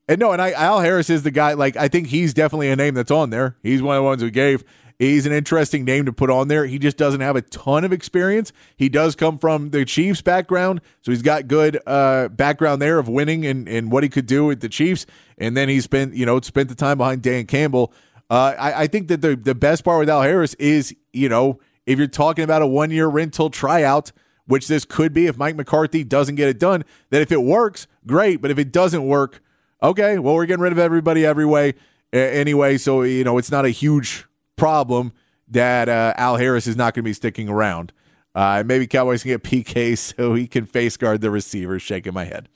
and 0.08 0.18
no, 0.18 0.32
and 0.32 0.40
I, 0.40 0.52
Al 0.52 0.80
Harris 0.80 1.10
is 1.10 1.22
the 1.22 1.30
guy. 1.30 1.52
Like 1.52 1.76
I 1.76 1.88
think 1.88 2.08
he's 2.08 2.32
definitely 2.32 2.70
a 2.70 2.76
name 2.76 2.94
that's 2.94 3.10
on 3.10 3.30
there. 3.30 3.56
He's 3.62 3.82
one 3.82 3.96
of 3.96 4.00
the 4.00 4.04
ones 4.04 4.22
who 4.22 4.30
gave 4.30 4.64
He's 4.98 5.26
an 5.26 5.32
interesting 5.32 5.84
name 5.84 6.06
to 6.06 6.12
put 6.12 6.28
on 6.28 6.48
there. 6.48 6.66
He 6.66 6.78
just 6.78 6.96
doesn't 6.96 7.20
have 7.20 7.36
a 7.36 7.42
ton 7.42 7.84
of 7.84 7.92
experience. 7.92 8.52
He 8.76 8.88
does 8.88 9.14
come 9.14 9.38
from 9.38 9.70
the 9.70 9.84
Chiefs 9.84 10.22
background, 10.22 10.80
so 11.02 11.12
he's 11.12 11.22
got 11.22 11.46
good 11.46 11.78
uh, 11.86 12.28
background 12.28 12.82
there 12.82 12.98
of 12.98 13.08
winning 13.08 13.46
and, 13.46 13.68
and 13.68 13.92
what 13.92 14.02
he 14.02 14.08
could 14.08 14.26
do 14.26 14.44
with 14.46 14.60
the 14.60 14.68
Chiefs. 14.68 15.06
And 15.38 15.56
then 15.56 15.68
he 15.68 15.80
spent, 15.80 16.14
you 16.14 16.26
know, 16.26 16.40
spent 16.40 16.68
the 16.68 16.74
time 16.74 16.98
behind 16.98 17.22
Dan 17.22 17.46
Campbell. 17.46 17.92
Uh, 18.28 18.54
I, 18.58 18.82
I 18.82 18.86
think 18.88 19.08
that 19.08 19.22
the 19.22 19.36
the 19.36 19.54
best 19.54 19.84
part 19.84 20.00
with 20.00 20.10
Al 20.10 20.22
Harris 20.22 20.54
is, 20.54 20.94
you 21.12 21.28
know, 21.28 21.60
if 21.86 21.96
you're 21.96 22.08
talking 22.08 22.44
about 22.44 22.60
a 22.60 22.66
one 22.66 22.90
year 22.90 23.06
rental 23.06 23.50
tryout, 23.50 24.10
which 24.46 24.66
this 24.66 24.84
could 24.84 25.14
be 25.14 25.26
if 25.26 25.38
Mike 25.38 25.56
McCarthy 25.56 26.02
doesn't 26.02 26.34
get 26.34 26.48
it 26.48 26.58
done, 26.58 26.84
that 27.10 27.22
if 27.22 27.30
it 27.30 27.42
works, 27.42 27.86
great. 28.06 28.42
But 28.42 28.50
if 28.50 28.58
it 28.58 28.72
doesn't 28.72 29.06
work, 29.06 29.42
okay, 29.82 30.18
well, 30.18 30.34
we're 30.34 30.46
getting 30.46 30.62
rid 30.62 30.72
of 30.72 30.78
everybody 30.78 31.24
every 31.24 31.46
way 31.46 31.74
anyway. 32.12 32.78
So, 32.78 33.02
you 33.02 33.24
know, 33.24 33.38
it's 33.38 33.50
not 33.50 33.64
a 33.64 33.70
huge 33.70 34.27
problem 34.58 35.12
that 35.48 35.88
uh, 35.88 36.14
Al 36.16 36.36
Harris 36.36 36.66
is 36.66 36.76
not 36.76 36.94
going 36.94 37.02
to 37.04 37.08
be 37.08 37.14
sticking 37.14 37.48
around. 37.48 37.92
Uh, 38.34 38.62
maybe 38.64 38.86
Cowboys 38.86 39.22
can 39.22 39.30
get 39.30 39.42
PK 39.44 39.96
so 39.96 40.34
he 40.34 40.46
can 40.46 40.66
face 40.66 40.96
guard 40.96 41.20
the 41.20 41.30
receivers. 41.30 41.82
Shaking 41.82 42.14
my 42.14 42.24
head. 42.24 42.48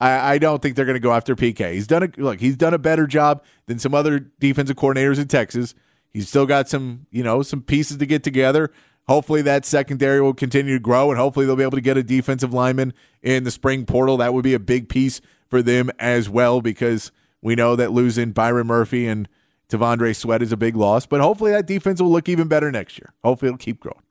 I, 0.00 0.34
I 0.34 0.38
don't 0.38 0.60
think 0.62 0.76
they're 0.76 0.86
going 0.86 0.94
to 0.94 1.00
go 1.00 1.12
after 1.12 1.36
PK. 1.36 1.74
He's 1.74 1.86
done 1.86 2.02
a 2.02 2.10
look. 2.16 2.40
He's 2.40 2.56
done 2.56 2.74
a 2.74 2.78
better 2.78 3.06
job 3.06 3.44
than 3.66 3.78
some 3.78 3.94
other 3.94 4.18
defensive 4.18 4.76
coordinators 4.76 5.18
in 5.18 5.28
Texas. 5.28 5.74
He's 6.12 6.28
still 6.28 6.46
got 6.46 6.68
some, 6.68 7.06
you 7.10 7.22
know, 7.22 7.42
some 7.42 7.62
pieces 7.62 7.98
to 7.98 8.06
get 8.06 8.24
together. 8.24 8.72
Hopefully 9.06 9.42
that 9.42 9.64
secondary 9.64 10.20
will 10.20 10.34
continue 10.34 10.74
to 10.74 10.80
grow, 10.80 11.10
and 11.10 11.18
hopefully 11.18 11.46
they'll 11.46 11.56
be 11.56 11.62
able 11.62 11.76
to 11.76 11.80
get 11.80 11.96
a 11.96 12.02
defensive 12.02 12.52
lineman 12.52 12.92
in 13.22 13.44
the 13.44 13.50
spring 13.50 13.84
portal. 13.84 14.16
That 14.16 14.34
would 14.34 14.44
be 14.44 14.54
a 14.54 14.60
big 14.60 14.88
piece 14.88 15.20
for 15.48 15.62
them 15.62 15.90
as 15.98 16.28
well, 16.28 16.60
because 16.60 17.10
we 17.42 17.54
know 17.54 17.76
that 17.76 17.92
losing 17.92 18.32
Byron 18.32 18.66
Murphy 18.66 19.06
and 19.06 19.28
T'Vondre 19.70 20.14
Sweat 20.14 20.42
is 20.42 20.52
a 20.52 20.56
big 20.56 20.76
loss. 20.76 21.06
But 21.06 21.20
hopefully 21.20 21.52
that 21.52 21.66
defense 21.66 22.00
will 22.00 22.10
look 22.10 22.28
even 22.28 22.48
better 22.48 22.70
next 22.70 22.98
year. 22.98 23.12
Hopefully 23.24 23.48
it'll 23.48 23.58
keep 23.58 23.80
growing. 23.80 24.02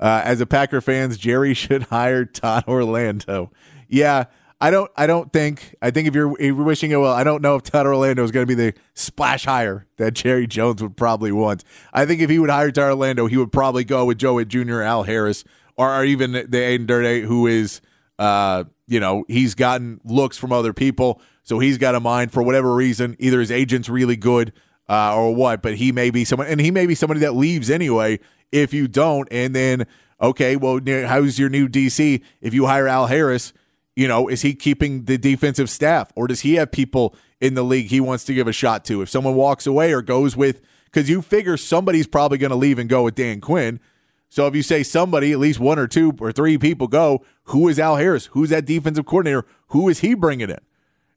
Uh, 0.00 0.22
as 0.24 0.40
a 0.40 0.46
Packer 0.46 0.80
fans, 0.80 1.16
Jerry 1.16 1.54
should 1.54 1.84
hire 1.84 2.24
Todd 2.24 2.64
Orlando. 2.66 3.50
Yeah, 3.88 4.24
I 4.60 4.70
don't. 4.70 4.90
I 4.96 5.06
don't 5.06 5.32
think. 5.32 5.74
I 5.82 5.90
think 5.90 6.08
if 6.08 6.14
you're, 6.14 6.32
if 6.32 6.40
you're 6.40 6.62
wishing 6.62 6.90
it 6.90 6.96
well, 6.96 7.12
I 7.12 7.22
don't 7.24 7.42
know 7.42 7.56
if 7.56 7.64
Todd 7.64 7.86
Orlando 7.86 8.24
is 8.24 8.30
going 8.30 8.46
to 8.46 8.48
be 8.48 8.54
the 8.54 8.74
splash 8.94 9.44
hire 9.44 9.86
that 9.96 10.14
Jerry 10.14 10.46
Jones 10.46 10.82
would 10.82 10.96
probably 10.96 11.32
want. 11.32 11.64
I 11.92 12.06
think 12.06 12.20
if 12.20 12.30
he 12.30 12.38
would 12.38 12.50
hire 12.50 12.70
Todd 12.70 12.90
Orlando, 12.90 13.26
he 13.26 13.36
would 13.36 13.52
probably 13.52 13.84
go 13.84 14.06
with 14.06 14.18
Joe 14.18 14.42
Jr., 14.42 14.80
Al 14.80 15.02
Harris, 15.02 15.44
or, 15.76 15.94
or 15.94 16.04
even 16.04 16.32
the 16.32 16.62
Aden 16.62 16.86
Durde, 16.86 17.24
who 17.24 17.46
is, 17.46 17.80
uh, 18.18 18.64
you 18.86 19.00
know, 19.00 19.24
he's 19.28 19.54
gotten 19.54 20.00
looks 20.04 20.38
from 20.38 20.52
other 20.52 20.72
people, 20.72 21.20
so 21.44 21.60
he's 21.60 21.78
got 21.78 21.94
a 21.94 22.00
mind 22.00 22.32
for 22.32 22.42
whatever 22.42 22.74
reason. 22.74 23.16
Either 23.20 23.38
his 23.38 23.52
agent's 23.52 23.88
really 23.88 24.16
good 24.16 24.52
uh, 24.88 25.14
or 25.14 25.34
what, 25.34 25.62
but 25.62 25.76
he 25.76 25.92
may 25.92 26.10
be 26.10 26.24
someone, 26.24 26.48
and 26.48 26.60
he 26.60 26.72
may 26.72 26.86
be 26.86 26.96
somebody 26.96 27.20
that 27.20 27.36
leaves 27.36 27.70
anyway 27.70 28.18
if 28.50 28.74
you 28.74 28.88
don't. 28.88 29.28
And 29.30 29.54
then, 29.54 29.86
okay, 30.20 30.56
well, 30.56 30.80
how's 31.06 31.38
your 31.38 31.48
new 31.48 31.68
DC? 31.68 32.20
If 32.40 32.52
you 32.52 32.66
hire 32.66 32.88
Al 32.88 33.06
Harris 33.06 33.52
you 33.96 34.08
know, 34.08 34.28
is 34.28 34.42
he 34.42 34.54
keeping 34.54 35.04
the 35.04 35.16
defensive 35.16 35.70
staff 35.70 36.12
or 36.16 36.26
does 36.26 36.40
he 36.40 36.54
have 36.54 36.72
people 36.72 37.14
in 37.40 37.54
the 37.54 37.62
league 37.62 37.86
he 37.86 38.00
wants 38.00 38.24
to 38.24 38.34
give 38.34 38.48
a 38.48 38.52
shot 38.52 38.84
to? 38.86 39.02
If 39.02 39.08
someone 39.08 39.34
walks 39.34 39.66
away 39.66 39.92
or 39.92 40.02
goes 40.02 40.36
with, 40.36 40.60
because 40.86 41.08
you 41.08 41.22
figure 41.22 41.56
somebody's 41.56 42.06
probably 42.06 42.38
going 42.38 42.50
to 42.50 42.56
leave 42.56 42.78
and 42.78 42.88
go 42.88 43.04
with 43.04 43.14
Dan 43.14 43.40
Quinn. 43.40 43.80
So 44.28 44.46
if 44.46 44.56
you 44.56 44.62
say 44.62 44.82
somebody, 44.82 45.32
at 45.32 45.38
least 45.38 45.60
one 45.60 45.78
or 45.78 45.86
two 45.86 46.12
or 46.20 46.32
three 46.32 46.58
people 46.58 46.88
go, 46.88 47.24
who 47.44 47.68
is 47.68 47.78
Al 47.78 47.96
Harris? 47.96 48.26
Who's 48.26 48.50
that 48.50 48.64
defensive 48.64 49.06
coordinator? 49.06 49.46
Who 49.68 49.88
is 49.88 50.00
he 50.00 50.14
bringing 50.14 50.50
in? 50.50 50.58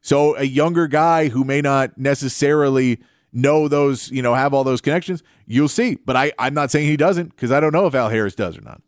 So 0.08 0.38
a 0.38 0.46
younger 0.46 0.88
guy 0.88 1.28
who 1.28 1.44
may 1.44 1.60
not 1.60 1.98
necessarily 1.98 3.02
know 3.34 3.68
those, 3.68 4.10
you 4.10 4.22
know, 4.22 4.36
have 4.36 4.54
all 4.54 4.64
those 4.64 4.80
connections, 4.80 5.22
you'll 5.46 5.68
see. 5.68 5.96
But 5.96 6.16
I, 6.16 6.32
I'm 6.40 6.54
not 6.54 6.72
saying 6.72 6.88
he 6.88 6.96
doesn't 6.96 7.32
because 7.32 7.52
I 7.52 7.60
don't 7.60 7.74
know 7.74 7.88
if 7.88 7.94
Al 7.94 8.08
Harris 8.08 8.34
does 8.34 8.58
or 8.58 8.62
not. 8.62 8.82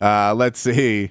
Uh, 0.00 0.32
let's 0.36 0.60
see. 0.60 1.10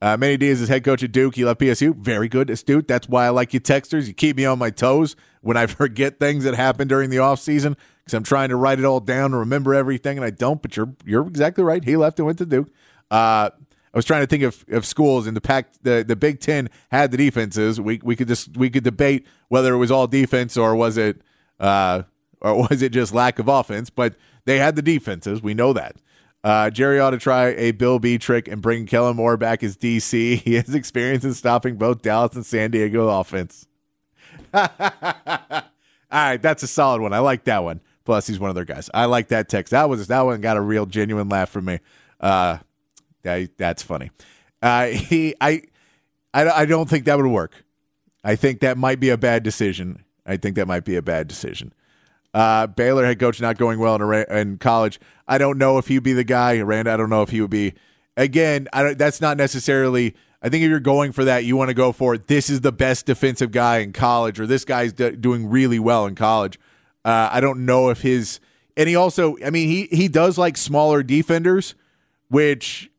Uh, 0.00 0.16
Manny 0.16 0.36
Diaz 0.36 0.60
is 0.60 0.68
head 0.68 0.84
coach 0.84 1.02
at 1.02 1.10
Duke. 1.10 1.34
He 1.34 1.44
left 1.44 1.58
PSU. 1.58 1.96
Very 1.96 2.28
good, 2.28 2.50
astute. 2.50 2.86
That's 2.86 3.08
why 3.08 3.26
I 3.26 3.30
like 3.30 3.52
you 3.52 3.58
texters. 3.58 4.06
You 4.06 4.14
keep 4.14 4.36
me 4.36 4.44
on 4.44 4.60
my 4.60 4.70
toes 4.70 5.16
when 5.40 5.56
I 5.56 5.66
forget 5.66 6.20
things 6.20 6.44
that 6.44 6.54
happened 6.54 6.88
during 6.88 7.10
the 7.10 7.16
offseason 7.16 7.76
because 7.98 8.14
I'm 8.14 8.22
trying 8.22 8.50
to 8.50 8.56
write 8.56 8.78
it 8.78 8.84
all 8.84 9.00
down 9.00 9.32
and 9.32 9.40
remember 9.40 9.74
everything, 9.74 10.18
and 10.18 10.24
I 10.24 10.30
don't. 10.30 10.62
But 10.62 10.76
you're 10.76 10.94
you're 11.04 11.26
exactly 11.26 11.64
right. 11.64 11.82
He 11.82 11.96
left 11.96 12.20
and 12.20 12.26
went 12.26 12.38
to 12.38 12.46
Duke. 12.46 12.68
Uh, 13.10 13.50
I 13.92 13.98
was 13.98 14.04
trying 14.04 14.22
to 14.22 14.26
think 14.26 14.44
of, 14.44 14.64
of 14.70 14.86
schools 14.86 15.26
in 15.26 15.34
the 15.34 15.40
pack. 15.40 15.72
The, 15.82 16.04
the 16.06 16.16
Big 16.16 16.40
Ten 16.40 16.70
had 16.90 17.10
the 17.10 17.16
defenses. 17.16 17.80
We 17.80 18.00
we 18.02 18.14
could 18.16 18.28
just 18.28 18.56
we 18.56 18.70
could 18.70 18.84
debate 18.84 19.26
whether 19.48 19.74
it 19.74 19.78
was 19.78 19.90
all 19.90 20.06
defense 20.06 20.56
or 20.56 20.76
was 20.76 20.96
it 20.96 21.22
uh, 21.58 22.02
or 22.40 22.68
was 22.68 22.82
it 22.82 22.92
just 22.92 23.12
lack 23.12 23.38
of 23.38 23.48
offense. 23.48 23.90
But 23.90 24.14
they 24.44 24.58
had 24.58 24.76
the 24.76 24.82
defenses. 24.82 25.42
We 25.42 25.54
know 25.54 25.72
that. 25.72 25.96
Uh, 26.42 26.70
Jerry 26.70 26.98
ought 26.98 27.10
to 27.10 27.18
try 27.18 27.48
a 27.48 27.72
Bill 27.72 27.98
B 27.98 28.16
trick 28.16 28.48
and 28.48 28.62
bring 28.62 28.86
Kellen 28.86 29.16
Moore 29.16 29.36
back 29.36 29.62
as 29.62 29.76
DC. 29.76 30.40
He 30.44 30.54
has 30.54 30.74
experience 30.74 31.24
in 31.24 31.34
stopping 31.34 31.76
both 31.76 32.02
Dallas 32.02 32.34
and 32.34 32.46
San 32.46 32.70
Diego 32.70 33.08
offense. 33.08 33.66
All 34.54 34.62
right, 36.10 36.40
that's 36.40 36.62
a 36.62 36.66
solid 36.66 37.02
one. 37.02 37.12
I 37.12 37.18
like 37.18 37.44
that 37.44 37.62
one. 37.62 37.80
Plus, 38.04 38.26
he's 38.26 38.40
one 38.40 38.48
of 38.48 38.54
their 38.56 38.64
guys. 38.64 38.88
I 38.94 39.04
like 39.04 39.28
that 39.28 39.48
text. 39.48 39.70
That 39.70 39.88
was 39.88 40.06
that 40.08 40.22
one 40.22 40.40
got 40.40 40.56
a 40.56 40.60
real 40.60 40.86
genuine 40.86 41.28
laugh 41.28 41.50
from 41.50 41.66
me. 41.66 41.80
Uh, 42.18 42.58
that, 43.22 43.56
that's 43.56 43.82
funny. 43.82 44.10
Uh, 44.62 44.86
he, 44.86 45.34
I, 45.40 45.62
I, 46.34 46.50
I 46.50 46.66
don't 46.66 46.88
think 46.88 47.04
that 47.06 47.16
would 47.16 47.26
work. 47.26 47.64
I 48.22 48.36
think 48.36 48.60
that 48.60 48.76
might 48.76 49.00
be 49.00 49.08
a 49.08 49.16
bad 49.16 49.42
decision. 49.42 50.04
I 50.26 50.36
think 50.36 50.56
that 50.56 50.66
might 50.66 50.84
be 50.84 50.96
a 50.96 51.02
bad 51.02 51.28
decision. 51.28 51.72
Uh, 52.32 52.66
Baylor 52.66 53.04
head 53.04 53.18
coach 53.18 53.40
not 53.40 53.58
going 53.58 53.80
well 53.80 53.96
in, 53.96 54.36
in 54.36 54.58
college. 54.58 55.00
I 55.26 55.38
don't 55.38 55.58
know 55.58 55.78
if 55.78 55.88
he'd 55.88 56.02
be 56.02 56.12
the 56.12 56.24
guy. 56.24 56.60
Rand, 56.60 56.88
I 56.88 56.96
don't 56.96 57.10
know 57.10 57.22
if 57.22 57.30
he 57.30 57.40
would 57.40 57.50
be. 57.50 57.74
Again, 58.16 58.68
that's 58.72 59.20
not 59.20 59.36
necessarily. 59.36 60.14
I 60.42 60.48
think 60.48 60.62
if 60.62 60.70
you're 60.70 60.80
going 60.80 61.12
for 61.12 61.24
that, 61.24 61.44
you 61.44 61.56
want 61.56 61.68
to 61.68 61.74
go 61.74 61.92
for 61.92 62.14
it. 62.14 62.26
This 62.26 62.48
is 62.48 62.60
the 62.60 62.72
best 62.72 63.06
defensive 63.06 63.50
guy 63.50 63.78
in 63.78 63.92
college, 63.92 64.38
or 64.38 64.46
this 64.46 64.64
guy's 64.64 64.92
d- 64.92 65.16
doing 65.16 65.48
really 65.48 65.78
well 65.78 66.06
in 66.06 66.14
college. 66.14 66.58
Uh, 67.04 67.28
I 67.32 67.40
don't 67.40 67.64
know 67.64 67.88
if 67.88 68.02
his 68.02 68.40
and 68.76 68.88
he 68.88 68.96
also. 68.96 69.36
I 69.44 69.50
mean, 69.50 69.68
he 69.68 69.88
he 69.94 70.08
does 70.08 70.38
like 70.38 70.56
smaller 70.56 71.02
defenders, 71.02 71.74
which 72.28 72.90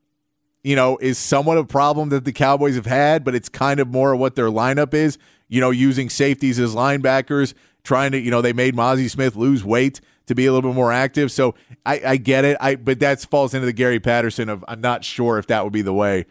you 0.63 0.75
know 0.75 0.97
is 0.97 1.17
somewhat 1.17 1.57
a 1.57 1.63
problem 1.63 2.09
that 2.09 2.25
the 2.25 2.31
Cowboys 2.31 2.75
have 2.75 2.85
had, 2.85 3.23
but 3.23 3.35
it's 3.35 3.49
kind 3.49 3.79
of 3.79 3.87
more 3.87 4.15
what 4.15 4.35
their 4.35 4.49
lineup 4.49 4.93
is. 4.93 5.17
You 5.47 5.59
know, 5.59 5.69
using 5.69 6.09
safeties 6.09 6.59
as 6.59 6.73
linebackers 6.73 7.53
trying 7.83 8.11
to, 8.11 8.19
you 8.19 8.31
know, 8.31 8.41
they 8.41 8.53
made 8.53 8.75
Mazi 8.75 9.09
Smith 9.09 9.35
lose 9.35 9.63
weight 9.63 9.99
to 10.27 10.35
be 10.35 10.45
a 10.45 10.53
little 10.53 10.69
bit 10.71 10.75
more 10.75 10.91
active. 10.91 11.31
So 11.31 11.55
I, 11.85 12.01
I 12.05 12.17
get 12.17 12.45
it. 12.45 12.57
I 12.61 12.75
but 12.75 12.99
that 12.99 13.21
falls 13.21 13.53
into 13.53 13.65
the 13.65 13.73
Gary 13.73 13.99
Patterson 13.99 14.49
of 14.49 14.63
I'm 14.67 14.81
not 14.81 15.03
sure 15.03 15.37
if 15.37 15.47
that 15.47 15.63
would 15.63 15.73
be 15.73 15.81
the 15.81 15.93
way. 15.93 16.25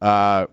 Uh 0.00 0.46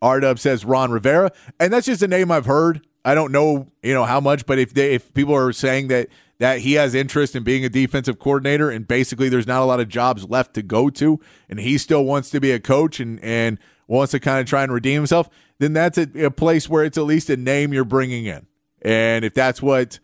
R 0.00 0.36
says 0.36 0.64
Ron 0.64 0.90
Rivera, 0.90 1.32
and 1.58 1.72
that's 1.72 1.86
just 1.86 2.02
a 2.02 2.08
name 2.08 2.30
I've 2.30 2.44
heard. 2.44 2.86
I 3.06 3.14
don't 3.14 3.32
know, 3.32 3.70
you 3.82 3.94
know, 3.94 4.04
how 4.04 4.20
much, 4.20 4.46
but 4.46 4.58
if 4.58 4.74
they 4.74 4.94
if 4.94 5.12
people 5.14 5.34
are 5.34 5.52
saying 5.52 5.88
that 5.88 6.08
that 6.38 6.60
he 6.60 6.74
has 6.74 6.94
interest 6.94 7.36
in 7.36 7.44
being 7.44 7.64
a 7.64 7.68
defensive 7.68 8.18
coordinator 8.18 8.70
and 8.70 8.88
basically 8.88 9.28
there's 9.28 9.46
not 9.46 9.62
a 9.62 9.64
lot 9.64 9.80
of 9.80 9.88
jobs 9.88 10.28
left 10.28 10.54
to 10.54 10.62
go 10.62 10.90
to 10.90 11.20
and 11.48 11.60
he 11.60 11.78
still 11.78 12.04
wants 12.04 12.30
to 12.30 12.40
be 12.40 12.50
a 12.50 12.58
coach 12.58 13.00
and 13.00 13.20
and 13.22 13.58
wants 13.86 14.12
to 14.12 14.20
kind 14.20 14.40
of 14.40 14.46
try 14.46 14.62
and 14.62 14.72
redeem 14.72 14.96
himself, 14.96 15.28
then 15.58 15.72
that's 15.72 15.98
a, 15.98 16.08
a 16.24 16.30
place 16.30 16.68
where 16.68 16.84
it's 16.84 16.98
at 16.98 17.04
least 17.04 17.30
a 17.30 17.36
name 17.36 17.72
you're 17.72 17.84
bringing 17.84 18.26
in. 18.26 18.46
And 18.82 19.24
if 19.24 19.34
that's 19.34 19.62
what 19.62 19.98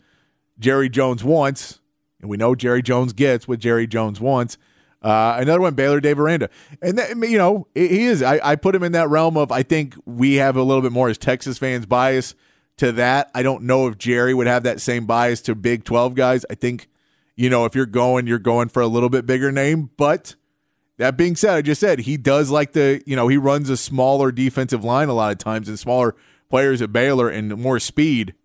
Jerry 0.59 0.89
Jones 0.89 1.23
wants, 1.23 1.79
and 2.19 2.29
we 2.29 2.37
know 2.37 2.55
Jerry 2.55 2.81
Jones 2.81 3.13
gets 3.13 3.47
what 3.47 3.59
Jerry 3.59 3.87
Jones 3.87 4.19
wants, 4.19 4.57
uh, 5.01 5.37
another 5.39 5.61
one, 5.61 5.73
Baylor 5.73 5.99
Dave 5.99 6.19
Aranda. 6.19 6.49
And, 6.81 6.97
that, 6.97 7.17
you 7.27 7.37
know, 7.37 7.67
he 7.73 8.05
is. 8.05 8.21
I, 8.21 8.39
I 8.43 8.55
put 8.55 8.75
him 8.75 8.83
in 8.83 8.91
that 8.91 9.09
realm 9.09 9.35
of 9.35 9.51
I 9.51 9.63
think 9.63 9.95
we 10.05 10.35
have 10.35 10.55
a 10.55 10.61
little 10.61 10.83
bit 10.83 10.91
more 10.91 11.09
as 11.09 11.17
Texas 11.17 11.57
fans 11.57 11.87
bias 11.87 12.35
to 12.81 12.91
that. 12.93 13.31
I 13.33 13.41
don't 13.41 13.63
know 13.63 13.87
if 13.87 13.97
Jerry 13.97 14.33
would 14.33 14.47
have 14.47 14.63
that 14.63 14.81
same 14.81 15.05
bias 15.05 15.41
to 15.41 15.55
Big 15.55 15.83
12 15.83 16.13
guys. 16.13 16.45
I 16.49 16.55
think, 16.55 16.87
you 17.35 17.49
know, 17.49 17.65
if 17.65 17.73
you're 17.73 17.85
going, 17.85 18.27
you're 18.27 18.39
going 18.39 18.69
for 18.69 18.81
a 18.81 18.87
little 18.87 19.09
bit 19.09 19.25
bigger 19.25 19.51
name. 19.51 19.89
But 19.97 20.35
that 20.97 21.17
being 21.17 21.35
said, 21.35 21.55
I 21.55 21.61
just 21.61 21.81
said 21.81 21.99
he 21.99 22.17
does 22.17 22.51
like 22.51 22.73
the, 22.73 23.01
you 23.05 23.15
know, 23.15 23.27
he 23.27 23.37
runs 23.37 23.69
a 23.69 23.77
smaller 23.77 24.31
defensive 24.31 24.83
line 24.83 25.09
a 25.09 25.13
lot 25.13 25.31
of 25.31 25.37
times 25.37 25.67
and 25.67 25.79
smaller 25.79 26.15
players 26.49 26.81
at 26.81 26.91
Baylor 26.91 27.29
and 27.29 27.57
more 27.57 27.79
speed 27.79 28.35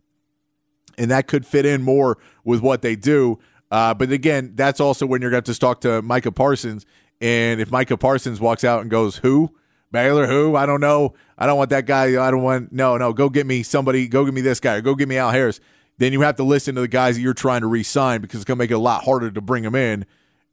and 0.99 1.11
that 1.11 1.27
could 1.27 1.47
fit 1.47 1.67
in 1.67 1.83
more 1.83 2.19
with 2.45 2.61
what 2.61 2.83
they 2.83 2.97
do. 2.97 3.39
Uh, 3.71 3.95
but 3.95 4.11
again, 4.11 4.53
that's 4.55 4.81
also 4.81 5.07
when 5.07 5.21
you're 5.21 5.31
going 5.31 5.43
to 5.43 5.59
talk 5.59 5.81
to 5.83 6.03
Micah 6.03 6.33
Parsons. 6.33 6.87
And 7.21 7.61
if 7.61 7.71
Micah 7.71 7.97
Parsons 7.97 8.41
walks 8.41 8.65
out 8.65 8.81
and 8.83 8.91
goes, 8.91 9.19
who? 9.19 9.55
Baylor, 9.97 10.27
who? 10.27 10.57
I 10.57 10.67
don't 10.67 10.81
know. 10.81 11.15
I 11.39 11.47
don't 11.47 11.57
want 11.57 11.71
that 11.71 11.87
guy. 11.87 12.05
I 12.05 12.31
don't 12.31 12.43
want, 12.43 12.71
no, 12.71 12.97
no, 12.97 13.13
go 13.13 13.29
get 13.29 13.47
me 13.47 13.63
somebody. 13.63 14.09
Go 14.09 14.25
get 14.25 14.35
me 14.35 14.41
this 14.41 14.61
guy 14.61 14.75
or 14.75 14.81
go 14.83 14.95
get 14.95 15.09
me 15.09 15.17
Al 15.17 15.31
Harris. 15.31 15.59
Then 15.99 16.13
you 16.13 16.21
have 16.21 16.37
to 16.37 16.43
listen 16.43 16.75
to 16.75 16.83
the 16.83 16.89
guys 16.89 17.17
that 17.17 17.23
you're 17.23 17.35
trying 17.35 17.63
to 17.63 17.67
re 17.67 17.83
sign 17.83 18.21
because 18.21 18.41
it's 18.41 18.45
going 18.45 18.59
to 18.59 18.63
make 18.63 18.71
it 18.71 18.75
a 18.75 18.79
lot 18.79 19.05
harder 19.05 19.31
to 19.31 19.41
bring 19.41 19.63
them 19.63 19.75
in. 19.75 20.05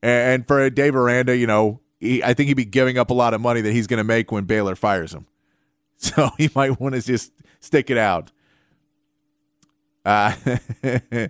And 0.02 0.48
for 0.48 0.70
Dave 0.70 0.96
Aranda, 0.96 1.36
you 1.36 1.46
know, 1.46 1.82
he, 2.00 2.24
I 2.24 2.34
think 2.34 2.48
he'd 2.48 2.56
be 2.56 2.66
giving 2.66 2.98
up 2.98 3.10
a 3.10 3.14
lot 3.14 3.34
of 3.34 3.42
money 3.42 3.62
that 3.62 3.72
he's 3.72 3.88
going 3.88 3.98
to 3.98 4.04
make 4.04 4.32
when 4.32 4.46
Baylor 4.46 4.76
fires 4.76 5.14
him. 5.14 5.28
So 5.98 6.32
he 6.38 6.50
might 6.54 6.82
want 6.82 6.96
to 6.96 7.02
just 7.02 7.32
stick 7.62 7.90
it 7.90 7.98
out. 7.98 8.32
Uh, 10.04 10.36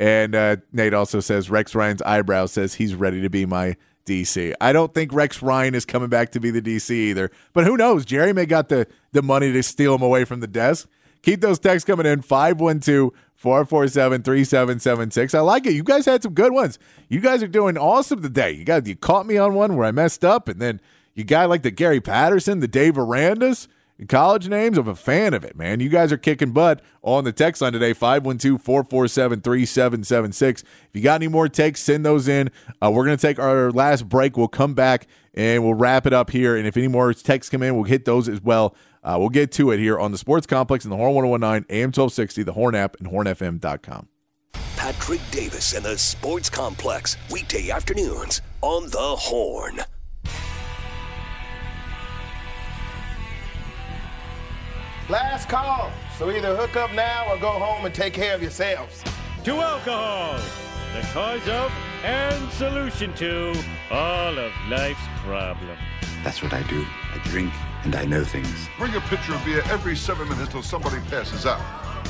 and 0.00 0.34
uh, 0.34 0.56
Nate 0.72 0.94
also 0.94 1.20
says 1.20 1.48
Rex 1.48 1.76
Ryan's 1.76 2.02
eyebrow 2.02 2.46
says 2.46 2.74
he's 2.74 2.96
ready 2.96 3.20
to 3.22 3.30
be 3.30 3.46
my 3.46 3.76
DC. 4.06 4.54
I 4.60 4.72
don't 4.72 4.94
think 4.94 5.12
Rex 5.12 5.42
Ryan 5.42 5.74
is 5.74 5.84
coming 5.84 6.08
back 6.08 6.30
to 6.32 6.40
be 6.40 6.50
the 6.50 6.62
DC 6.62 6.90
either. 6.90 7.30
But 7.52 7.64
who 7.64 7.76
knows? 7.76 8.04
Jerry 8.04 8.32
may 8.32 8.46
got 8.46 8.68
the, 8.68 8.86
the 9.12 9.22
money 9.22 9.52
to 9.52 9.62
steal 9.62 9.94
him 9.94 10.02
away 10.02 10.24
from 10.24 10.40
the 10.40 10.46
desk. 10.46 10.88
Keep 11.22 11.40
those 11.40 11.58
texts 11.58 11.84
coming 11.84 12.06
in 12.06 12.22
512 12.22 13.12
447 13.34 14.22
3776. 14.22 15.34
I 15.34 15.40
like 15.40 15.66
it. 15.66 15.74
You 15.74 15.82
guys 15.82 16.06
had 16.06 16.22
some 16.22 16.34
good 16.34 16.52
ones. 16.52 16.78
You 17.08 17.20
guys 17.20 17.42
are 17.42 17.48
doing 17.48 17.76
awesome 17.76 18.22
today. 18.22 18.52
You 18.52 18.64
got 18.64 18.86
you 18.86 18.96
caught 18.96 19.26
me 19.26 19.36
on 19.36 19.54
one 19.54 19.76
where 19.76 19.86
I 19.86 19.90
messed 19.90 20.24
up, 20.24 20.48
and 20.48 20.60
then 20.60 20.80
you 21.14 21.24
got 21.24 21.48
like 21.48 21.62
the 21.62 21.70
Gary 21.70 22.00
Patterson, 22.00 22.60
the 22.60 22.68
Dave 22.68 22.94
Arandas 22.94 23.68
college 24.04 24.48
names, 24.48 24.76
I'm 24.76 24.88
a 24.88 24.94
fan 24.94 25.32
of 25.32 25.42
it, 25.42 25.56
man. 25.56 25.80
You 25.80 25.88
guys 25.88 26.12
are 26.12 26.18
kicking 26.18 26.52
butt 26.52 26.82
on 27.02 27.24
the 27.24 27.32
text 27.32 27.62
line 27.62 27.72
today, 27.72 27.94
512 27.94 28.60
447 28.60 29.40
3776. 29.40 30.62
If 30.62 30.68
you 30.92 31.00
got 31.00 31.14
any 31.14 31.28
more 31.28 31.48
takes, 31.48 31.80
send 31.80 32.04
those 32.04 32.28
in. 32.28 32.50
Uh, 32.82 32.90
we're 32.90 33.06
going 33.06 33.16
to 33.16 33.20
take 33.20 33.38
our 33.38 33.72
last 33.72 34.06
break. 34.08 34.36
We'll 34.36 34.48
come 34.48 34.74
back 34.74 35.06
and 35.32 35.64
we'll 35.64 35.74
wrap 35.74 36.06
it 36.06 36.12
up 36.12 36.30
here. 36.30 36.56
And 36.56 36.66
if 36.66 36.76
any 36.76 36.88
more 36.88 37.14
texts 37.14 37.50
come 37.50 37.62
in, 37.62 37.74
we'll 37.74 37.84
hit 37.84 38.04
those 38.04 38.28
as 38.28 38.42
well. 38.42 38.76
Uh, 39.02 39.16
we'll 39.18 39.30
get 39.30 39.50
to 39.52 39.70
it 39.70 39.78
here 39.78 39.98
on 39.98 40.12
the 40.12 40.18
Sports 40.18 40.46
Complex 40.46 40.84
in 40.84 40.90
the 40.90 40.96
Horn 40.96 41.14
1019, 41.14 41.66
AM 41.70 41.88
1260, 41.88 42.42
the 42.42 42.52
Horn 42.52 42.74
app, 42.74 42.96
and 42.98 43.08
hornfm.com. 43.08 44.08
Patrick 44.76 45.20
Davis 45.30 45.72
and 45.74 45.84
the 45.84 45.96
Sports 45.96 46.50
Complex, 46.50 47.16
weekday 47.30 47.70
afternoons 47.70 48.42
on 48.62 48.84
the 48.90 48.98
Horn. 48.98 49.80
Last 55.08 55.48
call. 55.48 55.92
So 56.18 56.30
either 56.32 56.56
hook 56.56 56.74
up 56.74 56.92
now 56.92 57.32
or 57.32 57.38
go 57.38 57.50
home 57.50 57.86
and 57.86 57.94
take 57.94 58.12
care 58.12 58.34
of 58.34 58.42
yourselves. 58.42 59.04
to 59.44 59.52
alcohol, 59.52 60.40
the 60.92 61.06
cause 61.12 61.46
of 61.48 61.70
and 62.02 62.50
solution 62.52 63.14
to 63.14 63.54
all 63.92 64.36
of 64.36 64.52
life's 64.68 64.98
problems. 65.18 65.78
That's 66.24 66.42
what 66.42 66.52
I 66.52 66.62
do. 66.64 66.84
I 67.14 67.18
drink 67.28 67.52
and 67.84 67.94
I 67.94 68.04
know 68.04 68.24
things. 68.24 68.68
Bring 68.78 68.96
a 68.96 69.00
pitcher 69.02 69.34
of 69.34 69.44
beer 69.44 69.62
every 69.66 69.94
seven 69.94 70.28
minutes 70.28 70.50
till 70.50 70.62
somebody 70.62 70.98
passes 71.08 71.46
out. 71.46 71.60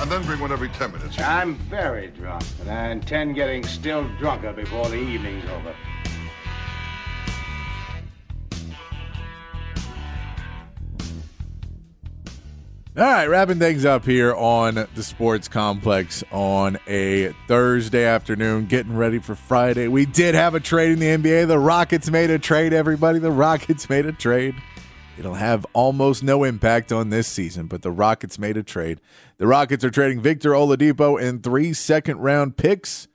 And 0.00 0.10
then 0.10 0.22
bring 0.24 0.40
one 0.40 0.52
every 0.52 0.70
ten 0.70 0.92
minutes. 0.92 1.18
I'm 1.18 1.54
very 1.54 2.08
drunk, 2.08 2.44
and 2.60 2.70
I 2.70 2.88
intend 2.88 3.34
getting 3.34 3.62
still 3.64 4.08
drunker 4.18 4.52
before 4.52 4.88
the 4.88 4.96
evening's 4.96 5.48
over. 5.50 5.74
All 12.98 13.02
right, 13.02 13.26
wrapping 13.26 13.58
things 13.58 13.84
up 13.84 14.06
here 14.06 14.34
on 14.34 14.88
the 14.94 15.02
Sports 15.02 15.48
Complex 15.48 16.24
on 16.32 16.78
a 16.86 17.34
Thursday 17.46 18.06
afternoon, 18.06 18.64
getting 18.64 18.96
ready 18.96 19.18
for 19.18 19.34
Friday. 19.34 19.86
We 19.86 20.06
did 20.06 20.34
have 20.34 20.54
a 20.54 20.60
trade 20.60 20.92
in 20.92 20.98
the 20.98 21.06
NBA. 21.06 21.46
The 21.46 21.58
Rockets 21.58 22.10
made 22.10 22.30
a 22.30 22.38
trade, 22.38 22.72
everybody. 22.72 23.18
The 23.18 23.30
Rockets 23.30 23.90
made 23.90 24.06
a 24.06 24.12
trade. 24.12 24.54
It'll 25.18 25.34
have 25.34 25.66
almost 25.74 26.22
no 26.22 26.42
impact 26.42 26.90
on 26.90 27.10
this 27.10 27.28
season, 27.28 27.66
but 27.66 27.82
the 27.82 27.90
Rockets 27.90 28.38
made 28.38 28.56
a 28.56 28.62
trade. 28.62 28.98
The 29.36 29.46
Rockets 29.46 29.84
are 29.84 29.90
trading 29.90 30.22
Victor 30.22 30.52
Oladipo 30.52 31.22
and 31.22 31.42
three 31.42 31.74
second 31.74 32.20
round 32.20 32.56
picks 32.56 33.08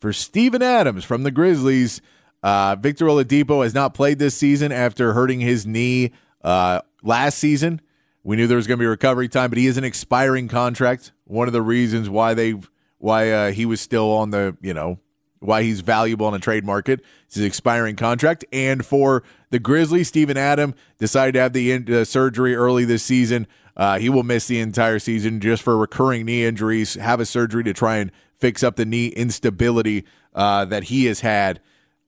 for 0.00 0.14
Steven 0.14 0.62
Adams 0.62 1.04
from 1.04 1.24
the 1.24 1.30
Grizzlies. 1.30 2.00
Uh, 2.42 2.76
Victor 2.76 3.04
Oladipo 3.04 3.62
has 3.62 3.74
not 3.74 3.92
played 3.92 4.18
this 4.18 4.34
season 4.34 4.72
after 4.72 5.12
hurting 5.12 5.40
his 5.40 5.66
knee 5.66 6.12
uh, 6.42 6.80
last 7.02 7.36
season. 7.36 7.82
We 8.24 8.36
knew 8.36 8.46
there 8.46 8.56
was 8.56 8.66
going 8.66 8.78
to 8.78 8.82
be 8.82 8.86
recovery 8.86 9.28
time, 9.28 9.50
but 9.50 9.58
he 9.58 9.66
is 9.66 9.76
an 9.76 9.84
expiring 9.84 10.48
contract. 10.48 11.12
One 11.24 11.48
of 11.48 11.52
the 11.52 11.62
reasons 11.62 12.08
why 12.08 12.34
they 12.34 12.54
why 12.98 13.30
uh, 13.30 13.50
he 13.50 13.66
was 13.66 13.80
still 13.80 14.10
on 14.12 14.30
the 14.30 14.56
you 14.60 14.72
know 14.72 14.98
why 15.40 15.62
he's 15.62 15.80
valuable 15.80 16.26
on 16.26 16.34
a 16.34 16.38
trade 16.38 16.64
market 16.64 17.00
is 17.28 17.34
his 17.34 17.44
expiring 17.44 17.96
contract. 17.96 18.44
And 18.52 18.86
for 18.86 19.24
the 19.50 19.58
Grizzlies, 19.58 20.08
Steven 20.08 20.36
Adam 20.36 20.74
decided 20.98 21.32
to 21.32 21.40
have 21.40 21.52
the 21.52 21.72
in, 21.72 21.92
uh, 21.92 22.04
surgery 22.04 22.54
early 22.54 22.84
this 22.84 23.02
season. 23.02 23.48
Uh, 23.76 23.98
he 23.98 24.08
will 24.08 24.22
miss 24.22 24.46
the 24.46 24.60
entire 24.60 24.98
season 24.98 25.40
just 25.40 25.62
for 25.62 25.76
recurring 25.76 26.26
knee 26.26 26.44
injuries. 26.44 26.94
Have 26.94 27.20
a 27.20 27.26
surgery 27.26 27.64
to 27.64 27.72
try 27.72 27.96
and 27.96 28.12
fix 28.38 28.62
up 28.62 28.76
the 28.76 28.84
knee 28.84 29.08
instability 29.08 30.04
uh, 30.34 30.64
that 30.66 30.84
he 30.84 31.06
has 31.06 31.20
had. 31.20 31.60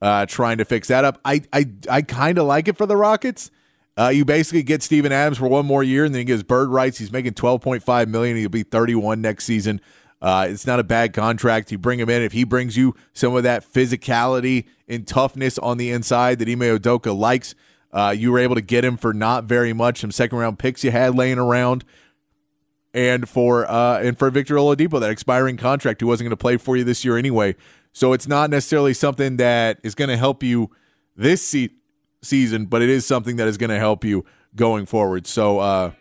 Uh, 0.03 0.27
trying 0.27 0.59
to 0.59 0.67
fix 0.67 0.89
that 0.89 1.03
up. 1.03 1.19
I 1.25 1.43
I 1.51 1.67
I 1.89 2.03
kind 2.03 2.37
of 2.37 2.47
like 2.47 2.69
it 2.69 2.77
for 2.77 2.85
the 2.85 2.97
Rockets. 2.97 3.51
Uh, 3.97 4.09
you 4.09 4.25
basically 4.25 4.63
get 4.63 4.83
Steven 4.83 5.13
Adams 5.13 5.39
for 5.39 5.47
one 5.47 5.67
more 5.67 5.83
year, 5.83 6.05
and 6.05 6.15
then 6.15 6.21
he 6.21 6.25
gets 6.25 6.43
bird 6.43 6.69
rights. 6.69 6.99
He's 6.99 7.13
making 7.13 7.35
twelve 7.35 7.61
point 7.61 7.83
five 7.83 8.09
million. 8.09 8.37
He'll 8.37 8.49
be 8.49 8.65
thirty 8.65 8.95
one 8.95 9.21
next 9.21 9.45
season. 9.45 9.81
Uh, 10.21 10.47
it's 10.49 10.67
not 10.67 10.81
a 10.81 10.85
bad 10.85 11.13
contract. 11.13 11.71
You 11.71 11.79
bring 11.79 12.01
him 12.01 12.09
in 12.09 12.23
if 12.23 12.33
he 12.33 12.45
brings 12.45 12.77
you 12.77 12.95
some 13.13 13.37
of 13.37 13.43
that 13.43 13.65
physicality 13.65 14.65
and 14.89 15.07
toughness 15.07 15.59
on 15.59 15.77
the 15.77 15.91
inside 15.91 16.39
that 16.39 16.49
Ime 16.49 16.61
Udoka 16.61 17.17
likes. 17.17 17.55
Uh, 17.93 18.15
you 18.17 18.33
were 18.33 18.39
able 18.39 18.55
to 18.55 18.61
get 18.63 18.85
him 18.85 18.97
for 18.97 19.13
not 19.13 19.45
very 19.45 19.73
much. 19.73 20.01
Some 20.01 20.11
second 20.11 20.39
round 20.39 20.59
picks 20.59 20.83
you 20.83 20.91
had 20.91 21.15
laying 21.15 21.39
around, 21.39 21.85
and 22.93 23.29
for 23.29 23.71
uh, 23.71 24.01
and 24.01 24.19
for 24.19 24.29
Victor 24.31 24.57
Oladipo, 24.57 24.99
that 24.99 25.11
expiring 25.11 25.57
contract, 25.57 26.01
who 26.01 26.09
wasn't 26.09 26.27
going 26.27 26.37
to 26.37 26.37
play 26.37 26.57
for 26.57 26.77
you 26.77 26.83
this 26.83 27.05
year 27.05 27.17
anyway. 27.17 27.55
So 27.93 28.13
it's 28.13 28.27
not 28.27 28.51
necessarily 28.51 28.93
something 28.93 29.37
that 29.37 29.79
is 29.85 29.95
going 29.95 30.11
to 30.11 30.17
help 30.17 30.43
you 30.43 30.71
this 31.15 31.43
season 31.43 31.77
season, 32.25 32.67
but 32.67 32.83
it 32.83 32.89
is 32.89 33.07
something 33.07 33.37
that 33.37 33.49
is 33.49 33.57
going 33.57 33.71
to 33.71 33.79
help 33.79 34.05
you 34.05 34.25
going 34.57 34.87
forward. 34.87 35.27
So 35.27 35.59
uh, 35.59 35.93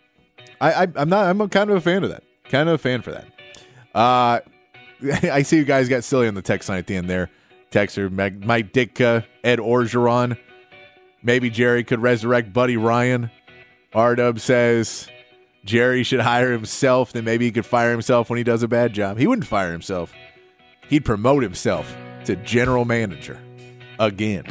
I, 0.60 0.88
I'm 0.96 1.10
not. 1.10 1.28
I'm 1.28 1.50
kind 1.50 1.70
of 1.70 1.78
a 1.78 1.82
fan 1.82 2.04
of 2.04 2.10
that. 2.10 2.24
Kind 2.50 2.70
of 2.70 2.76
a 2.76 2.78
fan 2.78 3.02
for 3.02 3.12
that. 3.12 3.26
Uh, 3.94 4.40
I 5.32 5.44
see 5.44 5.58
you 5.58 5.66
guys 5.66 5.90
got 5.90 6.04
silly 6.04 6.28
on 6.28 6.36
the 6.36 6.42
text 6.42 6.70
line 6.70 6.80
at 6.80 6.88
the 6.88 6.96
end 6.96 7.10
there. 7.10 7.30
Texter 7.72 8.12
Mike 8.12 8.72
Ditka, 8.72 9.26
Ed 9.44 9.60
Orgeron. 9.60 10.38
Maybe 11.24 11.50
Jerry 11.50 11.84
could 11.84 12.02
resurrect 12.02 12.54
Buddy 12.54 12.78
Ryan. 12.78 13.32
Rdub 13.94 14.40
says 14.40 15.08
Jerry 15.66 16.04
should 16.04 16.20
hire 16.20 16.52
himself. 16.52 17.14
Then 17.14 17.24
maybe 17.24 17.46
he 17.46 17.52
could 17.52 17.66
fire 17.66 17.92
himself 17.92 18.30
when 18.30 18.38
he 18.38 18.44
does 18.44 18.62
a 18.62 18.68
bad 18.68 18.94
job. 18.94 19.18
He 19.18 19.26
wouldn't 19.26 19.48
fire 19.48 19.72
himself. 19.72 20.14
He'd 20.88 21.06
promote 21.06 21.44
himself 21.44 21.96
to 22.26 22.36
general 22.36 22.86
manager 22.86 23.40
again. 24.00 24.46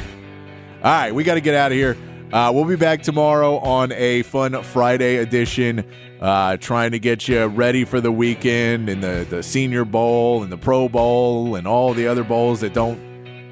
All 0.83 0.91
right, 0.91 1.15
we 1.15 1.23
got 1.23 1.35
to 1.35 1.41
get 1.41 1.55
out 1.55 1.71
of 1.71 1.79
here. 1.79 1.97
Uh, 2.33 2.51
we'll 2.53 2.65
be 2.65 2.75
back 2.75 3.03
tomorrow 3.03 3.59
on 3.59 3.93
a 3.93 4.23
fun 4.23 4.61
Friday 4.65 5.19
edition, 5.19 5.85
uh, 6.21 6.57
trying 6.57 6.91
to 6.91 6.99
get 6.99 7.29
you 7.29 7.45
ready 7.45 7.85
for 7.85 8.01
the 8.01 8.11
weekend 8.11 8.89
and 8.89 9.01
the, 9.01 9.25
the 9.31 9.45
Senior 9.45 9.85
Bowl 9.85 10.43
and 10.43 10.51
the 10.51 10.57
Pro 10.57 10.89
Bowl 10.89 11.55
and 11.55 11.69
all 11.69 11.95
the 11.95 12.09
other 12.09 12.25
bowls 12.25 12.63
that 12.63 12.75
don't 12.75 12.99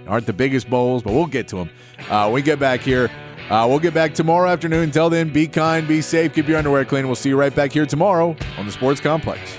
aren't 0.08 0.26
the 0.26 0.32
biggest 0.32 0.68
bowls, 0.68 1.04
but 1.04 1.12
we'll 1.12 1.26
get 1.26 1.46
to 1.46 1.56
them. 1.56 1.70
Uh, 2.08 2.28
we 2.32 2.42
get 2.42 2.58
back 2.58 2.80
here. 2.80 3.08
Uh, 3.48 3.64
we'll 3.68 3.78
get 3.78 3.94
back 3.94 4.12
tomorrow 4.12 4.50
afternoon. 4.50 4.82
Until 4.82 5.08
then, 5.08 5.32
be 5.32 5.46
kind, 5.46 5.86
be 5.86 6.00
safe, 6.00 6.34
keep 6.34 6.48
your 6.48 6.58
underwear 6.58 6.84
clean. 6.84 7.06
We'll 7.06 7.14
see 7.14 7.28
you 7.28 7.36
right 7.36 7.54
back 7.54 7.70
here 7.70 7.86
tomorrow 7.86 8.34
on 8.58 8.66
the 8.66 8.72
Sports 8.72 9.00
Complex. 9.00 9.56